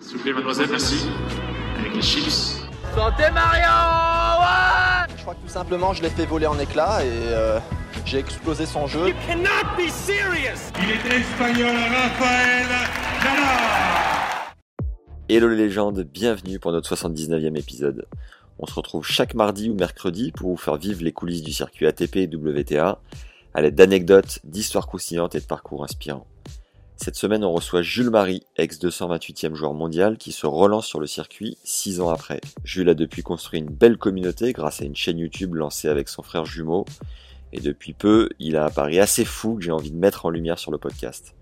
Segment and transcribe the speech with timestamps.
[0.00, 1.06] S'il vous plaît, mademoiselle, merci.
[1.78, 2.62] Avec les chips.
[2.94, 3.68] Santé Mario
[4.40, 7.58] ouais Je crois que tout simplement je l'ai fait voler en éclats et euh,
[8.06, 9.12] j'ai explosé son jeu.
[9.26, 12.66] cannot be serious Il est espagnol, Rafael
[13.22, 14.54] Nadal.
[15.28, 18.06] Hello les légendes, bienvenue pour notre 79e épisode.
[18.58, 21.86] On se retrouve chaque mardi ou mercredi pour vous faire vivre les coulisses du circuit
[21.86, 23.00] ATP et WTA
[23.52, 26.26] à l'aide d'anecdotes, d'histoires croustillantes et de parcours inspirants.
[27.02, 31.56] Cette semaine, on reçoit Jules Marie, ex-228e joueur mondial, qui se relance sur le circuit
[31.64, 32.42] 6 ans après.
[32.62, 36.22] Jules a depuis construit une belle communauté grâce à une chaîne YouTube lancée avec son
[36.22, 36.84] frère jumeau,
[37.54, 40.30] et depuis peu, il a un pari assez fou que j'ai envie de mettre en
[40.30, 41.34] lumière sur le podcast.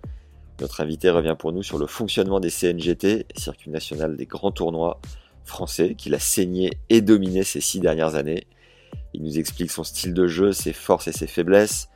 [0.61, 5.01] Notre invité revient pour nous sur le fonctionnement des CNGT, circuit national des grands tournois
[5.45, 8.47] français, qu'il a saigné et dominé ces six dernières années.
[9.13, 11.89] Il nous explique son style de jeu, ses forces et ses faiblesses,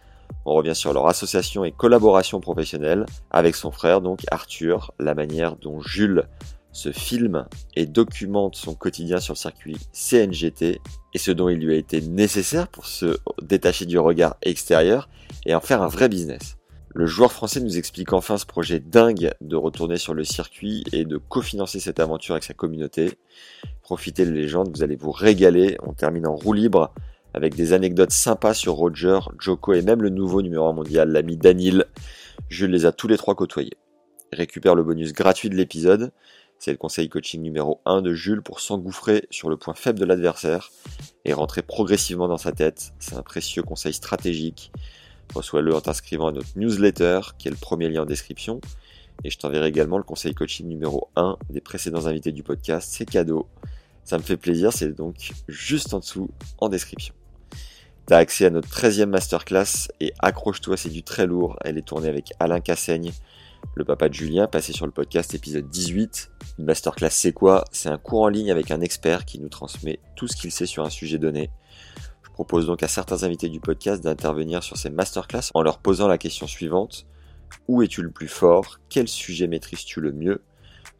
[0.44, 5.56] on revient sur leur association et collaboration professionnelle avec son frère, donc Arthur, la manière
[5.56, 6.24] dont Jules
[6.72, 10.80] se filme et documente son quotidien sur le circuit CNGT
[11.14, 15.08] et ce dont il lui a été nécessaire pour se détacher du regard extérieur
[15.44, 16.56] et en faire un vrai business.
[16.94, 21.06] Le joueur français nous explique enfin ce projet dingue de retourner sur le circuit et
[21.06, 23.18] de cofinancer cette aventure avec sa communauté.
[23.80, 25.78] Profitez les légendes, vous allez vous régaler.
[25.82, 26.92] On termine en roue libre
[27.34, 31.36] avec des anecdotes sympas sur Roger, Joko et même le nouveau numéro 1 mondial, l'ami
[31.36, 31.86] Danil.
[32.48, 33.76] Jules les a tous les trois côtoyés.
[34.32, 36.12] Récupère le bonus gratuit de l'épisode.
[36.58, 40.04] C'est le conseil coaching numéro 1 de Jules pour s'engouffrer sur le point faible de
[40.04, 40.70] l'adversaire
[41.24, 42.92] et rentrer progressivement dans sa tête.
[42.98, 44.70] C'est un précieux conseil stratégique.
[45.34, 48.60] Reçois-le en t'inscrivant à notre newsletter, qui est le premier lien en description.
[49.24, 52.92] Et je t'enverrai également le conseil coaching numéro 1 des précédents invités du podcast.
[52.92, 53.48] C'est cadeau.
[54.04, 57.14] Ça me fait plaisir, c'est donc juste en dessous en description.
[58.14, 61.56] Accès à notre 13e masterclass et accroche-toi, c'est du très lourd.
[61.64, 63.10] Elle est tournée avec Alain Cassaigne,
[63.74, 66.30] le papa de Julien, passé sur le podcast épisode 18.
[66.58, 67.64] Une masterclass, c'est quoi?
[67.72, 70.66] C'est un cours en ligne avec un expert qui nous transmet tout ce qu'il sait
[70.66, 71.50] sur un sujet donné.
[72.22, 76.06] Je propose donc à certains invités du podcast d'intervenir sur ces masterclass en leur posant
[76.06, 77.06] la question suivante.
[77.66, 78.78] Où es-tu le plus fort?
[78.90, 80.42] Quel sujet maîtrises-tu le mieux?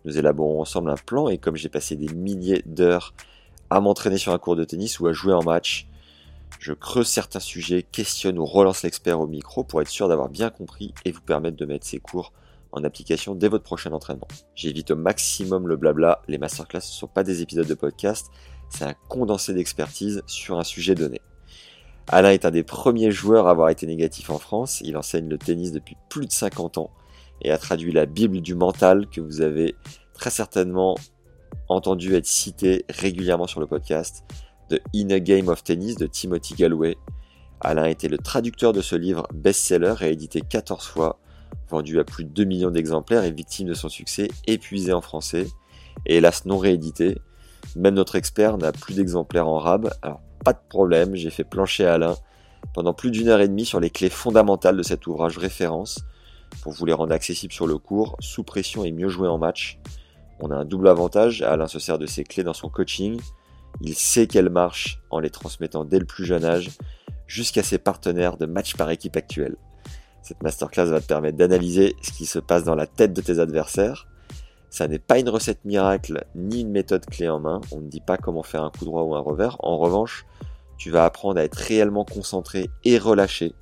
[0.07, 3.13] Nous élaborons ensemble un plan et comme j'ai passé des milliers d'heures
[3.69, 5.89] à m'entraîner sur un cours de tennis ou à jouer en match,
[6.63, 10.49] je creuse certains sujets, questionne ou relance l'expert au micro pour être sûr d'avoir bien
[10.49, 12.33] compris et vous permettre de mettre ces cours
[12.71, 14.29] en application dès votre prochain entraînement.
[14.55, 18.29] J'évite au maximum le blabla, les masterclass ne sont pas des épisodes de podcast,
[18.71, 21.21] c'est un condensé d'expertise sur un sujet donné.
[22.07, 25.39] Alain est un des premiers joueurs à avoir été négatif en France, il enseigne le
[25.39, 26.91] tennis depuis plus de 50 ans
[27.41, 29.75] et a traduit la Bible du mental que vous avez
[30.15, 30.95] très certainement
[31.69, 34.23] entendu être cité régulièrement sur le podcast.
[34.69, 36.97] The Inner Game of Tennis de Timothy Galloway.
[37.61, 41.19] Alain était le traducteur de ce livre best-seller réédité 14 fois,
[41.69, 45.47] vendu à plus de 2 millions d'exemplaires et victime de son succès épuisé en français,
[46.07, 47.19] et hélas non réédité.
[47.77, 51.87] Même notre expert n'a plus d'exemplaires en rab, alors pas de problème, j'ai fait plancher
[51.87, 52.17] Alain
[52.75, 56.05] pendant plus d'une heure et demie sur les clés fondamentales de cet ouvrage référence,
[56.63, 59.79] pour vous les rendre accessibles sur le cours, sous pression et mieux jouer en match.
[60.41, 63.21] On a un double avantage, Alain se sert de ces clés dans son coaching,
[63.81, 66.71] il sait qu'elle marche en les transmettant dès le plus jeune âge
[67.27, 69.57] jusqu'à ses partenaires de match par équipe actuels.
[70.23, 73.39] Cette masterclass va te permettre d'analyser ce qui se passe dans la tête de tes
[73.39, 74.07] adversaires.
[74.71, 77.61] Ça n'est pas une recette miracle ni une méthode clé en main.
[77.73, 79.57] On ne dit pas comment faire un coup droit ou un revers.
[79.61, 80.25] En revanche,
[80.79, 83.53] tu vas apprendre à être réellement concentré et relâché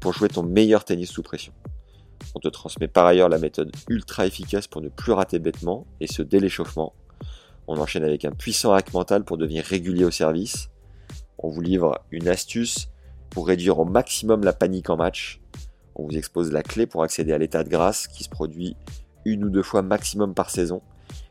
[0.00, 1.52] pour jouer ton meilleur tennis sous pression.
[2.34, 6.06] On te transmet par ailleurs la méthode ultra efficace pour ne plus rater bêtement, et
[6.06, 6.92] ce dès l'échauffement.
[7.70, 10.70] On enchaîne avec un puissant hack mental pour devenir régulier au service.
[11.36, 12.88] On vous livre une astuce
[13.28, 15.42] pour réduire au maximum la panique en match.
[15.94, 18.74] On vous expose la clé pour accéder à l'état de grâce qui se produit
[19.26, 20.80] une ou deux fois maximum par saison,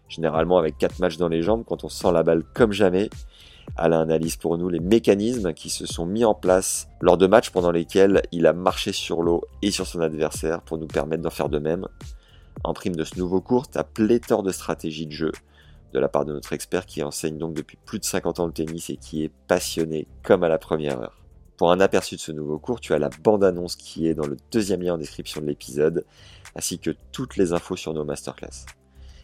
[0.09, 3.09] généralement avec 4 matchs dans les jambes quand on sent la balle comme jamais.
[3.75, 7.49] Alain analyse pour nous les mécanismes qui se sont mis en place lors de matchs
[7.49, 11.31] pendant lesquels il a marché sur l'eau et sur son adversaire pour nous permettre d'en
[11.31, 11.87] faire de même.
[12.63, 15.31] En prime de ce nouveau cours, as pléthore de stratégies de jeu
[15.93, 18.53] de la part de notre expert qui enseigne donc depuis plus de 50 ans le
[18.53, 21.23] tennis et qui est passionné comme à la première heure.
[21.57, 24.37] Pour un aperçu de ce nouveau cours, tu as la bande-annonce qui est dans le
[24.51, 26.05] deuxième lien en description de l'épisode,
[26.55, 28.65] ainsi que toutes les infos sur nos masterclass.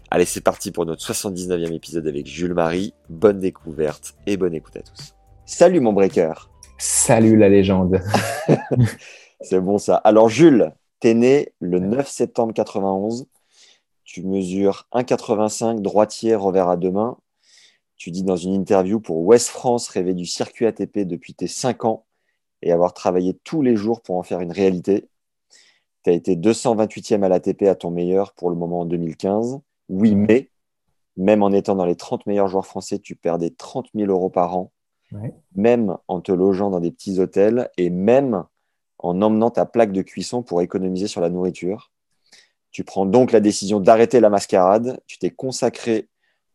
[0.10, 2.94] Allez, c'est parti pour notre 79e épisode avec Jules Marie.
[3.10, 5.15] Bonne découverte et bonne écoute à tous.
[5.45, 6.33] Salut mon breaker.
[6.77, 8.00] Salut la légende.
[9.42, 9.95] c'est bon ça.
[9.98, 13.25] Alors Jules, t'es né le 9 septembre 91.
[14.04, 17.18] Tu mesures 1,85, droitier, revers à deux mains.
[17.96, 21.86] Tu dis dans une interview pour West France rêver du circuit ATP depuis tes 5
[21.86, 22.06] ans
[22.62, 25.08] et avoir travaillé tous les jours pour en faire une réalité.
[26.04, 29.60] Tu as été 228e à l'ATP à ton meilleur pour le moment en 2015.
[29.90, 30.50] Oui, mais
[31.16, 34.58] même en étant dans les 30 meilleurs joueurs français, tu perdais 30 000 euros par
[34.58, 34.72] an,
[35.56, 38.44] même en te logeant dans des petits hôtels et même
[38.98, 41.93] en emmenant ta plaque de cuisson pour économiser sur la nourriture.
[42.74, 45.00] Tu prends donc la décision d'arrêter la mascarade.
[45.08, 46.10] Tu t'es consacré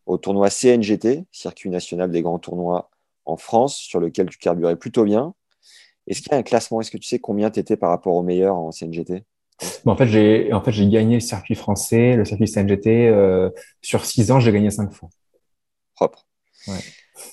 [0.05, 2.91] au tournoi CNGT, Circuit national des grands tournois
[3.25, 5.33] en France, sur lequel tu carburais plutôt bien.
[6.07, 6.81] Est-ce qu'il y a un classement?
[6.81, 9.23] Est-ce que tu sais combien tu étais par rapport aux meilleurs en CNGT
[9.85, 13.07] en fait, j'ai en fait, gagné le circuit français, le circuit CNGT.
[13.07, 13.49] Euh,
[13.81, 15.09] sur six ans, j'ai gagné cinq fois.
[15.95, 16.25] Propre.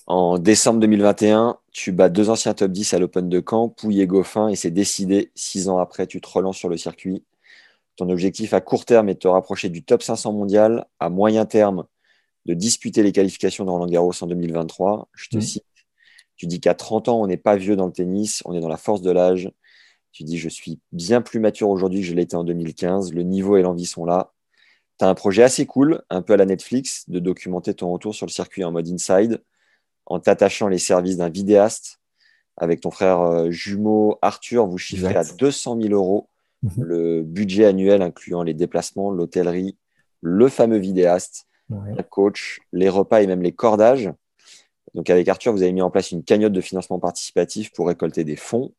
[0.09, 4.07] En décembre 2021, tu bats deux anciens top 10 à l'Open de Caen, Pouille et
[4.09, 5.31] Goffin, et c'est décidé.
[5.37, 7.25] Six ans après, tu te relances sur le circuit.
[7.97, 10.87] Ton objectif à court terme est de te rapprocher du top 500 mondial.
[11.01, 11.87] À moyen terme,
[12.45, 15.09] de disputer les qualifications de Roland Garros en 2023.
[15.15, 15.41] Je te mmh.
[15.41, 15.65] cite.
[16.37, 18.69] Tu dis qu'à 30 ans, on n'est pas vieux dans le tennis, on est dans
[18.69, 19.51] la force de l'âge.
[20.13, 23.13] Tu dis, je suis bien plus mature aujourd'hui que je l'étais en 2015.
[23.13, 24.33] Le niveau et l'envie sont là.
[24.99, 28.15] Tu as un projet assez cool, un peu à la Netflix, de documenter ton retour
[28.15, 29.43] sur le circuit en mode inside,
[30.07, 32.01] en t'attachant les services d'un vidéaste.
[32.59, 36.29] Avec ton frère euh, jumeau Arthur, vous chiffrez à 200 000 euros
[36.77, 36.85] mhm.
[36.85, 39.77] le budget annuel incluant les déplacements, l'hôtellerie,
[40.21, 44.11] le fameux vidéaste, le coach, les repas et même les cordages.
[44.95, 48.25] Donc avec Arthur, vous avez mis en place une cagnotte de financement participatif pour récolter
[48.25, 48.73] des fonds.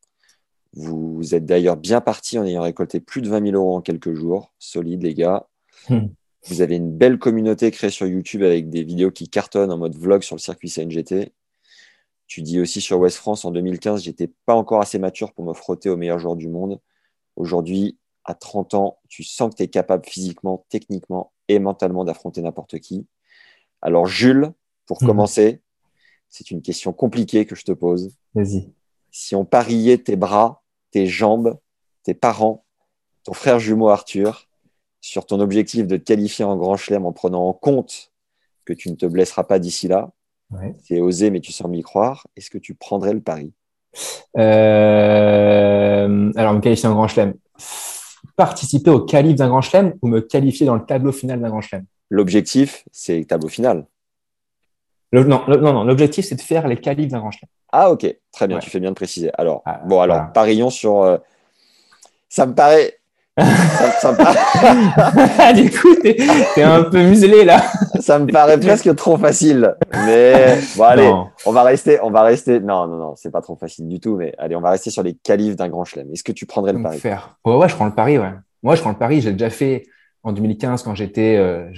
[0.74, 4.14] Vous êtes d'ailleurs bien parti en ayant récolté plus de 20 000 euros en quelques
[4.14, 4.54] jours.
[4.60, 5.48] Solide, les gars.
[5.90, 6.08] Hmm.
[6.48, 9.96] Vous avez une belle communauté créée sur YouTube avec des vidéos qui cartonnent en mode
[9.96, 11.34] vlog sur le circuit CNGT.
[12.28, 15.54] Tu dis aussi sur West France en 2015, j'étais pas encore assez mature pour me
[15.54, 16.80] frotter aux meilleurs joueurs du monde.
[17.38, 22.42] Aujourd'hui, à 30 ans, tu sens que tu es capable physiquement, techniquement et mentalement d'affronter
[22.42, 23.08] n'importe qui.
[23.82, 24.52] Alors, Jules,
[24.86, 25.08] pour hmm.
[25.08, 25.62] commencer,
[26.30, 28.12] c'est une question compliquée que je te pose.
[28.36, 28.70] Vas-y
[29.18, 31.58] si on pariait tes bras, tes jambes,
[32.04, 32.66] tes parents,
[33.24, 34.48] ton frère jumeau Arthur,
[35.02, 38.12] sur ton objectif de te qualifier en grand chelem en prenant en compte
[38.64, 40.12] que tu ne te blesseras pas d'ici là,
[40.84, 43.54] c'est osé, mais tu sembles y croire, est-ce que tu prendrais le pari?
[44.38, 47.34] Euh, Alors, me qualifier en grand chelem,
[48.36, 51.62] participer au qualif d'un grand chelem ou me qualifier dans le tableau final d'un grand
[51.62, 51.86] chelem?
[52.10, 53.86] L'objectif, c'est le tableau final.
[55.12, 57.50] non, non, non, l'objectif, c'est de faire les qualifs d'un grand chelem.
[57.72, 59.30] Ah, ok, très bien, tu fais bien de préciser.
[59.38, 61.02] Alors, ah, bon, alors, parions sur.
[61.02, 61.18] Euh,
[62.30, 63.00] ça me paraît.
[63.38, 65.54] Ça, me paraît...
[65.62, 67.62] du coup, t'es un peu muselé là.
[68.00, 69.76] ça me paraît presque trop facile.
[70.06, 71.14] Mais bon, allez,
[71.46, 72.00] on va rester.
[72.02, 72.60] On va rester.
[72.60, 74.16] Non, non, non, c'est pas trop facile du tout.
[74.16, 76.12] Mais allez, on va rester sur les qualifs d'un grand chelem.
[76.12, 76.98] Est-ce que tu prendrais le pari?
[76.98, 77.38] faire.
[77.46, 78.32] Ouais, ouais, je prends le pari, ouais.
[78.64, 79.22] Moi, je prends le pari.
[79.22, 79.84] J'ai déjà fait
[80.24, 81.36] en 2015 quand j'étais.
[81.38, 81.70] Euh,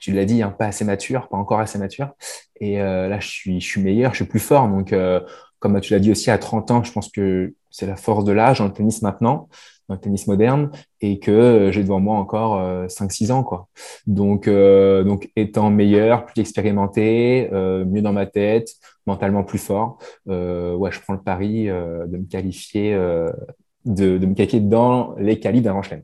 [0.00, 2.08] tu l'as dit, hein, pas assez mature, pas encore assez mature.
[2.60, 4.66] Et euh, là, je suis, je suis meilleur, je suis plus fort.
[4.68, 5.20] Donc, euh,
[5.60, 8.32] comme tu l'as dit aussi, à 30 ans, je pense que c'est la force de
[8.32, 9.48] l'âge le tennis maintenant,
[9.90, 10.70] dans le tennis moderne,
[11.00, 13.42] et que euh, j'ai devant moi encore 5-6 ans.
[13.42, 13.68] Quoi.
[14.06, 18.70] Donc, donc, étant meilleur, plus expérimenté, mieux dans ma tête,
[19.06, 22.94] mentalement plus fort, ouais, je prends le pari de me qualifier,
[23.84, 26.02] de, de me qualifier dans les qualifs d'un chelem.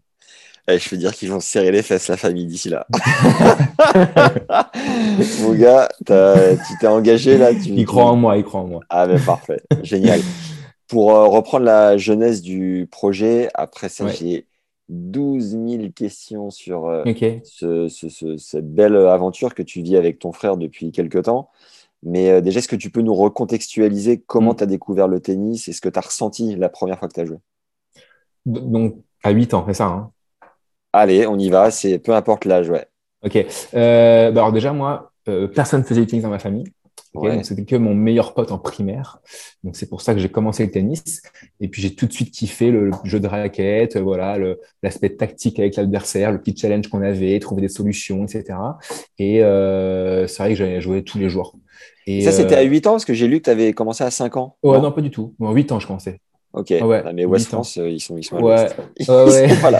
[0.69, 2.89] Eh, je veux dire qu'ils vont se serrer les fesses, la famille, d'ici là.
[5.43, 7.55] Mon gars, tu t'es engagé là.
[7.55, 8.81] Tu, il croit en moi, il croit en moi.
[8.89, 9.61] Ah, mais parfait.
[9.83, 10.21] Génial.
[10.89, 14.47] Pour euh, reprendre la jeunesse du projet, après ça, j'ai
[14.89, 17.05] 12 000 questions sur euh,
[17.43, 21.51] cette belle aventure que tu vis avec ton frère depuis quelques temps.
[22.03, 24.57] Mais euh, déjà, est-ce que tu peux nous recontextualiser comment mm.
[24.57, 27.15] tu as découvert le tennis et ce que tu as ressenti la première fois que
[27.15, 27.39] tu as joué
[28.45, 30.13] Donc, à 8 ans, c'est ça hein?
[30.93, 32.87] Allez, on y va, c'est peu importe l'âge, ouais.
[33.23, 33.37] Ok.
[33.37, 36.65] Euh, bah alors déjà, moi, euh, personne ne faisait du tennis dans ma famille.
[37.43, 39.21] C'était que mon meilleur pote en primaire.
[39.65, 41.23] Donc c'est pour ça que j'ai commencé le tennis.
[41.61, 44.39] Et puis j'ai tout de suite kiffé le, jeu de raquette, voilà,
[44.83, 48.59] l'aspect tactique avec l'adversaire, le petit challenge qu'on avait, trouver des solutions, etc.
[49.19, 51.57] Et euh, c'est vrai que j'allais jouer tous les jours.
[52.07, 54.11] Et ça, c'était à 8 ans, parce que j'ai lu que tu avais commencé à
[54.11, 54.57] 5 ans.
[54.63, 55.35] Ouais, non, pas du tout.
[55.39, 56.21] Bon, 8 ans, je commençais.
[56.57, 56.71] Ok.
[56.71, 58.67] Ouais, ah, mais West France, euh, ils sont, ils sont ouais.
[59.09, 59.47] ouais.
[59.61, 59.79] voilà.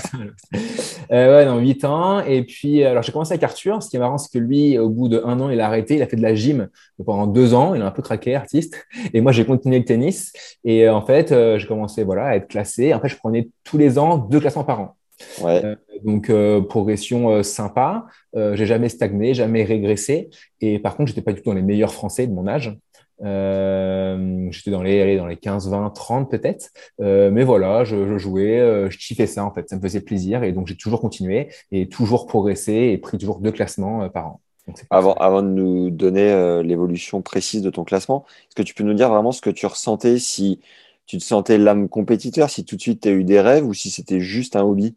[1.11, 2.21] euh, ouais, dans 8 ans.
[2.21, 3.83] Et puis, alors j'ai commencé avec Arthur.
[3.83, 5.95] Ce qui est marrant, c'est que lui, au bout d'un an, il a arrêté.
[5.95, 6.69] Il a fait de la gym
[7.05, 7.75] pendant deux ans.
[7.75, 8.87] Il a un peu craqué, artiste.
[9.15, 10.35] Et moi, j'ai continué le tennis.
[10.65, 12.93] Et euh, en fait, euh, j'ai commencé voilà, à être classé.
[12.93, 14.97] En fait, je prenais tous les ans deux classements par an.
[15.43, 15.65] Ouais.
[15.65, 18.07] Euh, donc, euh, progression euh, sympa.
[18.35, 20.31] Euh, j'ai jamais stagné, jamais régressé.
[20.61, 22.77] Et par contre, j'étais pas du tout dans les meilleurs Français de mon âge.
[23.25, 26.71] Euh, j'étais dans les, dans les 15, 20, 30 peut-être.
[27.01, 29.69] Euh, mais voilà, je, je jouais, euh, je kiffais ça en fait.
[29.69, 30.43] Ça me faisait plaisir.
[30.45, 34.27] Et donc, j'ai toujours continué et toujours progressé et pris toujours deux classements euh, par
[34.27, 34.41] an.
[34.67, 38.75] Donc, Avant, avant de nous donner euh, l'évolution précise de ton classement, est-ce que tu
[38.75, 40.61] peux nous dire vraiment ce que tu ressentais, si
[41.07, 43.75] tu te sentais l'âme compétiteur, si tout de suite tu as eu des rêves ou
[43.75, 44.97] si c'était juste un hobby?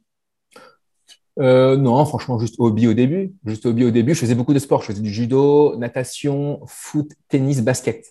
[1.39, 3.33] Euh, non, franchement, juste hobby au début.
[3.45, 4.13] Juste hobby au début.
[4.13, 4.81] Je faisais beaucoup de sports.
[4.81, 8.05] Je faisais du judo, natation, foot, tennis, basket.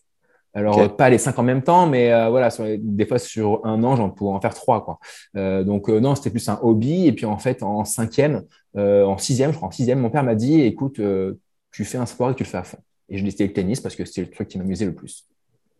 [0.54, 3.64] Alors, pas les cinq en même temps, mais euh, voilà, sur les- des fois sur
[3.64, 4.98] un an, j'en pouvais en faire trois, quoi.
[5.36, 7.06] Euh, donc, euh, non, c'était plus un hobby.
[7.06, 8.44] Et puis, en fait, en cinquième,
[8.76, 11.38] euh, en sixième, je crois, en sixième, mon père m'a dit, écoute, euh,
[11.70, 12.78] tu fais un sport et tu le fais à fond.
[13.08, 15.26] Et je décidé le tennis parce que c'était le truc qui m'amusait le plus.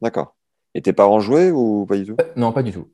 [0.00, 0.36] D'accord.
[0.74, 2.16] Et tes parents jouaient ou pas du tout?
[2.36, 2.88] Non, pas du tout.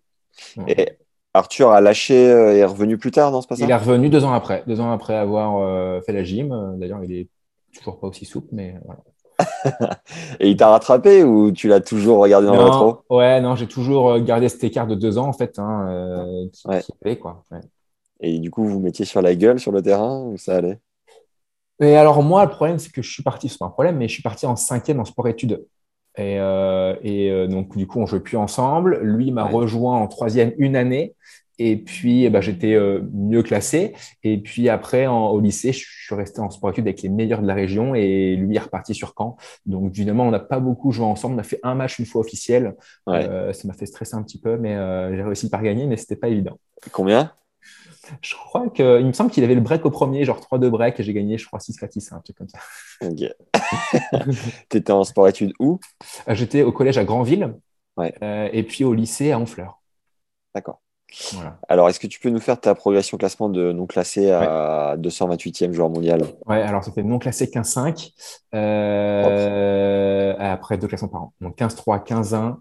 [0.56, 0.64] Non.
[0.68, 0.96] Et
[1.34, 3.66] Arthur a lâché euh, et est revenu plus tard, non, c'est pas ça?
[3.66, 6.52] Il est revenu deux ans après, deux ans après avoir euh, fait la gym.
[6.52, 7.28] Euh, D'ailleurs, il est
[7.74, 9.00] toujours pas aussi souple, mais voilà.
[10.40, 12.98] Et il t'a rattrapé ou tu l'as toujours regardé dans le rétro?
[13.08, 15.86] Non, ouais, non, j'ai toujours euh, gardé cet écart de deux ans en fait, hein,
[15.88, 16.82] euh, qui, Ouais.
[16.82, 17.42] qui avait, quoi.
[17.50, 17.60] ouais.
[18.20, 20.80] Et du coup, vous mettiez sur la gueule sur le terrain ou ça allait?
[21.80, 24.08] Et alors moi, le problème, c'est que je suis parti, c'est pas un problème, mais
[24.08, 25.64] je suis parti en cinquième en sport-études.
[26.16, 28.98] Et, euh, et euh, donc du coup, on jouait plus ensemble.
[29.02, 29.52] Lui m'a Ouais.
[29.52, 31.14] rejoint en troisième une année.
[31.60, 33.94] Et puis, eh ben, j'étais euh, mieux classé.
[34.24, 37.46] Et puis après, en- au lycée, je suis resté en sport-études avec les meilleurs de
[37.46, 37.94] la région.
[37.94, 39.36] Et lui est reparti sur Caen.
[39.64, 41.36] Donc, finalement, on n'a pas beaucoup joué ensemble.
[41.36, 42.74] On a fait un match une fois officiel.
[43.06, 43.28] Ouais.
[43.28, 45.96] Euh, ça m'a fait stresser un petit peu, mais euh, j'ai réussi par gagner, mais
[45.96, 46.58] c'était pas évident.
[46.90, 47.30] Combien?
[48.20, 51.00] Je crois que, il me semble qu'il avait le break au premier, genre 3-2 break,
[51.00, 52.58] et j'ai gagné, je crois, 6-4-6, un truc comme ça.
[53.02, 53.30] Ok.
[54.68, 55.78] T'étais en sport-études où?
[56.28, 57.54] Euh, J'étais au collège à Granville,
[57.96, 58.14] Ouais.
[58.22, 59.80] euh, et puis au lycée à Honfleur.
[60.54, 60.80] D'accord.
[61.32, 61.58] Voilà.
[61.68, 65.72] Alors, est-ce que tu peux nous faire ta progression classement de non classé à 228e
[65.72, 66.22] joueur mondial?
[66.46, 68.10] Ouais, alors c'était non classé 15-5,
[68.54, 71.32] euh, après deux classements par an.
[71.40, 72.56] Donc 15-3, 15-1,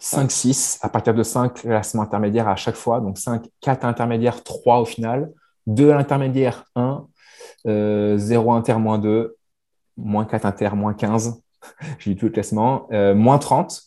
[0.00, 3.00] 5-6, à partir de 5 classements intermédiaires à chaque fois.
[3.00, 5.30] Donc 5, 4 intermédiaires, 3 au final,
[5.66, 7.06] 2 intermédiaires, 1,
[7.66, 9.36] euh, 0 inter, moins 2,
[9.96, 11.42] moins 4 inter, moins 15.
[11.98, 12.88] J'ai eu tout le classement.
[12.92, 13.82] Euh, moins 30.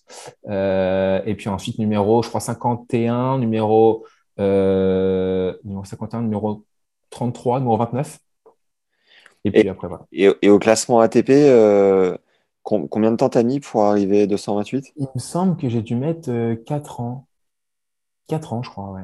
[0.49, 4.05] Euh, et puis ensuite, numéro, je crois, 51, numéro,
[4.39, 6.65] euh, numéro 51, numéro
[7.09, 8.19] 33, numéro 29.
[9.43, 10.05] Et puis après, voilà.
[10.11, 11.31] Et, et au classement ATP,
[12.63, 14.95] combien de temps t'as mis pour arriver 228?
[14.95, 17.27] Il me semble que j'ai dû mettre euh, 4 ans.
[18.27, 19.03] 4 ans, je crois, ouais.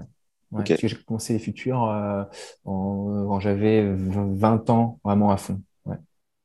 [0.56, 2.24] Parce que j'ai commencé les futurs euh,
[2.66, 5.62] quand j'avais 20 ans, vraiment à fond.
[5.86, 5.98] Ouais.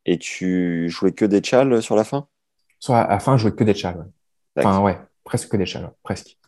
[0.07, 2.29] Et tu jouais que des tchals sur la fin?
[2.81, 4.11] Soit à la fin, je jouais que des chals.
[4.57, 4.67] ouais.
[4.67, 6.39] Enfin, ouais, presque que des chals, presque.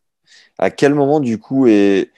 [0.59, 2.11] À quel moment, du coup, est,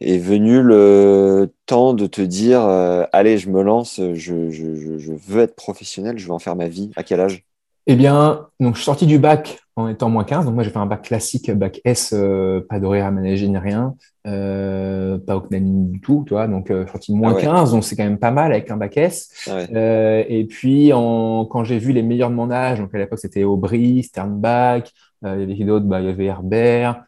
[0.00, 4.14] est venu le temps de te dire, euh, allez, je me lance, je,
[4.50, 6.92] je, je, je veux être professionnel, je veux en faire ma vie?
[6.96, 7.44] À quel âge?
[7.86, 10.44] Eh bien, donc je suis sorti du bac en étant moins 15.
[10.44, 13.94] Donc moi, j'ai fait un bac classique, bac S, euh, pas d'horaire aménagé ni rien,
[14.26, 16.46] euh, pas au CNAM du tout, tu vois.
[16.46, 17.42] Donc, euh, je suis sorti de moins Ah ouais.
[17.42, 19.30] 15, donc c'est quand même pas mal avec un bac S.
[19.48, 19.68] Ah ouais.
[19.74, 23.18] Euh, et puis, en, quand j'ai vu les meilleurs de mon âge, donc à l'époque,
[23.18, 24.84] c'était Aubry, Sternbach,
[25.24, 25.86] euh, il y avait qui d'autre?
[25.86, 27.02] Bah, il y avait Herbert,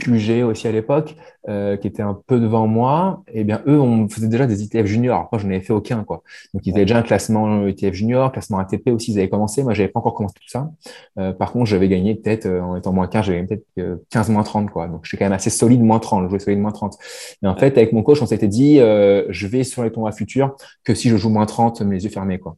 [0.00, 1.16] Puget aussi à l'époque,
[1.48, 3.22] euh, qui était un peu devant moi.
[3.32, 5.16] Et bien, eux, on faisait déjà des ITF juniors.
[5.16, 6.22] Alors, moi, je n'en avais fait aucun, quoi.
[6.54, 9.62] Donc, ils avaient déjà un classement ITF junior, classement ATP aussi, ils avaient commencé.
[9.62, 10.70] Moi, j'avais pas encore commencé tout ça.
[11.18, 14.30] Euh, par contre, j'avais gagné peut-être, euh, en étant moins 15, j'avais peut-être euh, 15
[14.30, 14.88] moins 30, quoi.
[14.88, 16.96] Donc, je suis quand même assez solide moins 30, je jouais solide moins 30.
[17.42, 20.12] Mais en fait, avec mon coach, on s'était dit, euh, je vais sur les tournois
[20.12, 22.56] futurs que si je joue moins 30, les yeux fermés, quoi.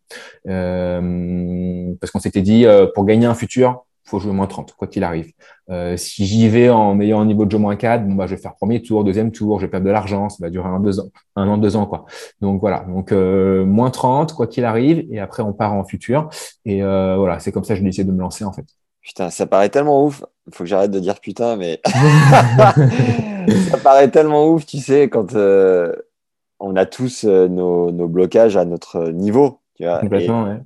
[0.48, 4.88] Euh, parce qu'on s'était dit, euh, pour gagner un futur, faut jouer moins 30, quoi
[4.88, 5.32] qu'il arrive.
[5.70, 8.34] Euh, si j'y vais en ayant un niveau de jeu moins 4, bon, bah, je
[8.34, 10.80] vais faire premier tour, deuxième tour, je vais perdre de l'argent, ça va durer un,
[10.80, 12.04] deux ans, un an, deux ans, quoi.
[12.40, 12.80] Donc voilà.
[12.88, 16.28] Donc, euh, moins 30, quoi qu'il arrive, et après, on part en futur.
[16.64, 18.66] Et euh, voilà, c'est comme ça que j'ai décidé de me lancer, en fait.
[19.02, 20.24] Putain, ça paraît tellement ouf.
[20.52, 21.80] Faut que j'arrête de dire putain, mais
[23.70, 25.92] ça paraît tellement ouf, tu sais, quand euh,
[26.60, 29.60] on a tous euh, nos, nos blocages à notre niveau.
[29.76, 30.60] Tu vois, et, Complètement, ouais.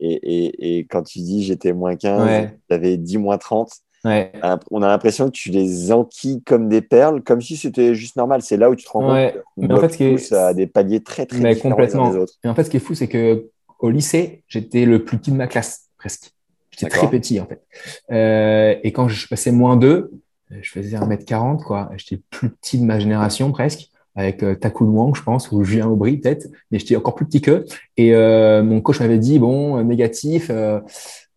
[0.00, 0.12] Et,
[0.44, 2.56] et, et quand tu dis j'étais moins 15, Ouais.
[2.70, 3.70] j'avais 10 moins 30,
[4.04, 4.32] Ouais.
[4.70, 8.42] on a l'impression que tu les enquilles comme des perles, comme si c'était juste normal.
[8.42, 10.32] C'est là où tu te rends Ouais, compte mais en fait, ce qui est- tous
[10.32, 12.10] à des paliers très très Mais différents les uns complètement.
[12.10, 12.34] des autres.
[12.44, 13.48] Et en fait, ce qui est fou, c'est que
[13.78, 16.32] au lycée, j'étais le plus petit de ma classe, presque.
[16.70, 17.62] J'étais très petit, en fait.
[18.10, 20.10] Euh, et quand je passais moins 2,
[20.50, 21.90] je faisais 1m40, quoi.
[21.96, 25.88] J'étais plus petit de ma génération, presque, avec euh, Takun Wang, je pense, ou Julien
[25.88, 26.46] Aubry, peut-être.
[26.70, 27.64] Mais j'étais encore plus petit qu'eux.
[27.96, 30.80] Et euh, mon coach m'avait dit, bon, euh, négatif, euh,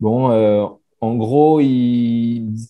[0.00, 0.64] bon, euh,
[1.00, 1.68] en gros, il,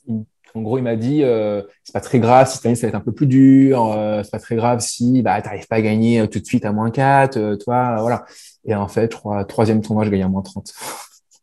[0.06, 0.24] il-
[0.54, 2.88] En gros, il m'a dit, euh, c'est pas très grave si cette année ça va
[2.88, 5.76] être un peu plus dur, euh, c'est pas très grave si bah, tu n'arrives pas
[5.76, 8.24] à gagner tout de suite à moins 4, euh, toi, voilà.
[8.66, 10.72] Et en fait, je crois, troisième tournoi, je gagnais à moins 30.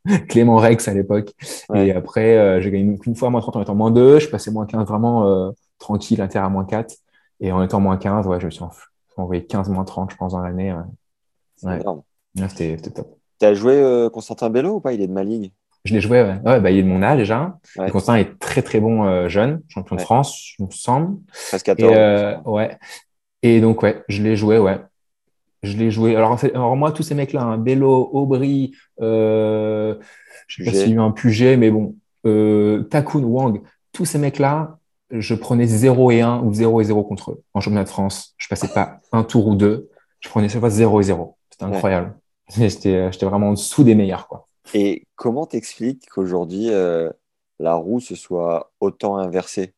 [0.29, 1.33] Clément Rex à l'époque.
[1.73, 4.27] Et après, euh, j'ai gagné qu'une fois à moins 30 en étant moins 2, je
[4.29, 6.95] passais moins 15 vraiment euh, tranquille, inter à moins 4.
[7.39, 8.63] Et en étant moins 15, ouais, je me suis
[9.17, 10.73] envoyé 15 moins 30, je pense, dans l'année.
[11.63, 11.79] Ouais.
[11.81, 13.17] Ouais, C'était top.
[13.39, 14.93] Tu as joué Constantin Bello ou pas?
[14.93, 15.51] Il est de ma ligue
[15.85, 16.39] je l'ai joué, ouais.
[16.43, 17.57] ouais bah, il est de mon âge déjà.
[17.77, 17.89] Ouais.
[17.91, 21.19] Constantin est très très bon euh, jeune, champion de France, il me semble.
[21.51, 21.75] 13-14.
[21.77, 22.77] Et, euh, ouais.
[23.43, 24.79] Et donc, ouais, je l'ai joué, ouais.
[25.61, 26.15] Je l'ai joué.
[26.15, 29.95] Alors, en fait, alors moi, tous ces mecs-là, hein, Bello, Aubry, euh,
[30.47, 33.61] je sais pas s'il y a eu un Puget, mais bon, euh, Takun, Wang,
[33.91, 34.79] tous ces mecs-là,
[35.19, 38.33] je prenais 0 et 1 ou 0 et 0 contre eux en championnat de France.
[38.37, 39.89] Je passais pas un tour ou deux.
[40.19, 41.37] Je prenais chaque fois 0 et 0.
[41.49, 42.15] C'était incroyable.
[42.57, 44.47] J'étais vraiment en dessous des meilleurs, quoi.
[44.73, 47.11] Et comment t'expliques qu'aujourd'hui, euh,
[47.59, 49.73] la roue se soit autant inversée?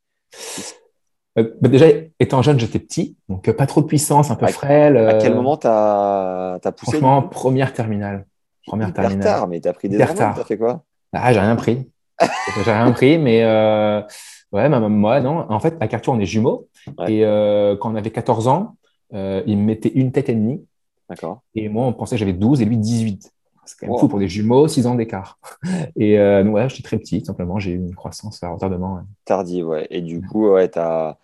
[1.37, 1.87] Euh, bah déjà,
[2.19, 4.97] étant jeune, j'étais petit, donc euh, pas trop de puissance, un peu frêle.
[4.97, 6.93] À quel moment t'as as poussé?
[6.93, 8.25] Franchement, première terminale.
[8.65, 9.23] Première Hyper terminale.
[9.23, 10.83] tard, mais t'as pris des hormones, t'as fait quoi?
[11.13, 11.89] Ah, j'ai rien pris.
[12.65, 14.01] j'ai rien pris, mais euh,
[14.51, 15.45] ouais, ma, moi, non.
[15.49, 16.67] En fait, à Cartier, on est jumeaux.
[16.97, 17.13] Ouais.
[17.13, 18.75] Et euh, quand on avait 14 ans,
[19.13, 20.65] euh, il me mettait une tête et demie.
[21.09, 21.41] D'accord.
[21.55, 23.31] Et moi, on pensait que j'avais 12 et lui 18.
[23.65, 23.99] C'est quand même Wow.
[23.99, 25.39] fou pour des jumeaux, 6 ans d'écart.
[25.97, 27.59] Et euh, donc, ouais, j'étais très petit, simplement.
[27.59, 28.95] J'ai eu une croissance à retardement.
[28.95, 29.01] Ouais.
[29.25, 29.87] Tardive, ouais.
[29.89, 31.17] Et du coup, ouais, t'as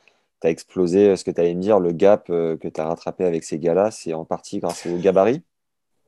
[0.44, 3.24] as explosé euh, ce que tu allais me dire, le gap que tu as rattrapé
[3.24, 5.42] avec ces gars-là, c'est en partie grâce au gabarit?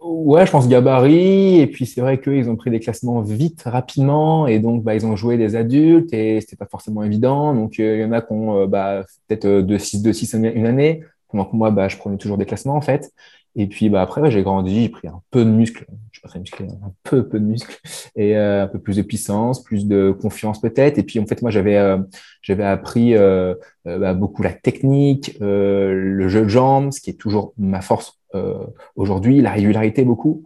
[0.07, 1.59] Ouais, je pense gabarit.
[1.59, 4.45] Et puis, c'est vrai qu'eux, ils ont pris des classements vite, rapidement.
[4.45, 7.55] Et donc, bah, ils ont joué des adultes et c'était pas forcément évident.
[7.55, 10.45] Donc, euh, il y en a qui ont euh, bah, peut-être euh, 2-6, 2-6 une-
[10.45, 11.03] une année.
[11.29, 13.12] Pendant que moi, bah, je prenais toujours des classements, en fait.
[13.57, 15.85] Et puis, bah, après, ouais, j'ai grandi, j'ai pris un peu de muscle.
[16.12, 17.79] Je suis pas très musclé, hein, un peu, peu de muscle.
[18.15, 20.97] Et euh, un peu plus de puissance, plus de confiance, peut-être.
[20.97, 21.97] Et puis, en fait, moi, j'avais euh,
[22.41, 23.55] j'avais appris euh,
[23.88, 27.81] euh, bah, beaucoup la technique, euh, le jeu de jambes, ce qui est toujours ma
[27.81, 30.43] force euh, aujourd'hui, la régularité beaucoup.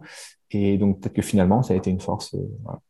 [0.52, 2.34] Et donc, peut-être que finalement, ça a été une force.
[2.64, 2.80] voilà.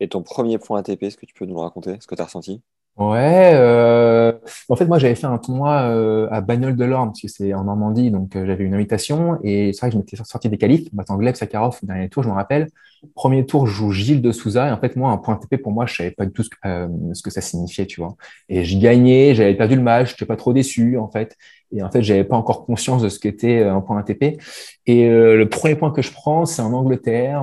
[0.00, 2.20] Et ton premier point ATP, est-ce que tu peux nous le raconter Ce que tu
[2.22, 2.62] as ressenti?
[2.96, 4.32] Ouais, euh,
[4.68, 7.52] en fait, moi, j'avais fait un tournoi euh, à Bagnoles de l'Orne, parce que c'est
[7.52, 10.58] en Normandie, donc euh, j'avais une invitation, et c'est vrai que je m'étais sorti des
[10.58, 12.68] qualifs, m'attend Gleb Sakharov dernier tour, je me rappelle.
[13.16, 15.72] Premier tour, je joue Gilles de Souza, et en fait, moi, un point TP, pour
[15.72, 18.14] moi, je savais pas du tout ce que, euh, ce que ça signifiait, tu vois.
[18.48, 21.36] Et je gagnais, j'avais perdu le match, j'étais pas trop déçu, en fait.
[21.72, 24.38] Et en fait, j'avais pas encore conscience de ce qu'était euh, un point ATP.
[24.86, 27.42] Et euh, le premier point que je prends, c'est en Angleterre,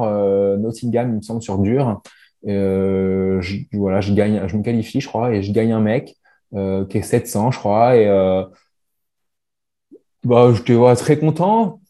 [0.59, 2.01] Nottingham, il me semble, sur dur.
[2.47, 6.17] Euh, je, voilà, je gagne, je me qualifie, je crois, et je gagne un mec
[6.53, 8.43] euh, qui est 700, je crois, et euh,
[10.23, 11.81] bah, j'étais ouais, très content,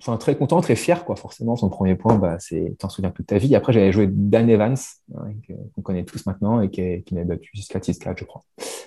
[0.00, 1.16] enfin très content, très fier, quoi.
[1.16, 3.54] Forcément, son premier point, bah, c'est, t'en souviens toute ta vie.
[3.54, 4.76] Après, j'avais joué Dan Evans,
[5.14, 5.26] hein,
[5.74, 8.42] qu'on connaît tous maintenant, et qui, qui m'a battu jusqu'à 6-4, je crois.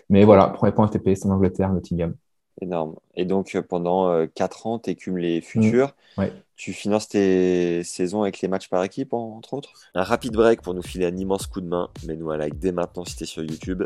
[0.09, 2.15] Mais voilà, premier point ATP, c'est en Angleterre, Nottingham.
[2.59, 2.95] Énorme.
[3.15, 5.95] Et donc, euh, pendant 4 ans, tu écumes les futurs.
[6.17, 6.21] Mmh.
[6.21, 6.33] Ouais.
[6.55, 9.71] Tu finances tes saisons avec les matchs par équipe, en- entre autres?
[9.95, 11.89] Un rapide break pour nous filer un immense coup de main.
[12.05, 13.83] Mets-nous un like dès maintenant si t'es sur YouTube.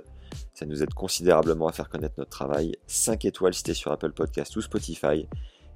[0.54, 2.76] Ça nous aide considérablement à faire connaître notre travail.
[2.88, 5.28] 5 étoiles si t'es sur Apple Podcast ou Spotify.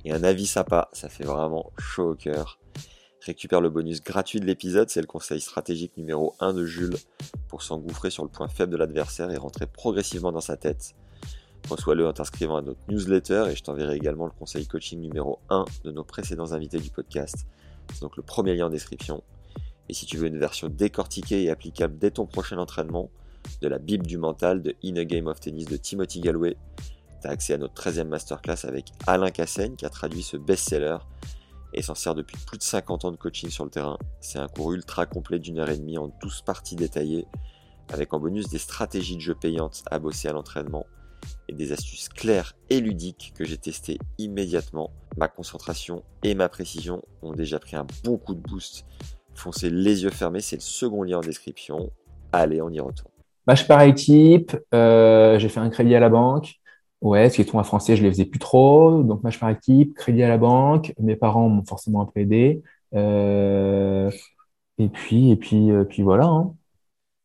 [0.04, 2.60] Et un avis sympa, ça fait vraiment chaud au cœur.
[3.22, 6.96] Récupère le bonus gratuit de l'épisode, c'est le conseil stratégique numéro 1 de Jules
[7.50, 10.96] pour s'engouffrer sur le point faible de l'adversaire et rentrer progressivement dans sa tête.
[11.70, 15.66] Reçois-le en t'inscrivant à notre newsletter et je t'enverrai également le conseil coaching numéro 1
[15.84, 17.46] de nos précédents invités du podcast.
[17.94, 19.24] C'est donc le premier lien en description.
[19.88, 23.10] Et si tu veux une version décortiquée et applicable dès ton prochain entraînement,
[23.62, 26.56] de la Bible du mental de In a Game of Tennis de Timothy Galloway,
[27.22, 30.98] tu as accès à notre 13e masterclass avec Alain Cassaigne qui a traduit ce best-seller
[31.74, 33.98] et s'en sert depuis plus de 50 ans de coaching sur le terrain.
[34.22, 37.26] C'est un cours ultra complet d'une heure et demie en 12 parties détaillées,
[37.90, 40.86] avec en bonus des stratégies de jeu payantes à bosser à l'entraînement
[41.48, 44.92] et des astuces claires et ludiques que j'ai testées immédiatement.
[45.18, 48.86] Ma concentration et ma précision ont déjà pris un bon coup de boost.
[49.34, 51.92] Foncez les yeux fermés, c'est le second lien en description.
[52.32, 53.12] Allez, on y retourne.
[53.48, 56.56] Match par équipe, euh, j'ai fait un crédit à la banque.
[57.02, 59.02] Ouais, parce que les tournois français, je les faisais plus trop.
[59.04, 60.94] Donc, match par équipe, crédit à la banque.
[61.00, 62.62] Mes parents m'ont forcément un peu aidé.
[62.94, 64.12] Euh,
[64.78, 66.26] et puis, et puis, euh, puis voilà.
[66.26, 66.54] hein.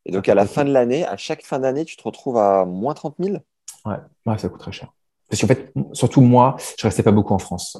[0.07, 2.65] Et donc à la fin de l'année, à chaque fin d'année, tu te retrouves à
[2.67, 3.39] moins 30 000
[3.85, 4.93] Ouais, ouais, ça coûte très cher.
[5.29, 7.79] Parce qu'en fait, surtout moi, je restais pas beaucoup en France.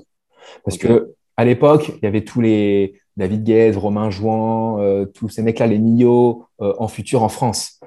[0.65, 0.83] Parce Ok.
[0.83, 5.43] que à l'époque, il y avait tous les David Guez, Romain Jouan, euh, tous ces
[5.43, 7.81] mecs-là, les Millau, euh, en futur en France.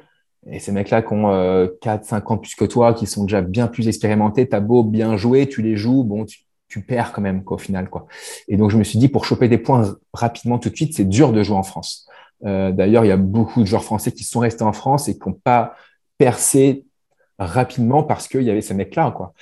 [0.49, 3.41] Et ces mecs-là qui ont euh, 4, 5 ans plus que toi, qui sont déjà
[3.41, 7.21] bien plus expérimentés, t'as beau bien jouer, tu les joues, bon, tu, tu perds quand
[7.21, 8.07] même, quoi, au final, quoi.
[8.47, 11.05] Et donc, je me suis dit, pour choper des points rapidement tout de suite, c'est
[11.07, 12.07] dur de jouer en France.
[12.45, 15.17] Euh, D'ailleurs, il y a beaucoup de joueurs français qui sont restés en France et
[15.17, 15.73] qui n'ont pas
[16.17, 16.85] percé
[17.39, 19.11] rapidement parce qu'il y avait ces mecs-là.
[19.11, 19.33] Quoi.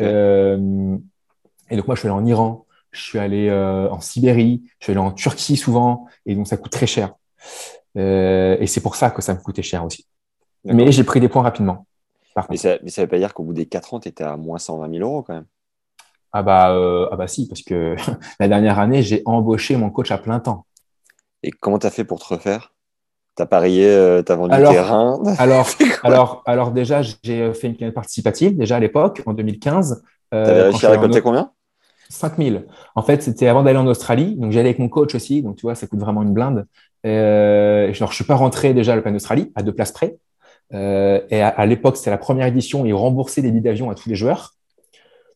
[0.00, 0.96] Euh,
[1.70, 4.86] et donc, moi, je suis allé en Iran, je suis allé euh, en Sibérie, je
[4.86, 7.14] suis allé en Turquie souvent, et donc ça coûte très cher.
[7.96, 10.06] Euh, et c'est pour ça que ça me coûtait cher aussi.
[10.64, 11.86] Mais j'ai pris des points rapidement.
[12.48, 14.36] mais, ça, mais ça veut pas dire qu'au bout des 4 ans, tu étais à
[14.36, 15.46] moins 120 000 euros quand même.
[16.34, 17.94] Ah bah, ah bah si, parce que
[18.40, 20.66] la dernière année, j'ai embauché mon coach à plein temps.
[21.42, 22.71] Et comment tu as fait pour te refaire?
[23.34, 25.22] T'as parié, euh, t'as vendu alors, terrain.
[25.38, 25.68] Alors,
[26.02, 30.02] alors, alors déjà, j'ai fait une canette participative déjà à l'époque, en 2015.
[30.34, 31.50] Euh, T'avais réussi à récolter combien?
[32.10, 32.66] 5000.
[32.94, 34.36] En fait, c'était avant d'aller en Australie.
[34.36, 35.42] Donc, j'allais avec mon coach aussi.
[35.42, 36.66] Donc, tu vois, ça coûte vraiment une blinde.
[37.06, 40.16] Euh, genre, je suis pas rentré déjà à l'Open d'Australie, à deux places près.
[40.74, 42.84] Euh, et à, l'époque, c'était la première édition.
[42.86, 44.52] Ils remboursaient des billets d'avion à tous les joueurs.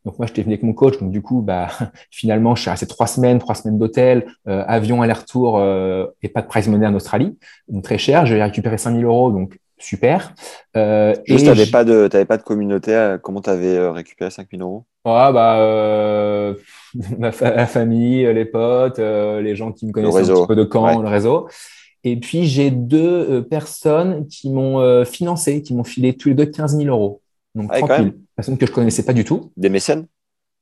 [0.06, 0.98] Donc moi, j'étais venu avec mon coach.
[1.00, 1.68] Donc du coup, bah,
[2.10, 6.42] finalement, je suis resté trois semaines, trois semaines d'hôtel, euh, avion aller-retour euh, et pas
[6.42, 7.36] de prize money en Australie.
[7.68, 8.24] Donc très cher.
[8.24, 10.32] J'ai récupéré 5000 euros, donc super.
[10.76, 12.94] Euh, Juste, tu n'avais pas, de, pas de communauté.
[12.94, 14.84] Euh, comment tu avais récupéré 5000 euros?
[15.04, 16.54] Ah, bah, euh,
[17.18, 17.32] la,
[17.66, 21.48] famille, les potes, les gens qui me connaissaient un petit peu de camp, le réseau.
[22.04, 26.76] Et puis, j'ai deux personnes qui m'ont financé, qui m'ont filé tous les deux 15
[26.76, 27.20] 000 euros.
[27.56, 29.52] Donc, ah, 30 000 personnes que je connaissais pas du tout.
[29.56, 30.06] Des mécènes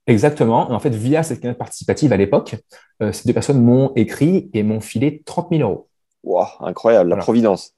[0.07, 0.71] Exactement.
[0.71, 2.57] Et en fait, via cette canette participative à l'époque,
[3.03, 5.89] euh, ces deux personnes m'ont écrit et m'ont filé 30 000 euros.
[6.23, 7.73] Wow, incroyable, la providence.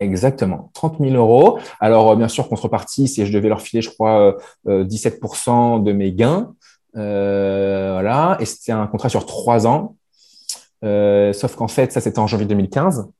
[0.00, 1.58] Exactement, 30 000 euros.
[1.80, 5.92] Alors, euh, bien sûr, contrepartie, si je devais leur filer, je crois, 17% euh, de
[5.92, 6.54] mes gains.
[6.94, 8.36] voilà.
[8.40, 9.96] Et c'était un contrat sur trois ans.
[10.82, 13.10] sauf qu'en fait, ça, c'était en janvier 2015.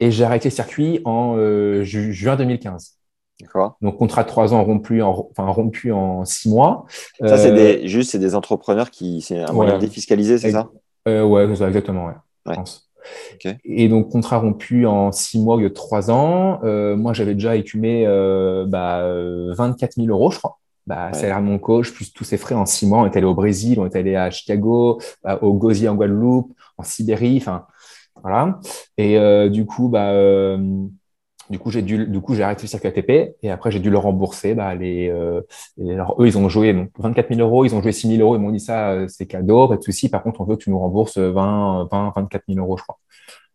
[0.00, 1.36] Et j'ai arrêté le circuit en
[1.84, 2.96] juin 2015.
[3.80, 6.86] Donc, contrat de trois ans rompu en, enfin, rompu en six mois.
[7.20, 10.70] Ça, c'est euh, des, juste, c'est des entrepreneurs qui, c'est un moyen défiscalisé, c'est ça?
[11.08, 12.14] Euh, Ouais, exactement, ouais,
[12.46, 12.88] je pense.
[13.64, 16.60] Et donc, contrat rompu en six mois au lieu de trois ans.
[16.62, 19.02] Euh, moi, j'avais déjà écumé euh, bah,
[19.56, 20.58] 24 000 euros, je crois.
[20.86, 23.00] Bah, Salaire de mon coach, plus tous ses frais en six mois.
[23.00, 25.00] On est allé au Brésil, on est allé à Chicago,
[25.40, 27.66] au Gosier en Guadeloupe, en Sibérie, enfin,
[28.22, 28.60] voilà.
[28.98, 30.12] Et euh, du coup, bah,
[31.52, 33.90] du coup, j'ai dû, du coup, j'ai arrêté le circuit ATP et après, j'ai dû
[33.90, 34.54] leur rembourser.
[34.54, 35.42] Bah, les, euh,
[35.78, 38.36] alors, eux, ils ont joué donc 24 000 euros, ils ont joué 6 000 euros.
[38.36, 40.08] Ils m'ont dit ça, euh, c'est cadeau, pas de souci.
[40.08, 42.98] Par contre, on veut que tu nous rembourses 20, 20 24 000 euros, je crois.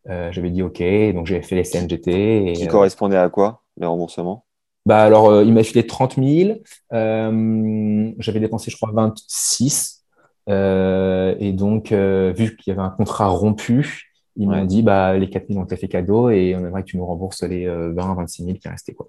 [0.09, 0.81] Euh, j'avais dit OK,
[1.15, 2.51] donc j'ai fait les CNGT.
[2.51, 4.45] Et, Qui correspondait à quoi, les remboursements?
[4.85, 6.59] Bah, alors, euh, il m'a filé 30 000.
[6.91, 10.05] j'avais dépensé, je crois, 26.
[10.47, 15.47] et donc, vu qu'il y avait un contrat rompu, ils m'ont dit bah, les 4
[15.47, 18.45] 000 ont été fait cadeau et on aimerait que tu nous rembourses les 20 26
[18.45, 18.93] 000 qui restaient.
[18.93, 19.07] Quoi.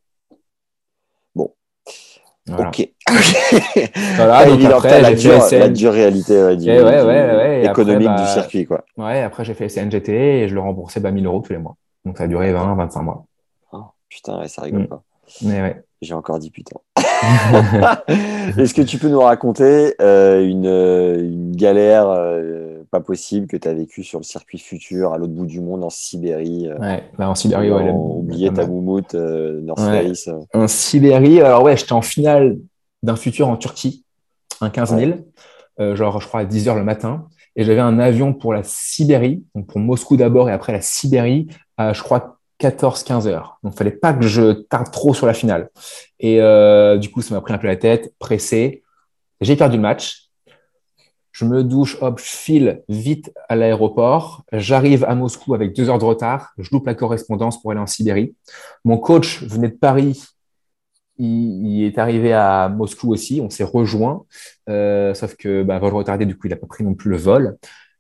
[1.35, 1.55] Bon.
[2.49, 2.89] Ok.
[4.17, 6.35] voilà, donc après, la, dure, la dure réalité
[7.65, 8.65] économique du circuit.
[8.65, 8.85] Quoi.
[8.97, 11.59] Ouais, après, j'ai fait les CNGT et je le remboursais bah, 1000 euros tous les
[11.59, 11.77] mois.
[12.05, 13.25] Donc, ça a duré 20, 25 mois.
[13.73, 14.89] Oh, putain, ça rigole mm.
[14.89, 15.03] pas.
[15.43, 15.83] Mais ouais.
[16.01, 16.77] J'ai encore dit putain.
[18.57, 23.69] Est-ce que tu peux nous raconter euh, une, une, galère euh, pas possible que tu
[23.69, 27.05] as vécue sur le circuit futur à l'autre bout du monde en Sibérie euh, Ouais,
[27.19, 27.91] bah en Sibérie, ouais.
[27.91, 30.13] Oublier ta moumoute, North ouais.
[30.55, 32.59] En Sibérie, alors ouais, j'étais en finale
[33.03, 34.05] d'un futur en Turquie,
[34.61, 34.97] un 15
[35.79, 37.29] 000, genre je crois à 10 h le matin.
[37.57, 41.49] Et j'avais un avion pour la Sibérie, donc pour Moscou d'abord et après la Sibérie,
[41.77, 43.59] à, je crois 14-15 heures.
[43.63, 45.71] Donc, il fallait pas que je tarde trop sur la finale.
[46.19, 48.83] Et euh, du coup, ça m'a pris un peu la tête, pressé.
[49.41, 50.28] J'ai perdu le match.
[51.33, 54.45] Je me douche, hop, je file vite à l'aéroport.
[54.53, 56.53] J'arrive à Moscou avec deux heures de retard.
[56.59, 58.35] Je loupe la correspondance pour aller en Sibérie.
[58.85, 60.25] Mon coach venait de Paris.
[61.19, 63.41] Il, est arrivé à Moscou aussi.
[63.41, 64.25] On s'est rejoint.
[64.69, 67.17] Euh, sauf que bah, vol retardé, du coup, il n'a pas pris non plus le
[67.17, 67.57] vol.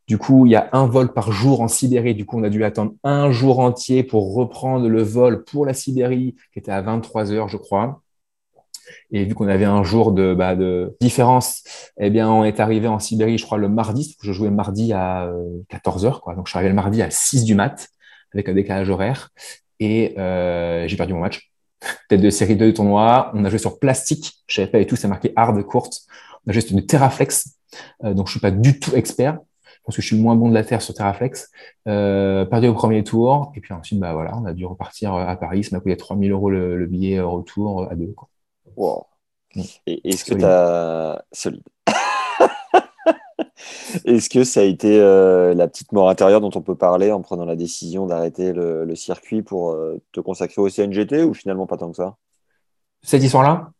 [0.08, 2.14] Du coup, il y a un vol par jour en Sibérie.
[2.14, 5.74] Du coup, on a dû attendre un jour entier pour reprendre le vol pour la
[5.74, 8.00] Sibérie, qui était à 23 heures, je crois.
[9.10, 11.64] Et vu qu'on avait un jour de, bah, de différence,
[11.98, 14.16] eh bien, on est arrivé en Sibérie, je crois, le mardi.
[14.22, 15.30] Je jouais mardi à
[15.68, 16.34] 14 euh, quoi.
[16.34, 17.88] Donc, je suis arrivé le mardi à 6 du mat,
[18.32, 19.30] avec un décalage horaire.
[19.80, 21.50] Et euh, j'ai perdu mon match.
[22.08, 23.30] Tête de série 2 de tournoi.
[23.34, 24.34] On a joué sur plastique.
[24.46, 26.02] Je savais pas et tout, c'est marqué hard courte.
[26.46, 27.56] On a joué sur une Terraflex.
[28.04, 29.38] Euh, donc, je suis pas du tout expert
[29.84, 31.50] parce que je suis le moins bon de la Terre sur Terraflex.
[31.86, 33.52] Euh, perdu au premier tour.
[33.54, 35.64] Et puis ensuite, bah, voilà, on a dû repartir à Paris.
[35.64, 38.12] Ça m'a coûté 3000 euros le, billet retour à deux.
[38.14, 38.28] Quoi.
[38.78, 39.06] Wow.
[39.56, 39.62] Mm.
[39.86, 41.24] est-ce que tu as.
[41.32, 41.62] Solide.
[44.04, 47.20] Est-ce que ça a été euh, la petite mort intérieure dont on peut parler en
[47.22, 51.76] prenant la décision d'arrêter le, circuit pour euh, te consacrer au CNGT ou finalement pas
[51.76, 52.16] tant que ça?
[53.02, 53.72] Cette histoire-là?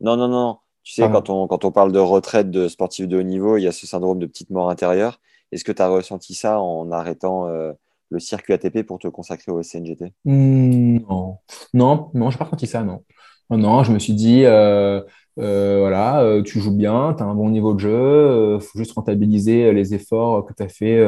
[0.00, 0.58] Non, non, non.
[0.82, 3.62] Tu sais, quand, on, quand on parle de retraite de sportif de haut niveau, il
[3.62, 5.20] y a ce syndrome de petite mort intérieure.
[5.52, 7.72] Est-ce que tu as ressenti ça en arrêtant euh,
[8.10, 11.38] le circuit ATP pour te consacrer au SNGT mmh, Non,
[11.72, 13.02] non, non, j'ai pas ressenti ça, non.
[13.50, 15.00] Non, non, je me suis dit, euh,
[15.38, 18.78] euh, voilà, euh, tu joues bien, tu as un bon niveau de jeu, il faut
[18.78, 21.04] juste rentabiliser les efforts que tu as fait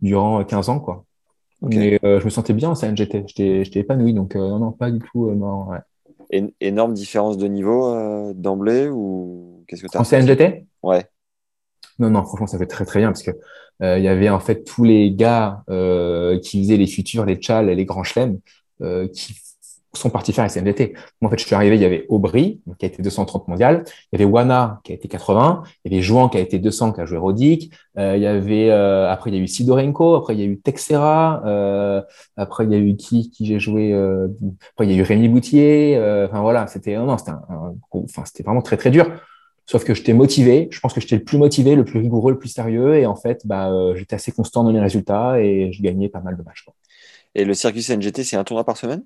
[0.00, 1.04] durant 15 ans, quoi.
[1.62, 4.98] Mais je me sentais bien en CNGT, j'étais j'étais épanoui, donc non, non, pas du
[4.98, 5.78] tout, non, ouais.
[6.32, 10.66] É- énorme différence de niveau d'emblée ou qu'est-ce que tu as En CNGT?
[10.82, 11.06] Ouais,
[11.98, 13.30] Non, non, franchement, ça fait très très bien parce que
[13.82, 17.36] euh, il y avait en fait tous les gars euh, qui faisaient les futurs, les
[17.36, 18.38] tchals et les grands chelems
[18.82, 19.34] euh, qui
[19.92, 20.94] sont partis faire CNDT.
[21.20, 23.84] Moi, en fait, je suis arrivé, il y avait Aubry, qui a été 230 mondial,
[24.12, 26.58] il y avait Wana qui a été 80, il y avait Jouan qui a été
[26.58, 29.48] 200, qui a joué Rodic, euh, il y avait euh, après il y a eu
[29.48, 32.02] Sidorenko, après il y a eu Texera, euh,
[32.36, 34.28] après il y a eu qui qui j'ai joué, euh,
[34.72, 38.22] après il y a eu Rémi Boutier, euh, enfin voilà, c'était non, c'était un, enfin
[38.24, 39.10] c'était vraiment très très dur.
[39.70, 42.38] Sauf que j'étais motivé, je pense que j'étais le plus motivé, le plus rigoureux, le
[42.40, 45.80] plus sérieux, et en fait, bah, euh, j'étais assez constant dans mes résultats et je
[45.80, 46.64] gagnais pas mal de matchs.
[46.64, 46.74] quoi.
[47.36, 49.04] Et le circuit CNGT, c'est un tournoi par semaine?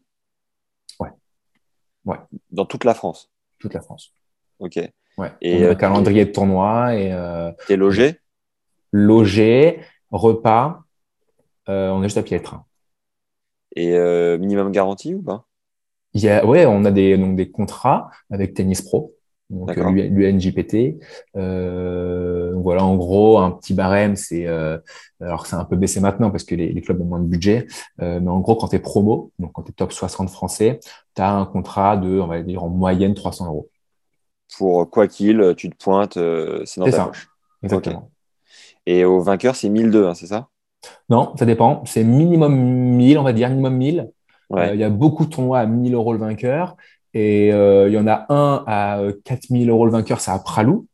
[2.04, 2.18] Ouais.
[2.50, 3.30] Dans toute la France.
[3.58, 4.12] Toute la France.
[4.58, 4.78] Ok.
[5.16, 5.32] Ouais.
[5.40, 8.20] Et, On a euh, calendrier de tournoi et euh, T'es logé?
[8.92, 10.84] Logé, repas,
[11.68, 12.64] euh, on est juste à pied le train.
[13.74, 15.46] et euh, minimum garantie ou pas?
[16.12, 19.13] Il y a, ouais, on a des, donc des contrats avec Tennis Pro,
[19.50, 21.00] donc euh, l'UNJPT.
[21.36, 24.78] Euh, voilà, en gros, un petit barème, c'est, euh,
[25.20, 27.66] alors c'est un peu baissé maintenant parce que les, les clubs ont moins de budget,
[28.00, 30.80] euh, mais en gros, quand tu es promo, donc quand tu es top 60 français,
[31.14, 33.68] tu as un contrat de, on va dire, en moyenne 300 euros.
[34.58, 36.14] Pour quoi qu'il, tu te pointes,
[36.64, 37.04] c'est dans ta ça.
[37.06, 37.28] poche.
[37.62, 38.10] Exactement.
[38.86, 40.48] Et au vainqueur, c'est 1002, hein, c'est ça?
[41.08, 41.82] Non, ça dépend.
[41.86, 44.10] C'est minimum 1000, on va dire, minimum 1000.
[44.50, 44.68] Ouais.
[44.68, 46.76] Euh, il y a beaucoup de tournois à 1000 euros le vainqueur.
[47.14, 50.38] Et euh, il y en a un à euh, 4000 euros le vainqueur, c'est à
[50.38, 50.86] Pralou.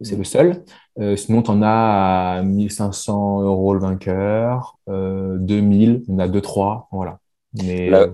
[0.00, 0.62] C'est le seul.
[1.00, 4.78] Euh, sinon, tu en as à 1500 euros le vainqueur.
[4.88, 6.88] Euh, 2000, on a 2, 3.
[6.92, 7.18] Voilà.
[7.54, 8.10] Mais, Là- euh,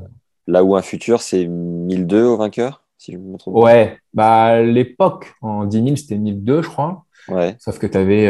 [0.46, 3.54] Là où un futur, c'est 1002 au vainqueur, si je me trompe.
[3.56, 7.04] ouais, bah, à l'époque, en 10 000, c'était 1002, je crois.
[7.28, 7.56] Ouais.
[7.58, 8.28] Sauf que tu avais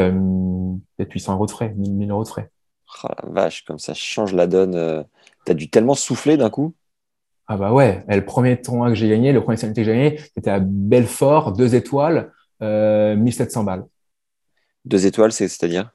[0.97, 2.51] peut-être 800 euros de frais, 1000, 1000 euros de frais.
[3.03, 4.75] Oh, la vache, comme ça change la donne.
[4.77, 5.03] euh.
[5.45, 6.73] T'as dû tellement souffler d'un coup.
[7.47, 9.93] Ah bah ouais, Et le premier tournoi que j'ai gagné, le premier CNT que j'ai
[9.93, 13.85] gagné, c'était à Belfort, deux étoiles, euh, 1700 balles.
[14.87, 15.91] Deux étoiles, c'est- c'est-à-dire?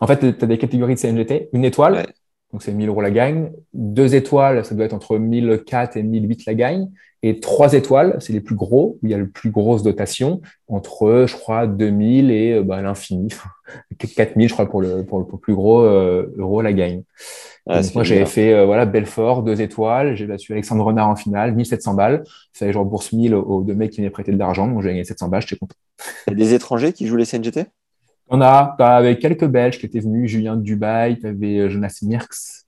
[0.00, 1.48] En fait, tu as des catégories de CNGT.
[1.52, 2.06] Une étoile, Ouais.
[2.54, 3.50] Donc c'est 1000 euros la gagne.
[3.72, 6.88] Deux étoiles, ça doit être entre 1004 et 1008 la gagne.
[7.24, 10.40] Et trois étoiles, c'est les plus gros, où il y a le plus grosse dotation,
[10.68, 13.26] entre, je crois, 2000 et bah, l'infini.
[13.98, 17.02] 4000, je crois, pour le, pour le, pour le plus gros euh, euro la gagne.
[17.66, 20.14] Ah, Donc, moi, j'avais fait euh, voilà, Belfort, deux étoiles.
[20.14, 22.22] J'ai battu Alexandre Renard en finale, 1700 balles.
[22.56, 24.68] Que je rembourse 1000 aux deux mecs qui m'avaient prêté de l'argent.
[24.68, 25.74] Donc, j'ai gagné 700 balles, j'étais content.
[26.28, 27.66] Il y a des étrangers qui jouent les CNGT
[28.28, 32.64] On a, t'avais quelques Belges qui étaient venus, Julien de Dubaï, t'avais euh, Jonas Mirks.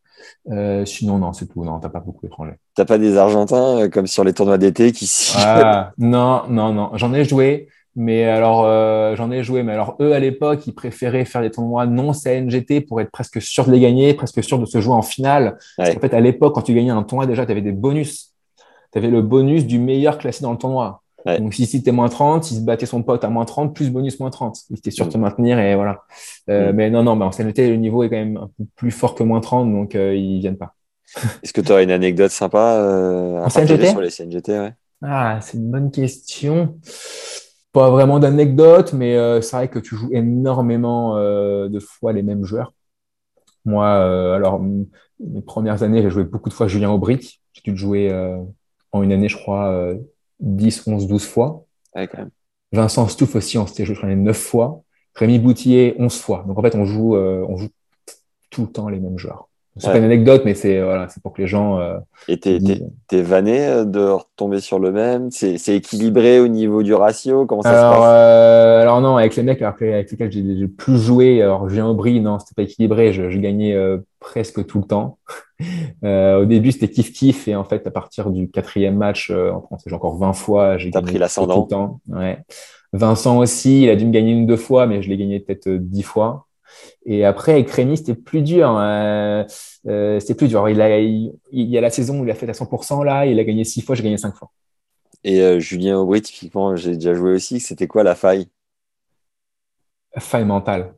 [0.50, 1.64] Euh, sinon, non, c'est tout.
[1.64, 2.56] Non, t'as pas beaucoup d'étrangers.
[2.74, 6.90] T'as pas des Argentins euh, comme sur les tournois d'été qui Ah, non, non, non.
[6.94, 10.74] J'en ai joué, mais alors, euh, j'en ai joué, mais alors, eux, à l'époque, ils
[10.74, 14.58] préféraient faire des tournois non CNGT pour être presque sûr de les gagner, presque sûr
[14.58, 15.56] de se jouer en finale.
[15.76, 18.32] Parce qu'en fait, à l'époque, quand tu gagnais un tournoi, déjà, tu avais des bonus.
[18.92, 21.02] Tu avais le bonus du meilleur classé dans le tournoi.
[21.26, 21.38] Ouais.
[21.40, 24.20] Donc, si c'était moins 30, il se battait son pote à moins 30, plus bonus
[24.20, 24.58] moins 30.
[24.70, 26.02] Il était sûr de se maintenir et voilà.
[26.50, 26.76] Euh, Mm.
[26.76, 29.14] Mais non, non, mais en CNGT, le niveau est quand même un peu plus fort
[29.14, 30.74] que moins 30, donc euh, ils viennent pas.
[31.42, 33.86] Est-ce que tu aurais une anecdote sympa euh, à En partager CNGT?
[33.86, 34.74] sur les CNGT ouais?
[35.02, 36.78] Ah, c'est une bonne question.
[37.72, 42.22] Pas vraiment d'anecdote, mais euh, c'est vrai que tu joues énormément euh, de fois les
[42.22, 42.72] mêmes joueurs.
[43.64, 47.42] Moi, euh, alors, mes premières années, j'ai joué beaucoup de fois Julien Aubric.
[47.52, 48.38] J'ai dû le jouer euh,
[48.92, 49.96] en une année, je crois, euh,
[50.40, 51.66] 10, 11, 12 fois.
[51.94, 52.31] Ouais, quand même.
[52.72, 54.83] Vincent Stouff aussi, on s'était joué, je crois, 9 fois.
[55.14, 56.44] Rémi Boutier, 11 fois.
[56.46, 57.68] Donc, en fait, on joue, euh, on joue
[58.51, 59.49] tout le temps les mêmes joueurs.
[59.78, 59.92] C'est Ouais.
[59.92, 62.64] pas une anecdote, mais c'est voilà, c'est pour que les gens euh, Et t'es, se
[62.64, 65.30] disent- t'es vanné euh, de retomber sur le même?
[65.30, 67.46] C'est, c'est équilibré au niveau du ratio?
[67.46, 68.04] Comment ça Alors, se passe?
[68.04, 71.88] euh, alors non, avec les mecs avec, avec lesquels j'ai j'ai plus joué, alors Julien
[71.88, 75.18] Aubry, non, c'était pas équilibré, je, je gagnais euh, presque tout le temps.
[76.04, 79.78] Euh, au début, c'était kiff-kiff, et en fait, à partir du quatrième match, euh, on
[79.78, 81.54] s'est joué encore 20 fois, j'ai gagné pris l'ascendant.
[81.56, 82.00] tout le temps.
[82.08, 82.38] Ouais.
[82.92, 85.40] Vincent aussi, il a dû me gagner une ou deux fois, mais je l'ai gagné
[85.40, 86.45] peut-être euh, dix fois.
[87.04, 88.76] Et après, avec Rémi, c'était plus dur.
[88.78, 89.44] euh,
[89.86, 90.68] euh, c'était plus dur.
[90.68, 93.26] Il, a, il, il y a la saison où il a fait à 100%, là,
[93.26, 94.50] il a gagné six fois, j'ai gagné cinq fois.
[95.24, 97.58] Et euh, Julien Aubry, typiquement, j'ai déjà joué aussi.
[97.60, 98.48] C'était quoi la faille?
[100.18, 100.94] Faille mentale.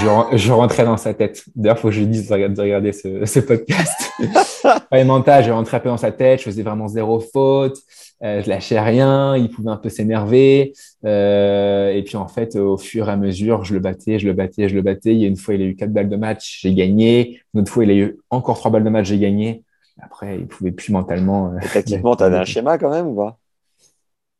[0.00, 1.44] Je, ren- je rentrais dans sa tête.
[1.54, 4.10] D'ailleurs, faut que je lui dise de regarder, de regarder ce, ce podcast.
[4.90, 7.76] faille mentale, je rentrais un peu dans sa tête, je faisais vraiment zéro faute,
[8.22, 10.72] euh, je lâchais rien, il pouvait un peu s'énerver.
[11.04, 14.32] Euh, et puis en fait, au fur et à mesure, je le battais, je le
[14.32, 15.14] battais, je le battais.
[15.14, 17.40] Il y a une fois, il a eu quatre balles de match, j'ai gagné.
[17.54, 19.62] Une autre fois, il a eu encore trois balles de match, j'ai gagné.
[20.00, 21.52] Après, il pouvait plus mentalement.
[21.52, 23.38] euh, tactiquement, t'avais un schéma quand même ou pas?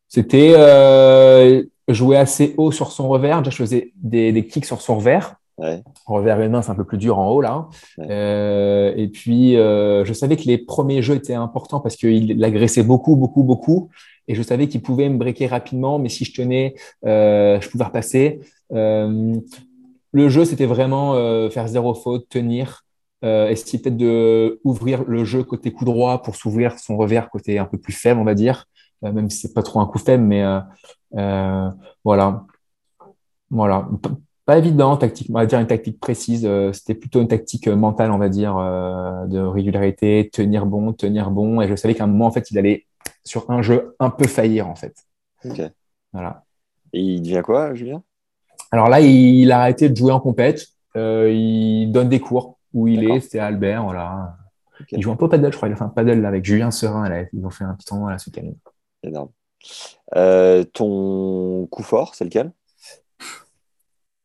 [0.08, 3.38] C'était euh, jouer assez haut sur son revers.
[3.42, 5.36] Déjà, je faisais des, des kicks sur son revers.
[5.58, 5.82] Ouais.
[6.04, 7.68] Revers et main, c'est un peu plus dur en haut là.
[7.96, 8.06] Ouais.
[8.10, 12.82] Euh, et puis, euh, je savais que les premiers jeux étaient importants parce qu'il l'agressait
[12.82, 13.88] beaucoup, beaucoup, beaucoup.
[14.28, 16.74] Et je savais qu'il pouvait me breaker rapidement, mais si je tenais,
[17.06, 18.40] euh, je pouvais repasser.
[18.70, 21.14] Le jeu, c'était vraiment
[21.50, 22.84] faire zéro faute, tenir,
[23.22, 27.66] essayer peut-être de ouvrir le jeu côté coup droit pour s'ouvrir son revers côté un
[27.66, 28.66] peu plus faible, on va dire,
[29.02, 30.44] même si c'est pas trop un coup faible, mais
[32.02, 32.46] voilà,
[33.50, 33.88] voilà.
[34.46, 36.46] Pas évident, tactique, on va dire une tactique précise.
[36.46, 40.92] euh, c'était plutôt une tactique euh, mentale, on va dire, euh, de régularité, tenir bon,
[40.92, 41.60] tenir bon.
[41.60, 42.86] Et je savais qu'à un moment, en fait, il allait
[43.24, 44.94] sur un jeu un peu faillir, en fait.
[45.44, 45.60] Ok.
[46.12, 46.44] Voilà.
[46.92, 48.04] Et il devient quoi, Julien?
[48.70, 50.68] Alors là, il, a arrêté de jouer en compète.
[50.96, 53.20] Euh, il donne des cours où il est.
[53.20, 54.36] C'était à Albert, voilà.
[54.92, 55.68] Il joue un peu au paddle, je crois.
[55.68, 57.08] Il a fait un paddle là, avec Julien Serin.
[57.08, 57.24] Là.
[57.32, 58.52] Ils ont fait un petit tournoi là ce week-end.
[59.02, 59.30] Énorme.
[60.14, 62.52] Euh, ton coup fort, c'est lequel?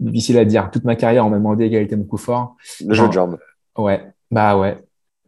[0.02, 0.70] Difficile à dire.
[0.72, 2.58] Toute ma carrière, on m'a demandé était mon coup fort.
[2.86, 3.38] Le jeu de jambes.
[3.78, 4.84] Ouais, bah ouais.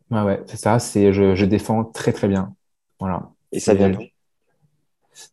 [0.10, 0.80] Ouais, ouais, c'est ça.
[0.80, 2.54] C'est je, je défends très très bien.
[3.00, 3.30] Voilà.
[3.52, 4.02] Et ça vient d'où?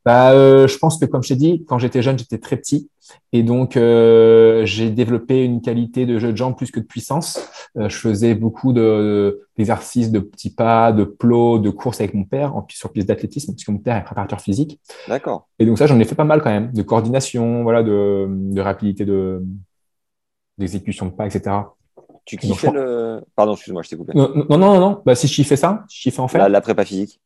[0.05, 2.91] Bah, euh, je pense que comme je t'ai dit, quand j'étais jeune, j'étais très petit
[3.33, 7.41] et donc euh, j'ai développé une qualité de jeu de jambes plus que de puissance.
[7.77, 12.25] Euh, je faisais beaucoup de d'exercices de petits pas, de plots, de courses avec mon
[12.25, 15.49] père en sur piste d'athlétisme parce que mon père est préparateur physique D'accord.
[15.59, 18.61] et donc ça j'en ai fait pas mal quand même, de coordination, voilà, de, de
[18.61, 19.43] rapidité de
[20.59, 21.57] d'exécution de pas, etc.
[22.25, 23.23] Tu kiffais le.
[23.35, 24.13] Pardon, excuse-moi, je t'ai coupé.
[24.15, 25.03] Non, non, non, non.
[25.05, 26.39] Bah, si je fais ça, je fais en fait.
[26.39, 27.21] La, la prépa physique.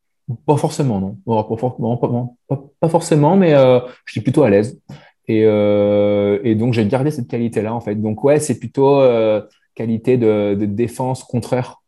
[0.46, 2.36] Pas forcément, non.
[2.80, 4.80] Pas, forcément, mais euh, je suis plutôt à l'aise.
[5.28, 7.94] Et, euh, et donc, j'ai gardé cette qualité-là, en fait.
[7.94, 9.42] Donc, ouais, c'est plutôt euh,
[9.74, 11.82] qualité de, de défense contreur,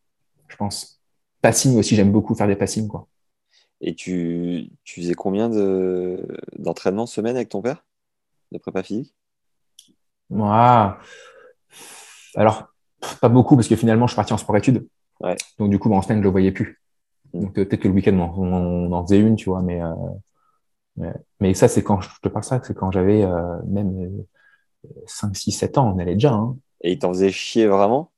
[0.49, 1.01] je pense.
[1.41, 3.07] Passing aussi, j'aime beaucoup faire des passings, quoi.
[3.81, 6.27] Et tu, tu faisais combien de
[6.59, 7.85] d'entraînement semaine avec ton père
[8.53, 9.15] De prépa physique?
[10.31, 10.99] Moi,
[12.35, 12.69] alors,
[13.21, 14.87] pas beaucoup, parce que finalement, je suis parti en sport-études.
[15.21, 15.37] Ouais.
[15.59, 16.81] Donc, du coup, bah, en semaine, je le voyais plus.
[17.35, 19.93] Donc, euh, peut-être que le week-end, on, on en faisait une, tu vois, mais, euh,
[20.97, 24.25] mais, mais ça, c'est quand, je te parle ça, c'est quand j'avais euh, même
[24.85, 26.33] euh, 5, 6, 7 ans, on allait déjà.
[26.33, 26.57] Hein.
[26.83, 28.13] Et il t'en faisait chier vraiment?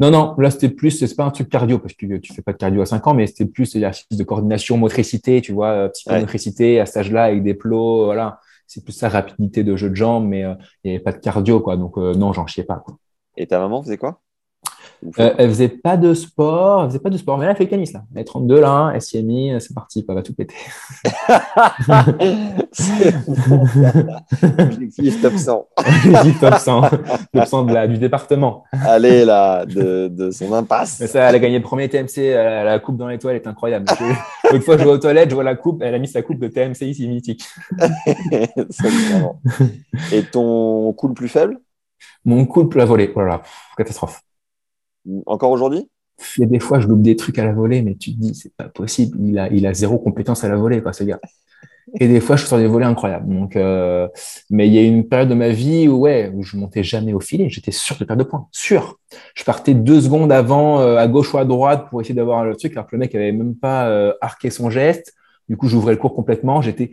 [0.00, 2.52] Non, non, là, c'était plus, c'est pas un truc cardio, parce que tu fais pas
[2.52, 5.88] de cardio à 5 ans, mais c'était plus l'exercice de coordination, motricité, tu vois, euh,
[5.90, 8.40] psychomotricité à cet âge-là, avec des plots, voilà.
[8.66, 11.18] C'est plus ça, rapidité de jeu de jambes, mais euh, il n'y avait pas de
[11.18, 11.76] cardio, quoi.
[11.76, 12.96] Donc, euh, non, j'en chiais pas, quoi.
[13.36, 14.22] Et ta maman faisait quoi?
[15.18, 17.64] Euh, elle faisait pas de sport, elle faisait pas de sport, mais elle a fait
[17.64, 18.02] le tennis là.
[18.14, 20.54] Elle est 32 là, hein, elle s'y est mis, c'est parti, elle va tout péter.
[24.58, 25.68] Objectif top 100.
[26.24, 26.80] J'ai top 100,
[27.32, 28.64] top 100 de la, du département.
[28.72, 30.98] Allez là, de, de son impasse.
[31.00, 33.46] Mais ça, elle a gagné le premier TMC, elle a la coupe dans l'étoile, est
[33.46, 33.86] incroyable.
[34.50, 36.38] L'autre fois, je vais aux toilettes, je vois la coupe, elle a mis sa coupe
[36.38, 37.44] de TMC ici, mythique.
[40.12, 41.58] Et ton coup le plus faible?
[42.24, 44.20] Mon couple la volée, oh là là, pff, catastrophe.
[45.26, 45.88] Encore aujourd'hui?
[46.36, 48.20] Il y a des fois, je loupe des trucs à la volée, mais tu te
[48.20, 51.04] dis, c'est pas possible, il a, il a zéro compétence à la volée, quoi, ce
[51.04, 51.20] gars.
[51.98, 53.34] Et des fois, je suis sur des volets incroyables.
[53.34, 54.06] Donc, euh,
[54.50, 57.12] mais il y a une période de ma vie où, ouais, où je montais jamais
[57.12, 57.48] au filet.
[57.48, 58.46] J'étais sûr de perdre de points.
[58.52, 58.98] Sûr.
[59.34, 62.54] Je partais deux secondes avant, euh, à gauche ou à droite, pour essayer d'avoir le
[62.54, 65.14] truc, alors que le mec avait même pas euh, arqué son geste.
[65.48, 66.62] Du coup, j'ouvrais le cours complètement.
[66.62, 66.90] J'étais,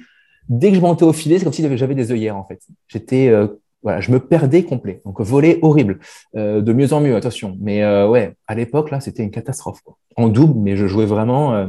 [0.50, 2.62] dès que je montais au filet, c'est comme si j'avais j'avais des œillères, en fait.
[2.88, 3.48] J'étais, euh,
[3.84, 5.02] voilà, je me perdais complet.
[5.06, 6.00] Donc, voler horrible.
[6.36, 7.56] Euh, de mieux en mieux, attention.
[7.60, 9.82] Mais euh, ouais, à l'époque, là, c'était une catastrophe.
[9.82, 9.98] Quoi.
[10.16, 11.54] En double, mais je jouais vraiment.
[11.54, 11.68] euh,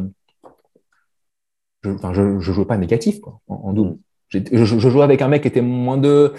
[1.84, 3.98] je, enfin, je, je jouais pas négatif quoi, en, en double.
[4.30, 6.34] Je, je jouais avec un mec qui était moins 2.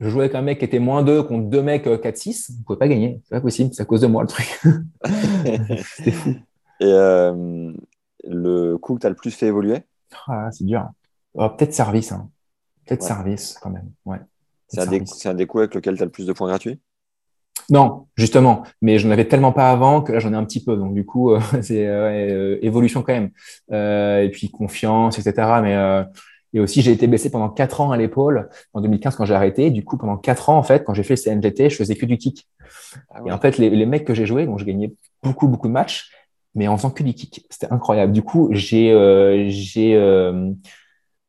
[0.00, 2.52] Je jouais avec un mec qui était moins 2 contre deux mecs euh, 4-6.
[2.56, 3.20] Vous pouvez pas gagner.
[3.24, 3.70] C'est pas possible.
[3.74, 4.60] C'est à cause de moi le truc.
[5.96, 6.30] C'était fou.
[6.80, 7.72] Et euh,
[8.24, 9.78] le coup que tu as le plus fait évoluer?
[10.28, 10.88] Ah, c'est dur.
[11.34, 12.12] Oh, Peut-être service.
[12.12, 12.28] Hein.
[12.86, 13.08] Peut-être Ouais.
[13.08, 13.90] service quand même.
[14.04, 14.18] Ouais.
[14.68, 16.80] C'est un, un des coups avec lequel tu as le plus de points gratuits?
[17.68, 20.62] Non, justement, mais je n'en avais tellement pas avant que là j'en ai un petit
[20.62, 20.76] peu.
[20.76, 23.30] Donc du coup, euh, c'est euh, euh, évolution quand même.
[23.72, 25.60] Euh, et puis confiance, etc.
[25.62, 26.04] Mais euh,
[26.54, 29.70] et aussi j'ai été blessé pendant quatre ans à l'épaule en 2015 quand j'ai arrêté.
[29.70, 32.06] Du coup, pendant quatre ans en fait, quand j'ai fait le CNGT, je faisais que
[32.06, 32.48] du kick.
[33.10, 35.66] Ah Et en fait, les, les mecs que j'ai joués, donc je gagnais beaucoup beaucoup
[35.68, 36.10] de matchs,
[36.54, 37.46] mais en faisant que du kick.
[37.50, 38.12] C'était incroyable.
[38.12, 40.52] Du coup, j'ai j'ai euh,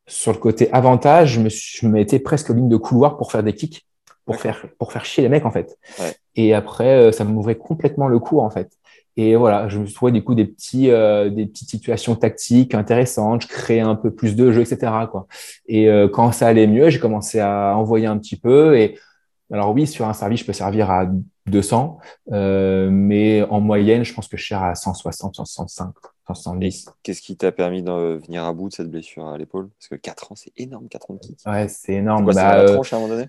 [0.07, 3.31] sur le côté avantage, je me, suis- je me mettais presque ligne de couloir pour
[3.31, 3.85] faire des kicks,
[4.25, 5.77] pour faire pour faire chier les mecs en fait.
[5.99, 6.13] Ouais.
[6.35, 8.71] Et après, euh, ça m'ouvrait complètement le cours en fait.
[9.19, 12.75] Et voilà, je me suis trouvé du coup des petits, euh, des petites situations tactiques
[12.75, 13.41] intéressantes.
[13.43, 14.91] Je créais un peu plus de jeux, etc.
[15.11, 15.27] Quoi.
[15.67, 18.77] Et euh, quand ça allait mieux, j'ai commencé à envoyer un petit peu.
[18.77, 18.99] Et
[19.51, 21.07] alors oui, sur un service, je peux servir à
[21.49, 21.97] 200,
[22.31, 25.93] euh, mais en moyenne, je pense que je sers à 160, 165.
[26.27, 26.89] 170.
[27.03, 29.69] Qu'est-ce qui t'a permis de venir à bout de cette blessure à l'épaule?
[29.79, 31.39] Parce que 4 ans, c'est énorme, 4 ans de kick.
[31.45, 32.25] Ouais, c'est énorme.
[32.25, 33.27] Quoi, Bah, la euh, tronche à un moment donné?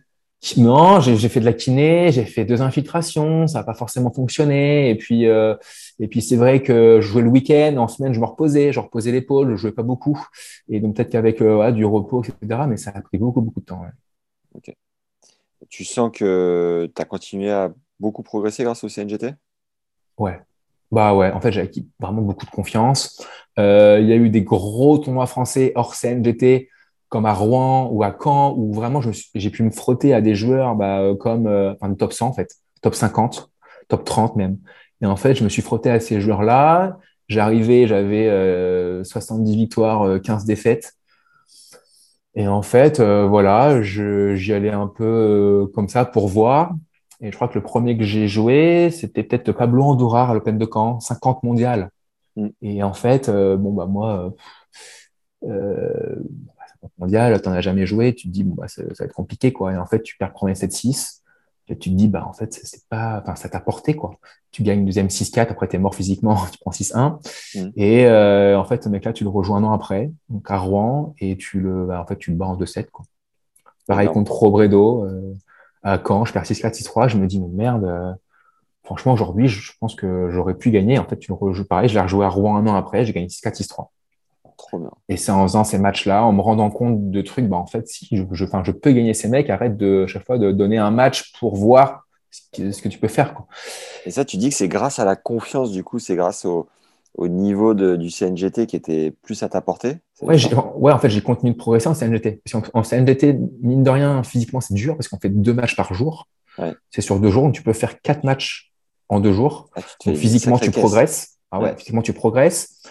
[0.57, 4.89] Non, j'ai fait de la kiné, j'ai fait deux infiltrations, ça n'a pas forcément fonctionné.
[4.91, 5.57] Et puis, euh,
[5.99, 8.79] et puis c'est vrai que je jouais le week-end, en semaine, je me reposais, je
[8.79, 10.25] reposais l'épaule, je jouais pas beaucoup.
[10.69, 12.63] Et donc peut-être qu'avec euh, ouais, du repos, etc.
[12.69, 13.81] Mais ça a pris beaucoup, beaucoup de temps.
[13.83, 14.75] ouais.
[15.69, 19.35] Tu sens que tu as continué à beaucoup progresser grâce au CNGT
[20.19, 20.41] Ouais.
[20.91, 23.23] Bah ouais, en fait, j'ai acquis vraiment beaucoup de confiance.
[23.59, 26.71] Euh, il y a eu des gros tournois français hors CNGT,
[27.09, 29.01] comme à Rouen ou à Caen, où vraiment
[29.35, 32.33] j'ai pu me frotter à des joueurs bah, euh, comme euh, enfin, top 100, en
[32.33, 33.51] fait, top 50,
[33.89, 34.59] top 30 même.
[35.01, 36.99] Et en fait, je me suis frotté à ces joueurs-là.
[37.29, 40.95] J'arrivais, j'avais euh, 70 victoires, euh, 15 défaites.
[42.35, 46.73] Et en fait, euh, voilà, j'y allais un peu euh, comme ça pour voir.
[47.21, 50.59] Et je crois que le premier que j'ai joué, c'était peut-être Pablo Andourar à l'Open
[50.59, 51.91] de Caen, 50 mondial.
[52.37, 52.49] Mm.
[52.63, 54.35] Et en fait, euh, bon, bah, moi,
[55.45, 56.17] euh, euh,
[56.57, 59.05] bah, 50 mondial, t'en as jamais joué, tu te dis, bon, bah, ça, ça va
[59.07, 59.73] être compliqué, quoi.
[59.73, 61.23] Et en fait, tu perds premier 7-6.
[61.71, 64.13] Et tu te dis, bah, en fait, c'est pas, enfin, ça t'a porté, quoi.
[64.51, 67.19] Tu gagnes deuxième 6-4, après, t'es mort physiquement, tu prends 6-1.
[67.55, 67.71] Mm.
[67.77, 71.15] Et, euh, en fait, ce mec-là, tu le rejoins un an après, donc à Rouen,
[71.19, 73.05] et tu le, bah, en fait, tu le bats en 2-7, quoi.
[73.87, 75.35] Pareil contre Robredo, euh,
[76.07, 78.13] Caen, je perds 6-4, 6-3, je me dis, mais merde, euh,
[78.85, 80.99] franchement, aujourd'hui, je pense que j'aurais pu gagner.
[80.99, 83.13] En fait, tu le rejoues pareil, je l'ai rejoué à Rouen un an après, j'ai
[83.13, 83.93] gagné 6-4, 6-3.
[84.57, 84.91] Trop bien.
[85.09, 87.89] Et c'est en faisant ces matchs-là, en me rendant compte de trucs, bah, en fait,
[87.89, 90.79] si, je, je, enfin, je peux gagner ces mecs, arrête de, chaque fois, de donner
[90.79, 93.47] un match pour voir ce que, ce que tu peux faire, quoi.
[94.07, 96.69] Et ça, tu dis que c'est grâce à la confiance, du coup, c'est grâce au,
[97.15, 99.99] au niveau de- du CNGT qui était plus à ta portée?
[100.21, 100.37] Ouais,
[100.77, 104.61] ouais, en fait, j'ai continué de progresser en qu'en en CNGT, mine de rien, physiquement,
[104.61, 106.27] c'est dur parce qu'on fait deux matchs par jour.
[106.59, 106.75] Ouais.
[106.91, 108.73] C'est sur deux jours, donc tu peux faire quatre matchs
[109.09, 109.71] en deux jours.
[109.77, 111.39] Ah, tu Donc, physiquement, tu progresses.
[111.51, 111.77] Ah ouais, Ouais.
[111.77, 112.83] physiquement, tu progresses.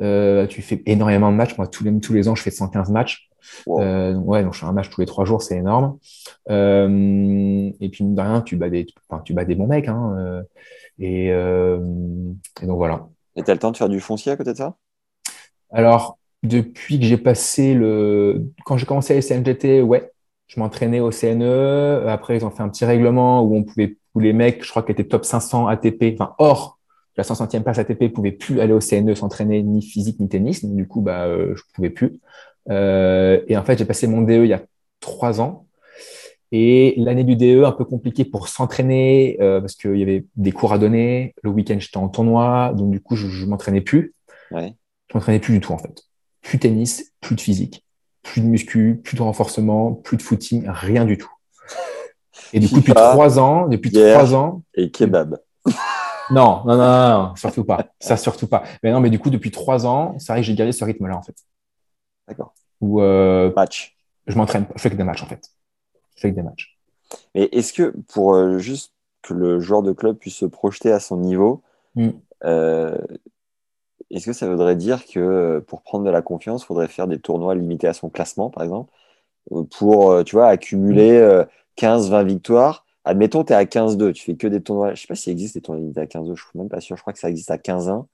[0.00, 1.56] Euh, tu fais énormément de matchs.
[1.56, 3.28] Moi, tous les, tous les ans, je fais 115 matchs.
[3.66, 3.80] Wow.
[3.80, 5.98] Euh, ouais, donc je fais un match tous les trois jours, c'est énorme.
[6.50, 9.88] Euh, et puis, mine de rien, tu bats des, enfin, tu bats des bons mecs.
[9.88, 10.42] Hein, euh,
[10.98, 11.78] et, euh,
[12.60, 13.06] et donc, voilà.
[13.36, 14.76] Et t'as le temps de faire du foncier à côté de ça?
[15.70, 18.50] Alors, depuis que j'ai passé le.
[18.64, 20.10] Quand j'ai commencé à la CNGT, ouais,
[20.48, 22.06] je m'entraînais au CNE.
[22.08, 24.82] Après, ils ont fait un petit règlement où on pouvait, où les mecs, je crois,
[24.82, 26.78] qui étaient top 500 ATP, enfin, hors
[27.16, 30.64] la 500e place ATP, pouvaient plus aller au CNE s'entraîner ni physique ni tennis.
[30.64, 32.20] Donc, du coup, bah, euh, je pouvais plus.
[32.70, 34.62] Euh, et en fait, j'ai passé mon DE il y a
[35.00, 35.66] trois ans.
[36.52, 40.52] Et l'année du DE, un peu compliqué pour s'entraîner euh, parce qu'il y avait des
[40.52, 41.34] cours à donner.
[41.42, 42.72] Le week-end, j'étais en tournoi.
[42.74, 44.14] Donc, du coup, je, je m'entraînais plus.
[44.50, 44.74] Ouais.
[45.08, 46.02] Je m'entraînais plus du tout, en fait.
[46.42, 47.84] Plus de tennis, plus de physique,
[48.22, 51.30] plus de muscu, plus de renforcement, plus de footing, rien du tout.
[52.52, 55.38] Et du coup, depuis trois ans, depuis trois ans, Et kebab.
[56.30, 57.86] non, non, non, non, surtout pas.
[58.00, 58.62] Ça, surtout pas.
[58.82, 61.16] Mais non, mais du coup, depuis trois ans, c'est vrai que j'ai gardé ce rythme-là,
[61.16, 61.36] en fait.
[62.28, 62.54] D'accord.
[62.80, 63.96] Où euh, Match.
[64.26, 65.48] je m'entraîne, je fais que des matchs, en fait.
[66.16, 66.78] Je fais que des matchs.
[67.34, 71.00] Mais est-ce que pour euh, juste que le joueur de club puisse se projeter à
[71.00, 71.62] son niveau,
[71.94, 72.08] Mm.
[72.44, 72.96] euh,
[74.16, 77.06] est-ce que ça voudrait dire que euh, pour prendre de la confiance, il faudrait faire
[77.06, 78.92] des tournois limités à son classement, par exemple,
[79.52, 81.44] euh, pour, euh, tu vois, accumuler euh,
[81.76, 84.88] 15-20 victoires Admettons, tu es à 15-2, tu fais que des tournois.
[84.88, 86.80] Je ne sais pas s'il existe des tournois limités à 15-2, je suis même pas
[86.80, 86.96] sûr.
[86.96, 88.06] Je crois que ça existe à 15-1.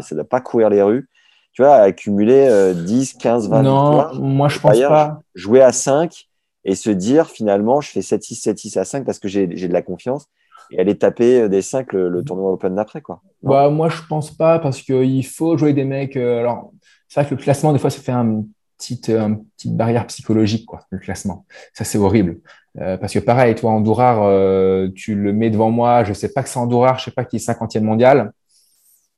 [0.00, 1.08] Ça ne doit pas courir les rues.
[1.52, 4.20] Tu vois, accumuler euh, 10, 15, 20 non, victoires.
[4.20, 5.20] moi, je pense pas.
[5.34, 6.28] jouer à 5
[6.64, 9.82] et se dire finalement je fais 7-6, 7-6 à 5 parce que j'ai de la
[9.82, 10.26] confiance
[10.72, 13.00] et aller taper des 5 le, le tournoi Open d'après.
[13.00, 13.20] quoi.
[13.42, 16.16] Bah, moi, je pense pas parce qu'il faut jouer des mecs.
[16.16, 16.72] euh, alors,
[17.08, 18.44] c'est vrai que le classement, des fois, ça fait un
[18.78, 21.44] petite, euh, une petite barrière psychologique, quoi, le classement.
[21.74, 22.38] Ça, c'est horrible.
[22.80, 26.42] Euh, parce que pareil, toi, Andourar, euh, tu le mets devant moi, je sais pas
[26.42, 28.32] que c'est Andourar, je sais pas qui est 50e mondial.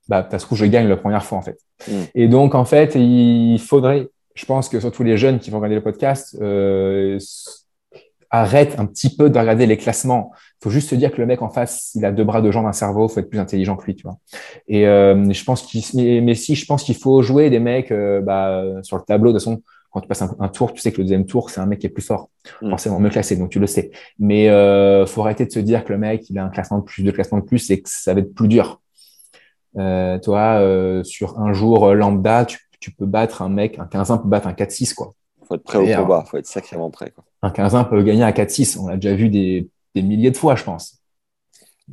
[0.09, 1.59] Bah, parce que je gagne la première fois, en fait.
[1.89, 1.93] Mm.
[2.15, 5.77] Et donc, en fait, il faudrait, je pense que surtout les jeunes qui vont regarder
[5.77, 7.19] le podcast, euh,
[8.35, 10.33] arrêtent un petit peu de regarder les classements.
[10.61, 12.51] Il faut juste se dire que le mec en face, il a deux bras, deux
[12.51, 14.19] jambes, un cerveau, il faut être plus intelligent que lui, tu vois.
[14.67, 15.83] Et euh, je pense qu'il,
[16.25, 19.33] mais, si, je pense qu'il faut jouer des mecs euh, bah, sur le tableau.
[19.33, 21.51] De toute façon, quand tu passes un, un tour, tu sais que le deuxième tour,
[21.51, 22.31] c'est un mec qui est plus fort,
[22.61, 22.71] Mm.
[22.71, 23.93] forcément mieux classé, donc tu le sais.
[24.19, 26.85] Mais euh, faut arrêter de se dire que le mec, il a un classement de
[26.85, 28.81] plus, deux classements de plus, et que ça va être plus dur.
[29.77, 30.61] Euh, toi,
[31.05, 34.53] sur un jour lambda, tu, tu peux battre un mec, un 15-1 peut battre un
[34.53, 35.15] 4-6, quoi.
[35.47, 37.13] Faut être prêt au combat, faut être sacrément prêt.
[37.15, 37.25] Quoi.
[37.43, 38.79] Un 15-1 peut gagner un 4-6.
[38.81, 40.99] On l'a déjà vu des, des milliers de fois, je pense.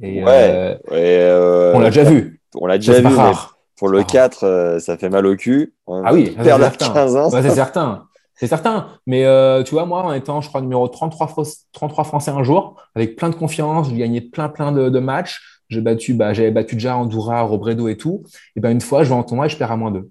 [0.02, 0.30] Et, Ouais.
[0.30, 2.42] euh, Et, euh, on l'a déjà vu.
[2.56, 3.32] On l'a déjà vu, mais
[3.78, 4.04] pour le Ah.
[4.04, 5.74] 4, euh, ça fait mal au cul.
[5.88, 6.94] On Ah oui, ça, perd c'est à certain.
[6.94, 7.30] 15 ans.
[7.32, 8.06] Ouais, c'est certain.
[8.36, 8.88] C'est certain.
[9.06, 12.44] Mais euh, tu vois, moi, en étant, je crois, numéro 33, Fro- 33 Français un
[12.44, 15.42] jour, avec plein de confiance, j'ai gagné plein, plein de, de matchs.
[15.70, 18.24] j'ai battu, bah, j'avais battu déjà Andorra, Robredo et tout.
[18.56, 20.10] Et ben une fois, je vais en tournoi et je perds à moins 2.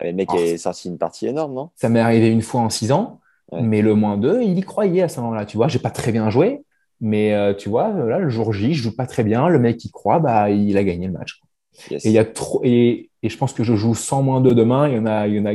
[0.00, 1.70] Ah, mais le mec est sorti une partie énorme, non?
[1.76, 3.20] Ça m'est arrivé une fois en 6 ans,
[3.50, 3.62] Ouais.
[3.62, 5.46] mais le moins 2, il y croyait à ce moment-là.
[5.46, 6.64] Tu vois, j'ai pas très bien joué,
[7.00, 9.48] mais euh, tu vois, là, le jour J, je joue pas très bien.
[9.48, 11.40] Le mec qui croit, bah, il a gagné le match.
[11.90, 12.04] Yes.
[12.04, 14.54] Et il y a trop, et, et je pense que je joue sans moins 2
[14.54, 14.88] demain.
[14.88, 15.52] Il y en a, il y en a,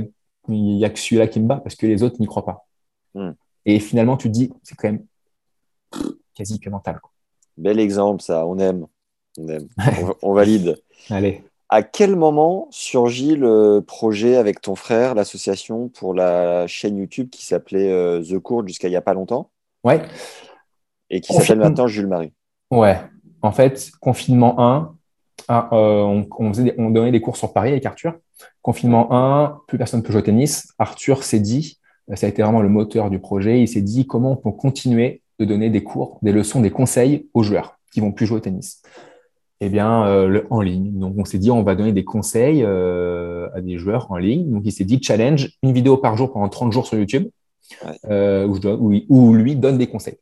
[0.49, 2.65] il y a que celui-là qui me bat parce que les autres n'y croient pas.
[3.13, 3.33] Hmm.
[3.65, 5.05] Et finalement, tu te dis, c'est quand même
[6.33, 6.99] quasi que mental.
[6.99, 7.11] quoi.
[7.57, 8.87] Bel exemple, ça, on aime.
[9.37, 9.67] On aime.
[10.21, 10.81] On, on valide.
[11.09, 11.43] Allez.
[11.75, 17.43] À quel moment surgit le projet avec ton frère, l'association pour la chaîne YouTube qui
[17.43, 19.49] s'appelait euh, The Court jusqu'à il n'y a pas longtemps?
[19.83, 20.03] Ouais.
[21.09, 22.31] et qui s'appelle maintenant Jules Marie
[22.69, 22.99] Ouais,
[23.41, 24.95] en fait, confinement 1,
[25.47, 28.13] ah, euh, on, on faisait des- on donnait des cours sur Paris avec Arthur.
[28.61, 30.71] Confinement 1, plus personne ne peut jouer au tennis.
[30.77, 31.79] Arthur s'est dit,
[32.11, 34.51] euh, ça a été vraiment le moteur du projet, il s'est dit comment on peut
[34.51, 38.37] continuer de donner des cours, des leçons, des conseils aux joueurs qui vont plus jouer
[38.37, 38.83] au tennis?
[39.65, 40.99] Eh bien, euh, le, en ligne.
[40.99, 44.51] Donc, on s'est dit, on va donner des conseils euh, à des joueurs en ligne.
[44.51, 47.29] Donc, il s'est dit, challenge, une vidéo par jour pendant 30 jours sur YouTube,
[48.09, 50.17] euh, où, je dois- où il- où lui donne des conseils.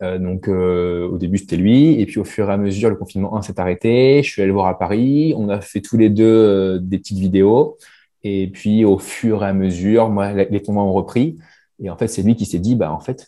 [0.00, 1.98] Donc, au début, c'était lui.
[2.00, 4.22] Et puis, au fur et à mesure, le confinement 1 s'est arrêté.
[4.22, 5.34] Je suis allé voir à Paris.
[5.36, 7.78] On a fait tous les deux des petites vidéos.
[8.22, 11.38] Et puis, au fur et à mesure, moi, les tournois ont repris.
[11.82, 13.26] Et en fait, c'est lui qui s'est dit, bah, en fait,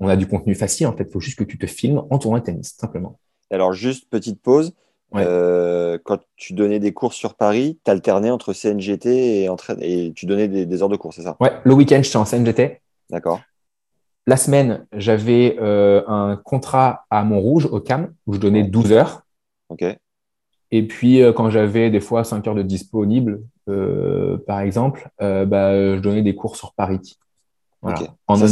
[0.00, 0.86] on a du contenu facile.
[0.86, 3.18] En fait, il faut juste que tu te filmes en tournoi de tennis, simplement.
[3.50, 4.72] Alors, juste petite pause.
[5.12, 5.24] Ouais.
[5.26, 9.44] Euh, quand tu donnais des cours sur Paris, tu alternais entre CNGT
[9.80, 11.36] et, tu donnais des, des heures de cours, c'est ça?
[11.40, 12.80] Ouais, le week-end, j'étais en CNGT.
[13.10, 13.40] D'accord.
[14.26, 19.22] La semaine, j'avais euh, un contrat à Montrouge, au CAM, où je donnais 12 heures.
[19.68, 19.84] Ok.
[20.72, 23.42] Et puis, euh, quand j'avais des fois 5 heures de disponible,
[24.46, 27.18] par exemple, bah, je donnais des cours sur Paris.
[27.82, 28.00] Voilà.
[28.26, 28.46] En Ça,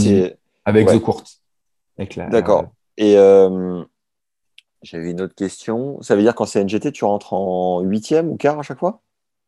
[0.64, 0.98] avec ouais.
[0.98, 1.24] The Court.
[2.16, 2.66] La- D'accord.
[2.96, 3.16] Et
[4.82, 6.00] j'avais une autre question.
[6.02, 9.02] Ça veut dire qu'en CNGT, tu rentres en huitième ou quart à chaque fois?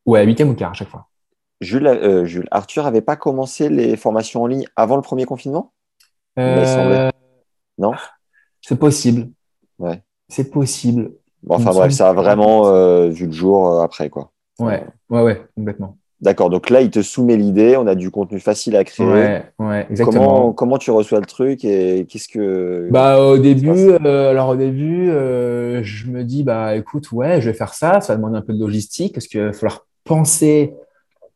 [0.07, 1.09] Ouais, huitième ou quart à chaque fois.
[1.61, 5.73] Jules, euh, Jules, Arthur avait pas commencé les formations en ligne avant le premier confinement?
[6.39, 7.11] Euh,
[7.79, 7.95] Non?
[8.63, 9.31] C'est possible.
[9.79, 10.03] Ouais.
[10.29, 11.13] C'est possible.
[11.43, 14.33] Bon, Enfin bref, ça a vraiment euh, vu le jour après, quoi.
[14.59, 15.97] Ouais, ouais, ouais, complètement.
[16.21, 19.07] D'accord, donc là, il te soumet l'idée, on a du contenu facile à créer.
[19.07, 20.27] Ouais, ouais, exactement.
[20.27, 22.89] Comment, comment tu reçois le truc et qu'est-ce que.
[22.91, 27.49] Bah, au début, euh, alors au début, euh, je me dis, bah, écoute, ouais, je
[27.49, 28.03] vais faire ça.
[28.03, 30.75] Ça va demander un peu de logistique parce qu'il va falloir penser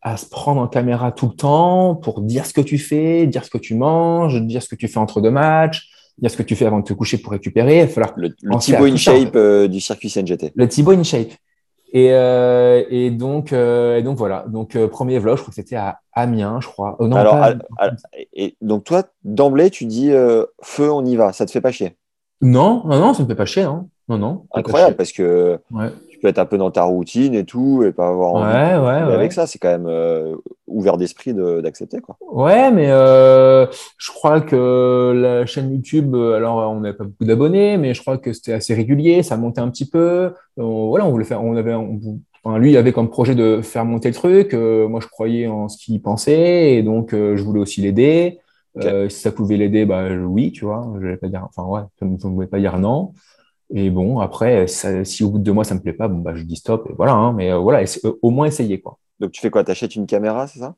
[0.03, 3.43] à se prendre en caméra tout le temps pour dire ce que tu fais, dire
[3.43, 6.43] ce que tu manges, dire ce que tu fais entre deux matchs, dire ce que
[6.43, 7.79] tu fais avant de te coucher pour récupérer.
[7.79, 10.53] Il va falloir le, le Thibaut InShape euh, du circuit CNGT.
[10.55, 11.31] le Thibaut InShape.
[11.95, 14.45] Et, euh, et donc, euh, et donc voilà.
[14.49, 16.97] Donc, euh, premier vlog, je crois que c'était à Amiens, je crois.
[16.99, 17.91] Oh, non, Alors, pas- à- à-
[18.33, 21.73] et donc toi, d'emblée, tu dis euh, feu, on y va, ça te fait pas
[21.73, 21.97] chier?
[22.41, 23.89] non, non, non, ça me fait pas chier, hein.
[24.09, 24.47] Non, non.
[24.53, 25.59] Incroyable, parce que.
[25.71, 25.91] Ouais,
[26.25, 28.87] peux être un peu dans ta routine et tout, et pas avoir ouais, envie.
[28.87, 29.03] ouais.
[29.09, 29.15] Ouais.
[29.15, 30.35] avec ça, c'est quand même euh,
[30.67, 32.17] ouvert d'esprit de- d'accepter, quoi.
[32.33, 33.67] Ouais, mais euh,
[33.99, 38.01] je crois que la chaîne YouTube, euh, alors on n'avait pas beaucoup d'abonnés, mais je
[38.01, 40.33] crois que c'était assez régulier, ça montait un petit peu.
[40.57, 42.01] On- voilà, on voulait faire, on avait, on-
[42.43, 44.55] enfin, lui il avait comme projet de faire monter le truc.
[44.55, 48.39] euh, moi, je croyais en ce qu'il pensait et donc euh, je voulais aussi l'aider.
[48.83, 50.91] Euh, si ça pouvait l'aider, bah oui, tu vois.
[51.01, 53.13] Je vais pas dire, enfin ouais, je ne pouvais pas dire non.
[53.73, 56.19] Et bon, après, ça- si au bout de deux mois ça me plaît pas, bon
[56.19, 57.13] bah je dis stop et voilà.
[57.13, 58.99] hein, mais euh, voilà, essa- au moins essayer quoi.
[59.21, 59.65] Donc tu fais quoi?
[59.65, 60.75] T'achètes une caméra, c'est ça?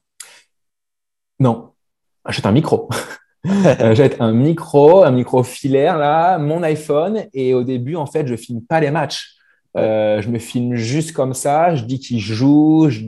[1.41, 1.71] Non,
[2.25, 2.89] achète un micro.
[3.49, 8.27] Euh, J'achète un micro, un micro filaire là, mon iPhone et au début en fait
[8.27, 9.37] je filme pas les matchs.
[9.77, 13.03] Euh, je me filme juste comme ça, je dis qu'ils jouent, je-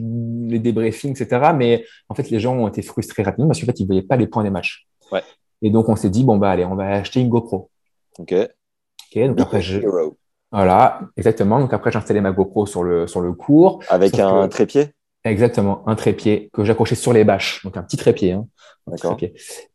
[0.47, 1.51] les débriefings, etc.
[1.53, 4.15] Mais en fait les gens ont été frustrés rapidement parce qu'en fait ils voyaient pas
[4.15, 4.87] les points des matchs.
[5.11, 5.23] Ouais.
[5.61, 7.69] Et donc on s'est dit bon bah allez on va acheter une GoPro.
[8.17, 8.33] Ok.
[9.15, 9.79] Ok, donc après je
[10.51, 13.79] voilà exactement donc après j'ai installé ma GoPro sur le sur le cours.
[13.89, 14.89] Avec Sauf un que- trépied?
[15.25, 18.31] Exactement, un trépied que j'accrochais sur les bâches, donc un petit trépied.
[18.31, 18.47] Hein,
[18.87, 19.17] D'accord.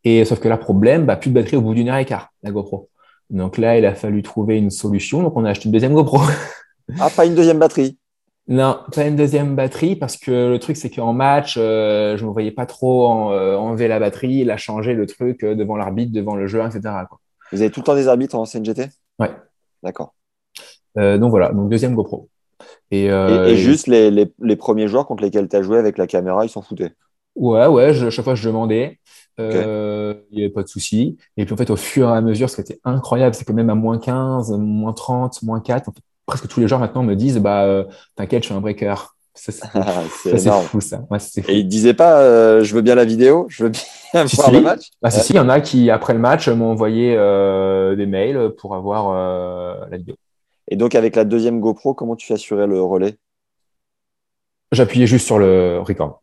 [0.03, 2.31] Et sauf que là, problème, bah, plus de batterie au bout d'une heure et quart,
[2.43, 2.89] la GoPro.
[3.29, 5.23] Donc là, il a fallu trouver une solution.
[5.23, 6.19] Donc on a acheté une deuxième GoPro.
[6.99, 7.99] Ah, pas une deuxième batterie?
[8.49, 12.31] non, pas une deuxième batterie parce que le truc, c'est qu'en match, euh, je me
[12.31, 16.13] voyais pas trop en, euh, enlever la batterie, la changer le truc euh, devant l'arbitre,
[16.13, 16.81] devant le jeu, etc.
[17.09, 17.21] quoi.
[17.53, 18.89] Vous avez tout le temps des arbitres en CNGT
[19.19, 19.31] Ouais.
[19.83, 20.15] D'accord.
[20.99, 22.29] Euh, donc voilà, donc deuxième GoPro.
[22.91, 25.99] Et, euh, et juste les, les, les premiers joueurs contre lesquels tu as joué avec
[25.99, 26.93] la caméra, ils s'en foutaient.
[27.35, 29.01] Ouais, ouais, je, chaque fois je demandais,
[29.41, 31.19] euh, il n'y avait pas de souci.
[31.37, 33.53] Et puis en fait, au fur et à mesure, ce qui était incroyable, c'est que
[33.53, 37.03] même à moins 15, moins 30, moins 4, en fait, presque tous les joueurs maintenant
[37.03, 37.85] me disent, bah,
[38.15, 39.14] t'inquiète, je suis un breaker.
[39.37, 41.05] Ça, c'est Ah, c'est fou, ça.
[41.11, 41.41] Ouais, fou.
[41.49, 44.49] Et ils disaient pas, euh, je veux bien la vidéo, je veux bien Si, voir
[44.49, 44.55] si.
[44.55, 44.91] le match.
[45.03, 48.07] Bah, si, si, il y en a qui, après le match, m'ont envoyé euh, des
[48.07, 50.15] mails pour avoir euh, la vidéo.
[50.69, 53.17] Et donc, avec la deuxième GoPro, comment tu assurais le relais?
[54.73, 56.23] J'appuyais juste sur le record.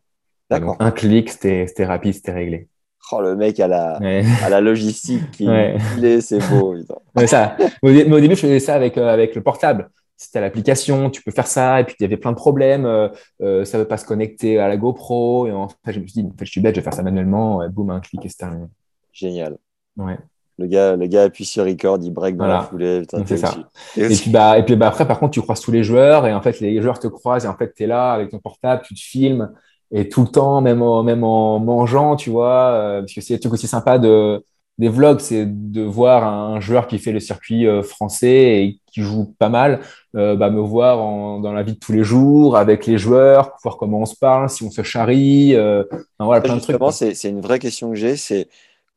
[0.50, 0.76] D'accord.
[0.80, 2.68] Un clic, c'était rapide, c'était réglé.
[3.10, 4.24] Oh, le mec à la, Ouais.
[4.42, 5.76] à la logistique qui Ouais.
[5.98, 6.74] il est, c'est beau.
[7.14, 9.42] Mais ça, mais au dé- mais au début, je faisais ça avec, euh, avec le
[9.42, 9.90] portable.
[10.22, 12.86] C'était l'application, tu peux faire ça, et puis il y avait plein de problèmes.
[12.86, 13.08] euh,
[13.42, 15.46] euh, ça ne veut pas se connecter à la GoPro.
[15.48, 16.94] Et en fait, je me suis dit, en fait, je suis bête, je vais faire
[16.94, 17.62] ça manuellement.
[17.64, 18.66] Et boum, un clic et c'est terminé.
[19.12, 19.58] Génial.
[19.96, 20.16] Ouais.
[20.58, 22.68] Le gars, le gars appuie sur record, il break dans la Voilà.
[22.68, 23.00] foulée.
[23.00, 23.54] Putain, c'est ça.
[23.96, 26.32] Et puis, bah, et puis bah, après, par contre, tu croises tous les joueurs et
[26.34, 28.82] en fait, les joueurs te croisent et en fait, tu es là avec ton portable,
[28.84, 29.50] tu te filmes
[29.90, 33.34] et tout le temps, même en, même en mangeant, tu vois, euh, parce que c'est
[33.34, 34.42] le truc aussi sympa de,
[34.82, 39.00] des vlogs, c'est de voir un joueur qui fait le circuit euh, français et qui
[39.00, 39.80] joue pas mal,
[40.16, 43.52] euh, bah, me voir en- dans la vie de tous les jours avec les joueurs,
[43.62, 46.76] voir comment on se parle, si on se charrie, euh, enfin, voilà, plein de trucs.
[46.92, 48.48] C'est une vraie question que j'ai, c'est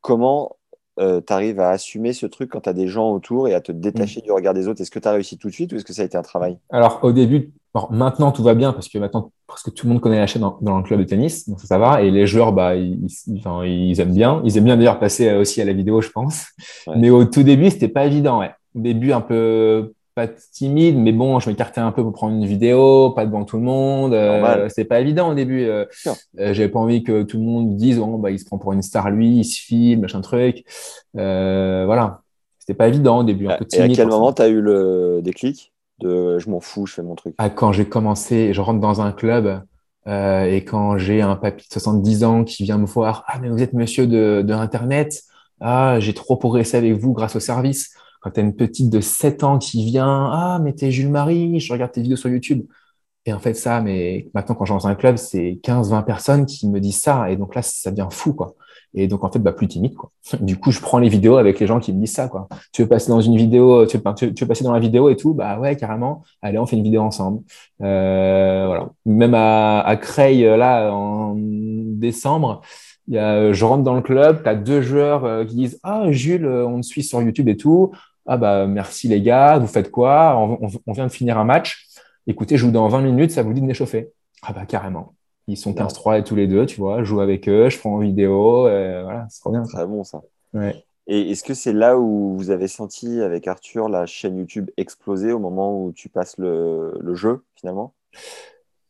[0.01, 0.57] comment
[0.97, 3.71] tu arrives à assumer ce truc quand tu as des gens autour et à te
[3.71, 4.23] détacher Mm.
[4.23, 4.81] du regard des autres?
[4.81, 6.21] Est-ce que tu as réussi tout de suite ou est-ce que ça a été un
[6.21, 6.57] travail?
[6.69, 10.01] Alors, au début, alors, maintenant tout va bien parce que maintenant presque tout le monde
[10.01, 12.01] connaît la chaîne dans, dans le club de tennis, donc ça, ça va.
[12.01, 14.41] Et les joueurs, bah, ils, ils- enfin, ils aiment bien.
[14.45, 16.45] Ils aiment bien d'ailleurs passer euh, aussi à la vidéo, je pense.
[16.87, 16.95] Ouais.
[16.97, 18.39] Mais au tout début, c'était pas évident.
[18.39, 18.51] Ouais.
[18.75, 22.45] Au début, un peu pas timide, mais bon, je m'écartais un peu pour prendre une
[22.45, 24.13] vidéo, pas devant tout le monde.
[24.13, 25.65] Euh, c'était pas évident au début.
[25.65, 25.83] Euh,
[26.39, 28.71] euh, J'avais pas envie que tout le monde dise, oh, bah, il se prend pour
[28.71, 30.63] une star lui, il se filme, machin truc.
[31.13, 32.21] Voilà.
[32.59, 35.19] C'était pas évident au début, un peu Et à quel moment tu as eu le
[35.21, 35.73] déclic?
[35.99, 39.01] De je m'en fous, je fais mon truc Ah, quand j'ai commencé, je rentre dans
[39.01, 39.63] un club
[40.07, 43.49] euh, et quand j'ai un papy de 70 ans qui vient me voir, ah mais
[43.49, 45.23] vous êtes monsieur de, de Internet,
[45.61, 47.93] ah j'ai trop progressé avec vous grâce au service.
[48.21, 51.59] Quand tu as une petite de 7 ans qui vient, ah mais t'es Jules Marie,
[51.59, 52.65] je regarde tes vidéos sur YouTube.
[53.25, 56.69] Et en fait ça, mais maintenant quand je dans un club, c'est 15-20 personnes qui
[56.69, 58.55] me disent ça et donc là ça devient fou quoi.
[58.97, 60.11] Et donc en fait bah plus timide quoi.
[60.41, 62.47] Du coup je prends les vidéos avec les gens qui me disent ça quoi.
[62.73, 64.03] Tu veux passer dans une vidéo, tu veux,
[64.47, 66.23] passer dans la vidéo et tout, bah ouais carrément.
[66.41, 67.41] Allez on fait une vidéo ensemble.
[67.81, 68.89] Euh, voilà.
[69.05, 72.61] Même à, à Creil, euh, là, en décembre,
[73.07, 75.79] y a, euh, je rentre dans le club, tu as deux joueurs euh, qui disent
[75.83, 77.91] Ah, Jules, on te suit sur YouTube et tout.
[78.27, 80.35] Ah, bah, merci les gars, vous faites quoi?
[80.37, 81.85] On, on- vient de finir un match.
[82.27, 84.11] Écoutez, je joue dans 20 minutes, ça vous dit de m'échauffer.
[84.41, 85.14] Ah, bah, carrément.
[85.47, 86.99] Ils sont 15-3 et tous les deux, tu vois.
[86.99, 88.67] Je joue avec eux, je prends en vidéo.
[88.67, 89.63] euh, voilà, c'est trop bien.
[89.63, 90.21] Très bon ça.
[90.53, 90.83] Ouais.
[91.07, 95.31] Et est-ce que c'est là où vous avez senti avec Arthur la chaîne YouTube exploser
[95.31, 97.93] au moment où tu passes le, le jeu finalement?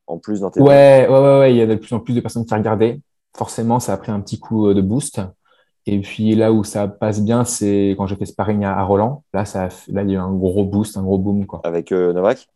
[0.08, 2.14] En plus dans tes Ouais, ouais, ouais, ouais, il y a de plus en plus
[2.14, 2.99] de personnes qui regardent.
[3.36, 5.20] Forcément, ça a pris un petit coup euh, de boost.
[5.88, 9.24] Et puis là où ça passe bien, c'est quand j'ai fait sparring à, à Roland.
[9.34, 11.62] Là, ça a là, il y a eu un gros boost, un gros boom, quoi.
[11.64, 12.47] avec euh, Novak?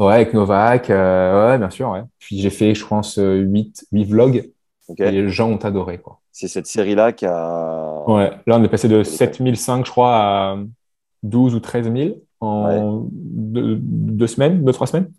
[0.00, 2.02] Ouais, avec Novak, euh, ouais, bien sûr, ouais.
[2.18, 4.50] Puis j'ai fait, je pense, euh, 8, 8 vlogs
[4.98, 6.20] et les gens ont adoré, quoi.
[6.32, 8.02] C'est cette série-là qui a.
[8.06, 10.56] Ouais, là, on est passé de 7005, je crois, à
[11.22, 15.12] 12 ou 13 000 en deux, deux semaines, deux, trois semaines.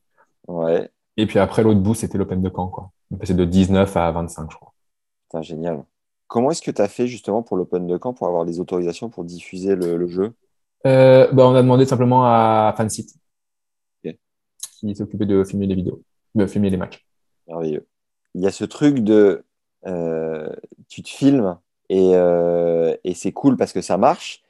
[0.47, 2.91] Ouais, Et puis après, l'autre boost, c'était l'Open de Caen, quoi.
[3.11, 4.73] On est passé de 19 à 25, je crois.
[5.29, 5.83] putain, génial.
[6.27, 9.09] Comment est-ce que tu as fait justement pour l'Open de Camp pour avoir les autorisations
[9.09, 10.33] pour diffuser le, le jeu?
[10.87, 13.15] Euh, bah, on a demandé simplement à Fansite.
[14.81, 16.01] Qui s'occupait de filmer les vidéos,
[16.35, 17.05] de filmer les matchs.
[17.47, 17.87] Merveilleux.
[18.33, 19.43] Il y a ce truc de.
[19.85, 20.49] euh,
[20.89, 21.57] tu te filmes
[21.89, 24.41] et, euh, et c'est cool parce que ça marche,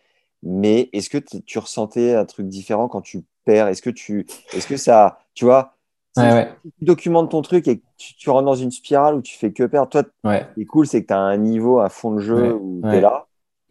[0.44, 3.68] mais est-ce que tu ressentais un truc différent quand tu perds?
[3.68, 4.26] Est-ce que tu.
[4.54, 5.20] Est-ce que ça.
[5.34, 5.76] Tu vois
[6.14, 9.38] si ouais, tu documentes ton truc et tu, tu rentres dans une spirale où tu
[9.38, 10.46] fais que perdre, toi, ouais.
[10.50, 12.82] Ce qui est cool, c'est que tu as un niveau, un fond de jeu où
[12.84, 13.28] tu es là.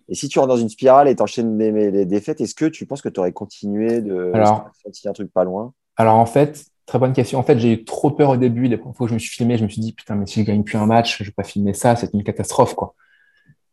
[0.08, 2.86] Et si tu rentres dans une spirale et t'enchaînes les, les défaites, est-ce que tu
[2.86, 5.74] penses que tu aurais continué de Alors- est-ce que t'as senti un truc pas loin?
[5.97, 7.38] Alors en fait, très bonne question.
[7.38, 8.66] En fait, j'ai eu trop peur au début.
[8.68, 10.41] Les premières fois où je me suis filmé, je me suis dit, putain, mais si
[10.41, 12.95] je gagne plus un match, je vais pas filmer ça, c'est une catastrophe, quoi.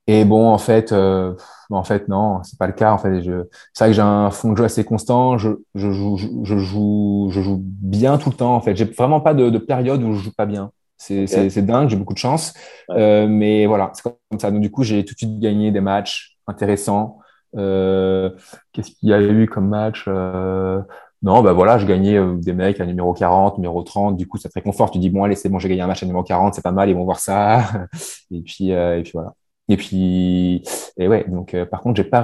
[0.09, 1.33] Et bon, en fait, euh,
[1.69, 2.93] en fait, non, c'est pas le cas.
[2.93, 3.43] En fait, je,
[3.73, 5.37] c'est vrai que j'ai un fond de jeu assez constant.
[5.37, 8.55] Je, je joue, je, je joue, je joue bien tout le temps.
[8.55, 10.71] En fait, j'ai vraiment pas de, de période où je joue pas bien.
[10.97, 11.27] C'est, Ok.
[11.27, 11.89] c'est, c'est dingue.
[11.89, 12.53] J'ai beaucoup de chance.
[12.89, 12.95] Ouais.
[12.97, 14.49] Euh, mais voilà, c'est comme ça.
[14.51, 17.19] Donc du coup, j'ai tout de suite gagné des matchs intéressants.
[17.57, 18.29] Euh,
[18.71, 20.81] qu'est-ce qu'il y a eu comme match euh,
[21.23, 24.17] Non, bah voilà, je gagnais euh, des mecs à numéro 40, numéro 30.
[24.17, 24.93] Du coup, ça te réconforte.
[24.93, 26.71] Tu dis bon, allez, c'est bon, j'ai gagné un match à numéro 40, c'est pas
[26.71, 26.89] mal.
[26.89, 27.63] Ils vont voir ça.
[28.31, 29.33] et puis, euh, et puis voilà.
[29.69, 30.63] Et puis,
[30.97, 32.21] et ouais, donc euh, par contre, j'ai pas,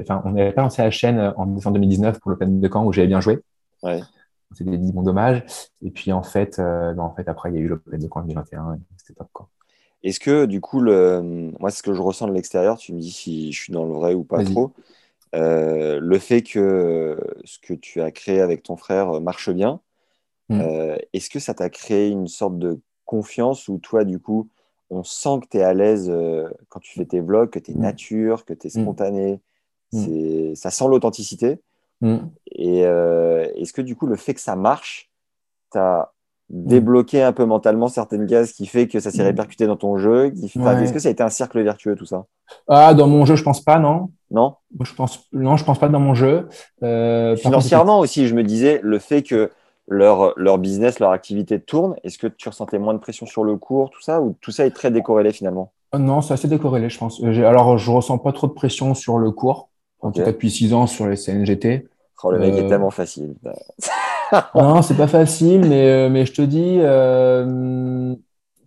[0.00, 2.92] enfin, on n'avait pas lancé la chaîne en décembre 2019 pour l'Open de Caen où
[2.92, 3.40] j'avais bien joué.
[3.82, 4.00] Ouais.
[4.50, 5.44] On s'était dit bon dommage.
[5.82, 8.08] Et puis en fait, euh, non, en fait après il y a eu l'Open de
[8.12, 9.48] Caen 2021, et c'était top quoi.
[10.02, 11.50] Est-ce que du coup, le...
[11.58, 13.92] moi, ce que je ressens de l'extérieur, tu me dis si je suis dans le
[13.92, 14.72] vrai ou pas trop,
[15.34, 19.80] euh, le fait que ce que tu as créé avec ton frère marche bien,
[20.50, 20.60] Mm.
[20.60, 24.48] euh, est-ce que ça t'a créé une sorte de confiance où toi, du coup,
[24.90, 27.70] on sent que tu es à l'aise euh, quand tu fais tes vlogs, que tu
[27.70, 27.80] es Mm.
[27.80, 28.82] nature, que tu es Mm.
[28.82, 29.40] spontané,
[30.54, 31.60] ça sent l'authenticité.
[32.52, 35.10] Et euh, est-ce que du coup, le fait que ça marche,
[35.70, 36.10] t'as
[36.50, 39.26] débloqué un peu mentalement certaines cases qui fait que ça s'est Mm.
[39.26, 40.44] répercuté dans ton jeu qui...
[40.56, 40.84] enfin, Ouais.
[40.84, 42.26] Est-ce que ça a été un cercle vertueux tout ça?
[42.68, 44.10] Ah, dans mon jeu, je pense pas, non.
[44.30, 44.54] Non?
[44.82, 46.48] Je pense, non, je pense pas dans mon jeu.
[46.82, 49.50] Euh, contre, Financièrement aussi, je me disais, le fait que
[49.88, 53.56] leur, leur business, leur activité tourne, est-ce que tu ressentais moins de pression sur le
[53.56, 55.72] cours, tout ça, ou tout ça est très décorrélé finalement?
[55.94, 57.22] Euh, Non, c'est assez décorrélé, je pense.
[57.22, 59.68] Euh, Alors, je ressens pas trop de pression sur le cours.
[60.00, 60.14] En Ok.
[60.16, 61.86] tout cas, depuis six ans sur les CNGT.
[62.22, 63.34] Oh, le mec Euh, est tellement facile.
[64.54, 68.14] Non, c'est pas facile, mais, euh, mais je te dis, euh,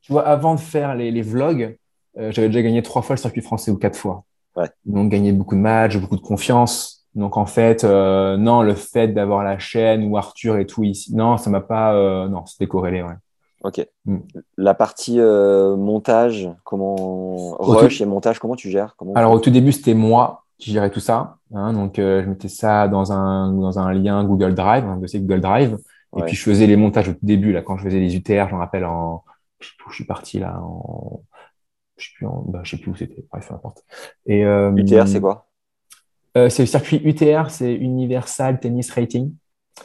[0.02, 1.78] tu vois, avant de faire les, les vlogs,
[2.18, 4.24] euh, j'avais déjà gagné trois fois le circuit français ou quatre fois.
[4.56, 4.70] Ouais.
[4.86, 7.06] Donc, gagné beaucoup de matchs, beaucoup de confiance.
[7.16, 11.16] Donc, en fait, euh, non, le fait d'avoir la chaîne ou Arthur et tout ici,
[11.16, 13.16] non, ça m'a pas, non, c'est décorrélé, ouais.
[13.64, 13.86] Ok.
[14.06, 14.18] Mm.
[14.58, 19.14] La partie euh, montage, comment rush tout- et montage, comment tu gères comment...
[19.16, 21.38] Alors, au tout début, c'était moi qui gérais tout ça.
[21.54, 21.74] hein.
[21.74, 25.42] donc, euh, je mettais ça dans un, dans un lien Google Drive, un dossier Google
[25.42, 25.78] Drive.
[26.18, 28.56] Et puis, je faisais les montages au début, là, quand je faisais les UTR, je
[28.56, 29.24] me rappelle en,
[29.60, 31.22] je suis parti, là, en,
[31.98, 33.84] je sais plus, en, bah, je sais plus où c'était, bref, peu importe.
[34.26, 35.48] Et, euh, UTR, c'est quoi?
[36.38, 39.34] Euh, c'est le circuit UTR, c'est Universal Tennis Rating.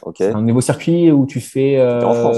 [0.01, 0.15] Ok.
[0.17, 2.37] C'est un nouveau circuit où tu fais, euh, C'était en France?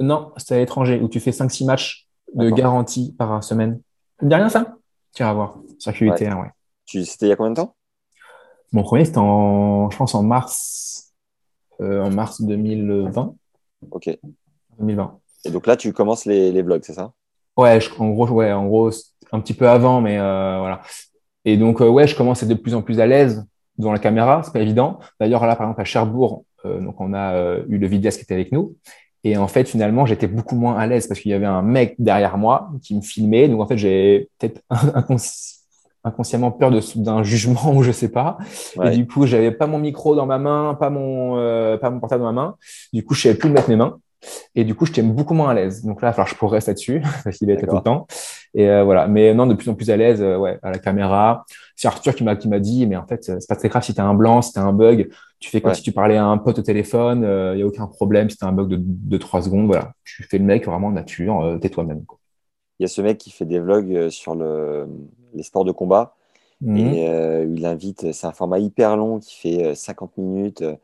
[0.00, 3.80] Non, c'est à l'étranger, où tu fais 5-6 matchs de garantie par semaine.
[4.20, 4.76] Rien, ça?
[5.14, 5.58] Tu vas voir.
[5.78, 6.16] Circuit Ouais.
[6.16, 6.50] UTR, ouais.
[6.86, 7.74] C'était il y a combien de temps?
[8.72, 11.12] Mon premier, c'était en, je pense, en mars,
[11.80, 13.34] euh, en mars 2020.
[13.90, 14.08] Ok.
[14.08, 14.20] Et
[14.78, 15.18] 2020.
[15.46, 17.12] donc là, tu commences les, les vlogs, c'est ça?
[17.56, 18.90] Ouais, je- en gros, ouais, en gros,
[19.32, 20.80] un petit peu avant, mais euh, voilà.
[21.44, 23.44] Et donc, euh, ouais, je commence à être de plus en plus à l'aise
[23.78, 24.98] devant la caméra, c'est pas évident.
[25.20, 28.50] D'ailleurs, là, par exemple, à Cherbourg, donc on a eu le vidéaste qui était avec
[28.52, 28.74] nous.
[29.22, 31.94] Et en fait, finalement, j'étais beaucoup moins à l'aise parce qu'il y avait un mec
[31.98, 33.48] derrière moi qui me filmait.
[33.48, 34.62] Donc, en fait, j'ai peut-être
[36.04, 38.38] inconsciemment peur de- d'un jugement ou je sais pas.
[38.76, 38.92] Ouais.
[38.94, 42.00] Et du coup, j'avais pas mon micro dans ma main, pas mon, euh, pas mon
[42.00, 42.56] portable dans ma main.
[42.92, 43.98] Du coup, je savais plus mettre mes mains.
[44.54, 45.84] Et du coup, j'étais beaucoup moins à l'aise.
[45.84, 47.82] Donc là, il va falloir que je progresse là-dessus parce qu'il va être tout le
[47.82, 48.06] temps.
[48.54, 49.06] Et euh, voilà.
[49.06, 51.44] Mais non, de plus en plus à l'aise, euh, ouais, à la caméra.
[51.76, 53.92] C'est Arthur qui m'a qui m'a dit, mais en fait, c'est pas très grave si
[53.94, 55.10] t'as un blanc, si t'as un bug.
[55.40, 55.74] Tu fais comme Ouais.
[55.74, 57.18] si tu parlais à un pote au téléphone.
[57.54, 58.30] Il y a aucun problème.
[58.30, 59.92] Si t'as un bug de, de 3 secondes, voilà.
[60.04, 61.42] Tu fais le mec vraiment nature.
[61.42, 62.02] euh, T'es toi-même.
[62.78, 64.86] Il y a ce mec qui fait des vlogs euh, sur le...
[65.34, 66.14] les sports de combat.
[66.60, 66.76] Mhm.
[66.76, 70.62] Et euh, il invite, c'est un format hyper long qui fait euh, 50 minutes.
[70.62, 70.76] euh,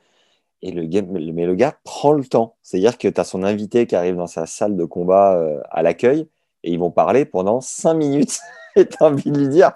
[0.63, 2.55] Et le gars, mais le- mais gars prend le temps.
[2.63, 5.83] C'est-à-dire que tu as son invité qui arrive dans sa salle de combat euh, à
[5.83, 6.27] l'accueil
[6.65, 8.41] et ils vont parler pendant 5 minutes.
[8.77, 9.73] et tu as envie de lui dire,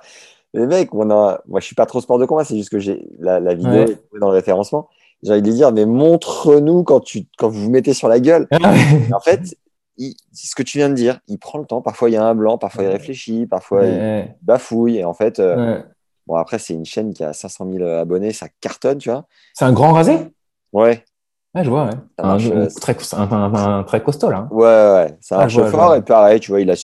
[0.52, 1.40] les mecs, on a...
[1.48, 3.72] moi je suis pas trop sport de combat, c'est juste que j'ai la, la vidéo
[3.72, 3.90] Ouais.
[3.92, 4.88] est dans le référencement.
[5.22, 7.24] J'ai envie de lui dire, mais montre-nous quand, tu...
[7.38, 8.46] quand vous vous mettez sur la gueule.
[8.52, 9.56] Et en fait,
[9.96, 11.82] il- c'est ce que tu viens de dire, il prend le temps.
[11.82, 14.98] Parfois il y a un blanc, parfois il réfléchit, parfois il Ouais, bafouille.
[14.98, 15.84] Et en fait, euh, ouais.
[16.26, 19.26] bon, après, c'est une chaîne qui a 500 000 abonnés, ça cartonne, tu vois.
[19.54, 20.16] C'est un grand rasé?
[20.72, 21.04] Ouais,
[21.54, 21.90] Ouais, je vois, ouais.
[22.18, 24.48] Ça Un, marche, un euh, très, un, un- un très costaud, là.
[24.50, 25.94] ouais, ouais, ça Ah, marche je fort.
[25.94, 26.74] Et pareil, tu vois, il a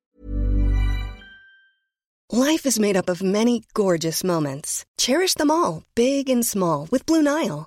[2.32, 4.84] Life is made up of many gorgeous moments.
[4.96, 7.66] Cherish them all, big and small, with Blue Nile.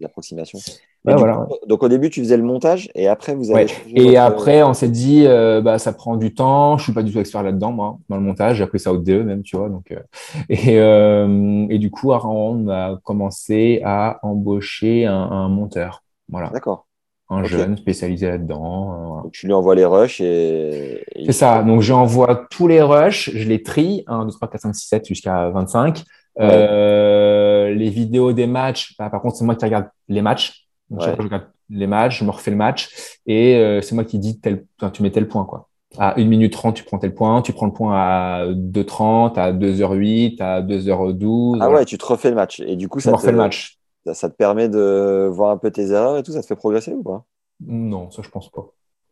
[0.00, 0.58] l'approximation.
[1.04, 1.36] Du voilà.
[1.48, 3.70] coup, donc au début, tu faisais le montage et après, vous avez Ouais.
[3.94, 6.76] Et votre- après, on s'est dit, euh, bah, ça prend du temps.
[6.76, 8.56] Je suis pas du tout expert là-dedans, moi, dans le montage.
[8.56, 9.68] J'ai appris ça au DE même, tu vois.
[9.68, 10.00] Donc, euh,
[10.48, 16.02] et, euh, et du coup, on a commencé à embaucher un, un monteur.
[16.28, 16.50] Voilà.
[16.50, 16.84] D'accord.
[17.30, 17.46] Un Ok.
[17.48, 18.92] jeune spécialisé là-dedans.
[18.92, 19.22] euh, voilà.
[19.24, 21.04] Donc tu lui envoies les rushs et.
[21.14, 21.62] et C'est ça.
[21.62, 25.06] Donc, j'envoie tous les rushs, je les trie, 1, 2, 3, 4, 5, 6, 7
[25.06, 26.04] jusqu'à 25.
[26.40, 30.66] Euh, les vidéos des matchs, bah, par contre, c'est moi qui regarde les matchs.
[30.90, 31.14] Donc, Ouais.
[31.16, 32.88] je regarde les matchs, je me refais le match
[33.26, 35.68] et euh, c'est moi qui dis tel, enfin, tu mets tel point, quoi.
[35.98, 39.52] À 1 minute 30, tu prends tel point, tu prends le point à 2h30, à
[39.52, 41.58] 2h08, à 2h12.
[41.60, 41.80] Ah voilà.
[41.80, 42.60] ouais, tu te refais le match.
[42.60, 43.78] Et du coup, ça te, le match.
[44.06, 46.32] ça, ça te permet de voir un peu tes erreurs et tout?
[46.32, 47.24] Ça te fait progresser ou pas?
[47.66, 48.66] Non, ça, je pense pas.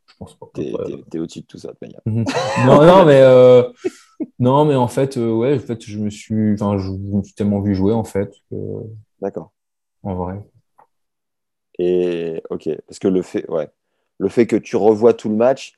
[0.06, 0.46] Je pense pas.
[0.54, 1.02] T'es Ouais.
[1.10, 2.00] t'es au-dessus de tout ça, de manière.
[2.66, 3.62] non, non, mais euh,
[4.38, 7.22] non, mais en fait, euh, ouais, en fait, je me suis, enfin, je, je me
[7.22, 8.30] suis tellement vu jouer en fait,
[9.20, 9.50] D'accord.
[10.02, 10.42] en vrai.
[11.78, 13.68] Et ok, parce que le fait, ouais,
[14.18, 15.74] le fait que tu revois tout le match,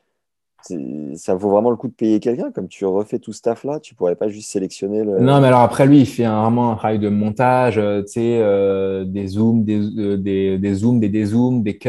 [1.17, 2.53] ça vaut vraiment le coup de payer quelqu'un.
[2.53, 5.13] Comme tu refais tout ce taf-là, tu pourrais pas juste sélectionner le.
[5.17, 8.13] Non, mais alors après, lui, il fait un- vraiment un travail de montage, euh, tu
[8.13, 11.89] sais, euh, des zooms, des, euh, des, des zooms, des dézooms, des cuts.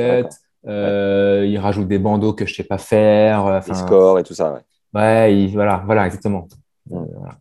[0.65, 3.43] Il rajoute des bandeaux que je sais pas faire.
[3.45, 4.61] enfin, scores et tout ça, ouais.
[4.93, 6.47] Ouais, il- voilà, voilà, exactement.
[6.89, 7.37] Voilà.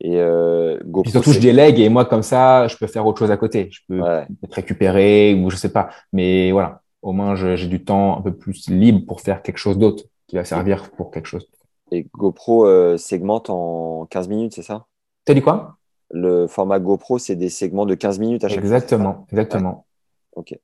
[0.00, 3.30] Et euh, GoPro, surtout, je délègue et moi, comme ça, je peux faire autre chose
[3.30, 3.68] à côté.
[3.72, 4.26] Je peux Ouais.
[4.26, 5.88] peut-être récupérer ou je sais pas.
[6.12, 9.78] Mais voilà, au moins, j'ai du temps un peu plus libre pour faire quelque chose
[9.78, 11.48] d'autre qui va servir pour quelque chose.
[11.92, 14.86] Et GoPro euh, segmente en 15 minutes, c'est ça?
[15.24, 15.76] T'as dit quoi?
[16.10, 18.64] Le format GoPro, c'est des segments de 15 minutes à chaque fois.
[18.64, 19.86] Exactement, exactement.
[20.32, 20.54] Ok.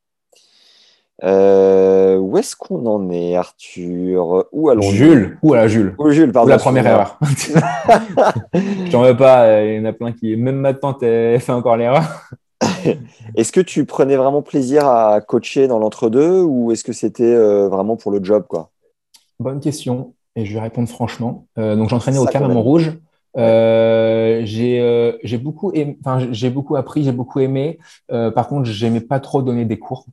[1.25, 4.47] Euh, où est-ce qu'on en est, Arthur?
[4.51, 4.91] Où allons-nous?
[4.91, 5.95] Jules, ou à Jules?
[5.99, 6.51] Ou Jules, pardon.
[6.51, 7.19] la première erreur.
[8.91, 11.77] J'en veux pas, euh, il y en a plein qui, même maintenant, t'as fait encore
[11.77, 12.03] l'erreur.
[13.37, 17.69] Est-ce que tu prenais vraiment plaisir à coacher dans l'entre-deux ou est-ce que c'était euh,
[17.69, 18.71] vraiment pour le job, quoi?
[19.39, 21.47] Bonne question, et je vais répondre franchement.
[21.59, 22.57] Euh, donc, j'entraînais au aime.
[22.57, 22.99] Rouge.
[23.37, 25.97] Euh, j'ai euh, j'ai beaucoup, aimé-
[26.33, 27.79] j'ai beaucoup appris, j'ai beaucoup aimé.
[28.09, 30.07] Par contre, j'aimais pas trop donner des cours.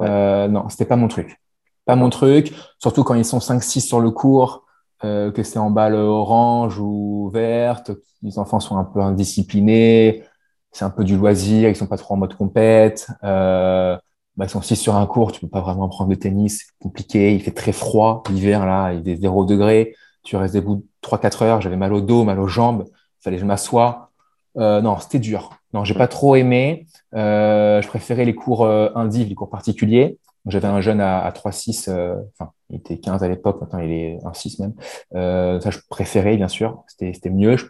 [0.00, 1.40] Euh, non, c'était pas mon truc.
[1.84, 4.64] Pas mon truc, surtout quand ils sont 5-6 sur le cours,
[5.04, 10.24] euh, que c'est en balle orange ou verte, les enfants sont un peu indisciplinés,
[10.72, 13.08] c'est un peu du loisir, ils sont pas trop en mode compète.
[13.24, 13.96] Euh,
[14.36, 16.78] bah, ils sont 6 sur un cours, tu peux pas vraiment prendre de tennis, c'est
[16.80, 21.42] compliqué, il fait très froid l'hiver là, il est 0 degré, tu restes debout 3-4
[21.42, 22.84] heures, j'avais mal au dos, mal aux jambes,
[23.20, 24.10] fallait que je m'assoie.
[24.56, 25.50] Euh, non, c'était dur.
[25.72, 26.86] Non, j'ai pas trop aimé.
[27.14, 30.18] Euh, je préférais les cours euh, indiv, les cours particuliers.
[30.46, 33.90] J'avais un jeune à, à 3-6, euh, enfin, il était 15 à l'époque, maintenant il
[33.90, 35.60] est 1-6 même.
[35.60, 36.84] Ça, je préférais, bien sûr.
[36.86, 37.56] C'était, mieux.
[37.56, 37.66] Je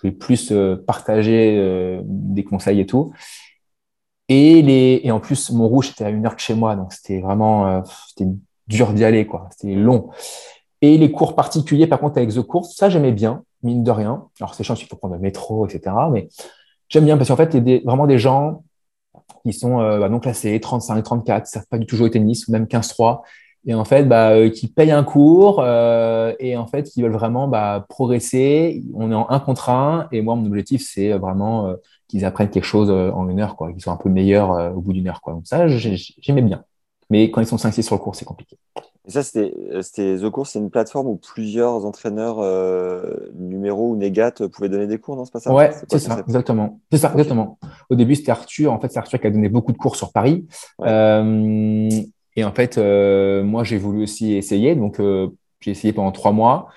[0.00, 0.52] pouvais plus
[0.86, 3.12] partager des conseils et tout.
[4.30, 7.20] Et, les, et en plus, Montrouge, c'était à une heure de chez moi, donc c'était
[7.20, 8.30] vraiment euh, c'était
[8.68, 9.48] dur d'y aller, quoi.
[9.50, 10.10] C'était long.
[10.82, 14.28] Et les cours particuliers, par contre, avec The Course, ça, j'aimais bien, mine de rien.
[14.38, 15.96] Alors, c'est chiant, il faut prendre le métro, etc.
[16.12, 16.28] Mais
[16.88, 18.62] j'aime bien parce qu'en fait, il y a vraiment des gens
[19.44, 22.10] qui sont euh, bah, non classés, 35, 34, qui savent pas du tout jouer au
[22.10, 23.22] tennis, ou même 15-3,
[23.66, 27.12] et en fait, bah, euh, qui payent un cours euh, et en fait, qui veulent
[27.12, 28.82] vraiment bah, progresser.
[28.94, 31.74] On est en un contre un, et moi, mon objectif, c'est vraiment euh,
[32.08, 34.70] qu'ils apprennent quelque chose euh, en une heure, quoi, qu'ils soient un peu meilleurs euh,
[34.70, 35.34] au bout d'une heure, quoi.
[35.34, 36.64] Donc ça, j'ai- j'aimais bien.
[37.10, 38.56] Mais quand ils sont 5-6 sur le cours, c'est compliqué.
[39.06, 43.88] Et ça, c'était, euh, c'était The Course, c'est une plateforme où plusieurs entraîneurs euh, numéro
[43.88, 45.24] ou négat pouvaient donner des cours, non?
[45.24, 45.52] C'est pas ça?
[45.52, 46.80] Ouais, c'est ça, exactement.
[46.92, 47.58] C'est ça, exactement.
[47.88, 48.72] Au début, c'était Arthur.
[48.72, 50.46] En fait, c'est Arthur qui a donné beaucoup de cours sur Paris.
[50.78, 50.88] Ouais.
[50.88, 51.88] Euh,
[52.36, 54.74] et en fait, euh, moi, j'ai voulu aussi essayer.
[54.76, 55.28] Donc, euh,
[55.60, 56.68] j'ai essayé pendant trois mois.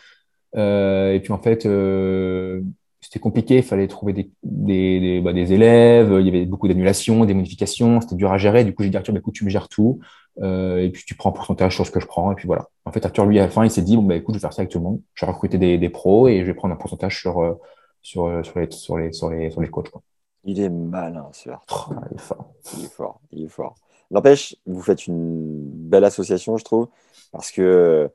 [0.56, 2.62] Euh, et puis, en fait, euh,
[3.02, 3.58] c'était compliqué.
[3.58, 6.16] Il fallait trouver des, des, des, bah, des élèves.
[6.20, 8.02] Il y avait beaucoup d'annulations, des modifications.
[8.02, 8.64] C'était dur à gérer.
[8.64, 10.00] Du coup, j'ai dit, Arthur, bah, écoute, tu me gères tout.
[10.42, 12.32] Euh, et puis, tu prends un pourcentage sur ce que je prends.
[12.32, 12.68] Et puis, voilà.
[12.86, 14.42] En fait, Arthur, lui, à la fin, il s'est dit, bon, bah, écoute, je vais
[14.42, 15.02] faire ça avec tout le monde.
[15.14, 17.60] Je vais recruter des, des pros et je vais prendre un pourcentage sur, euh,
[18.02, 20.02] sur, euh, sur les, sur les, sur les, sur les coachs, quoi.
[20.46, 21.90] Il est malin, ce Arthur.
[22.12, 22.52] Il est fort.
[22.78, 23.76] Il est fort, il est fort.
[24.12, 26.90] N'empêche, vous faites une belle association, je trouve,
[27.32, 28.12] parce que,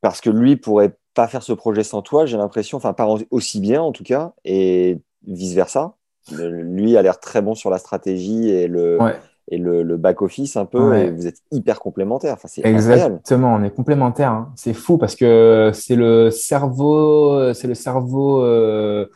[0.00, 3.60] parce que lui pourrait pas faire ce projet sans toi, j'ai l'impression, enfin pas aussi
[3.60, 5.94] bien en tout cas, et vice-versa.
[6.32, 9.14] Lui a l'air très bon sur la stratégie et le, Ouais.
[9.48, 11.06] Et le, le back-office un peu, Ouais.
[11.06, 12.34] et vous êtes hyper complémentaires.
[12.34, 13.14] Enfin, c'est incroyable.
[13.16, 14.30] Exactement, on est complémentaires.
[14.32, 14.52] hein.
[14.56, 19.06] C'est fou parce que c'est le cerveau, c'est le cerveau euh,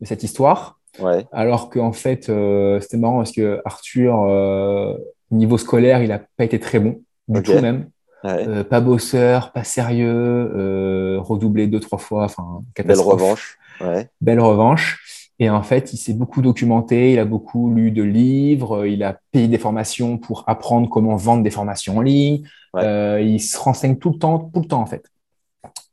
[0.00, 0.78] de cette histoire.
[1.00, 4.94] Ouais, Alors qu'en fait, euh, c'était marrant parce que Arthur, euh,
[5.30, 7.88] niveau scolaire, il n'a pas été très bon, du tout même.
[8.24, 8.64] ouais.
[8.64, 13.58] Pas bosseur, pas sérieux, redoublé deux, trois fois, enfin, Belle revanche.
[13.80, 15.19] Ouais, Belle revanche.
[15.40, 19.18] Et en fait, il s'est beaucoup documenté, il a beaucoup lu de livres, il a
[19.32, 22.42] payé des formations pour apprendre comment vendre des formations en ligne.
[22.74, 22.84] Ouais.
[22.84, 25.06] Euh, il se renseigne tout le temps, tout le temps en fait.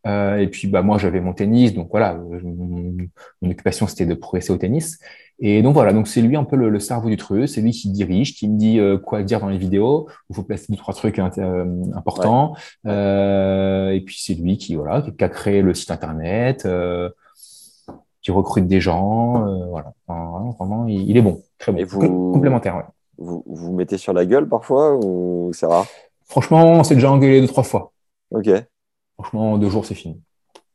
[0.05, 2.95] Euh, et puis bah moi j'avais mon tennis, donc voilà, euh, mon,
[3.41, 4.99] mon occupation c'était de progresser au tennis.
[5.39, 7.71] Et donc voilà, donc c'est lui un peu le, le cerveau du truc, c'est lui
[7.71, 10.77] qui dirige, qui me dit euh, quoi dire dans les vidéos, il faut placer deux
[10.77, 12.53] trois trucs euh, importants.
[12.83, 12.91] Ouais.
[12.91, 16.67] Euh, et puis c'est lui qui voilà qui a créé le site internet.
[18.27, 19.93] Qui recrute des gens, euh, voilà.
[20.05, 22.75] Enfin, vraiment, il, il est bon, très bon, Et vous- Com- complémentaire.
[22.75, 22.83] Ouais.
[23.17, 25.85] vous vous mettez sur la gueule parfois ou c'est rare?
[26.25, 27.93] Franchement, on s'est déjà engueulé deux trois fois.
[28.31, 28.49] Ok,
[29.17, 30.21] Franchement, en deux jours, c'est fini.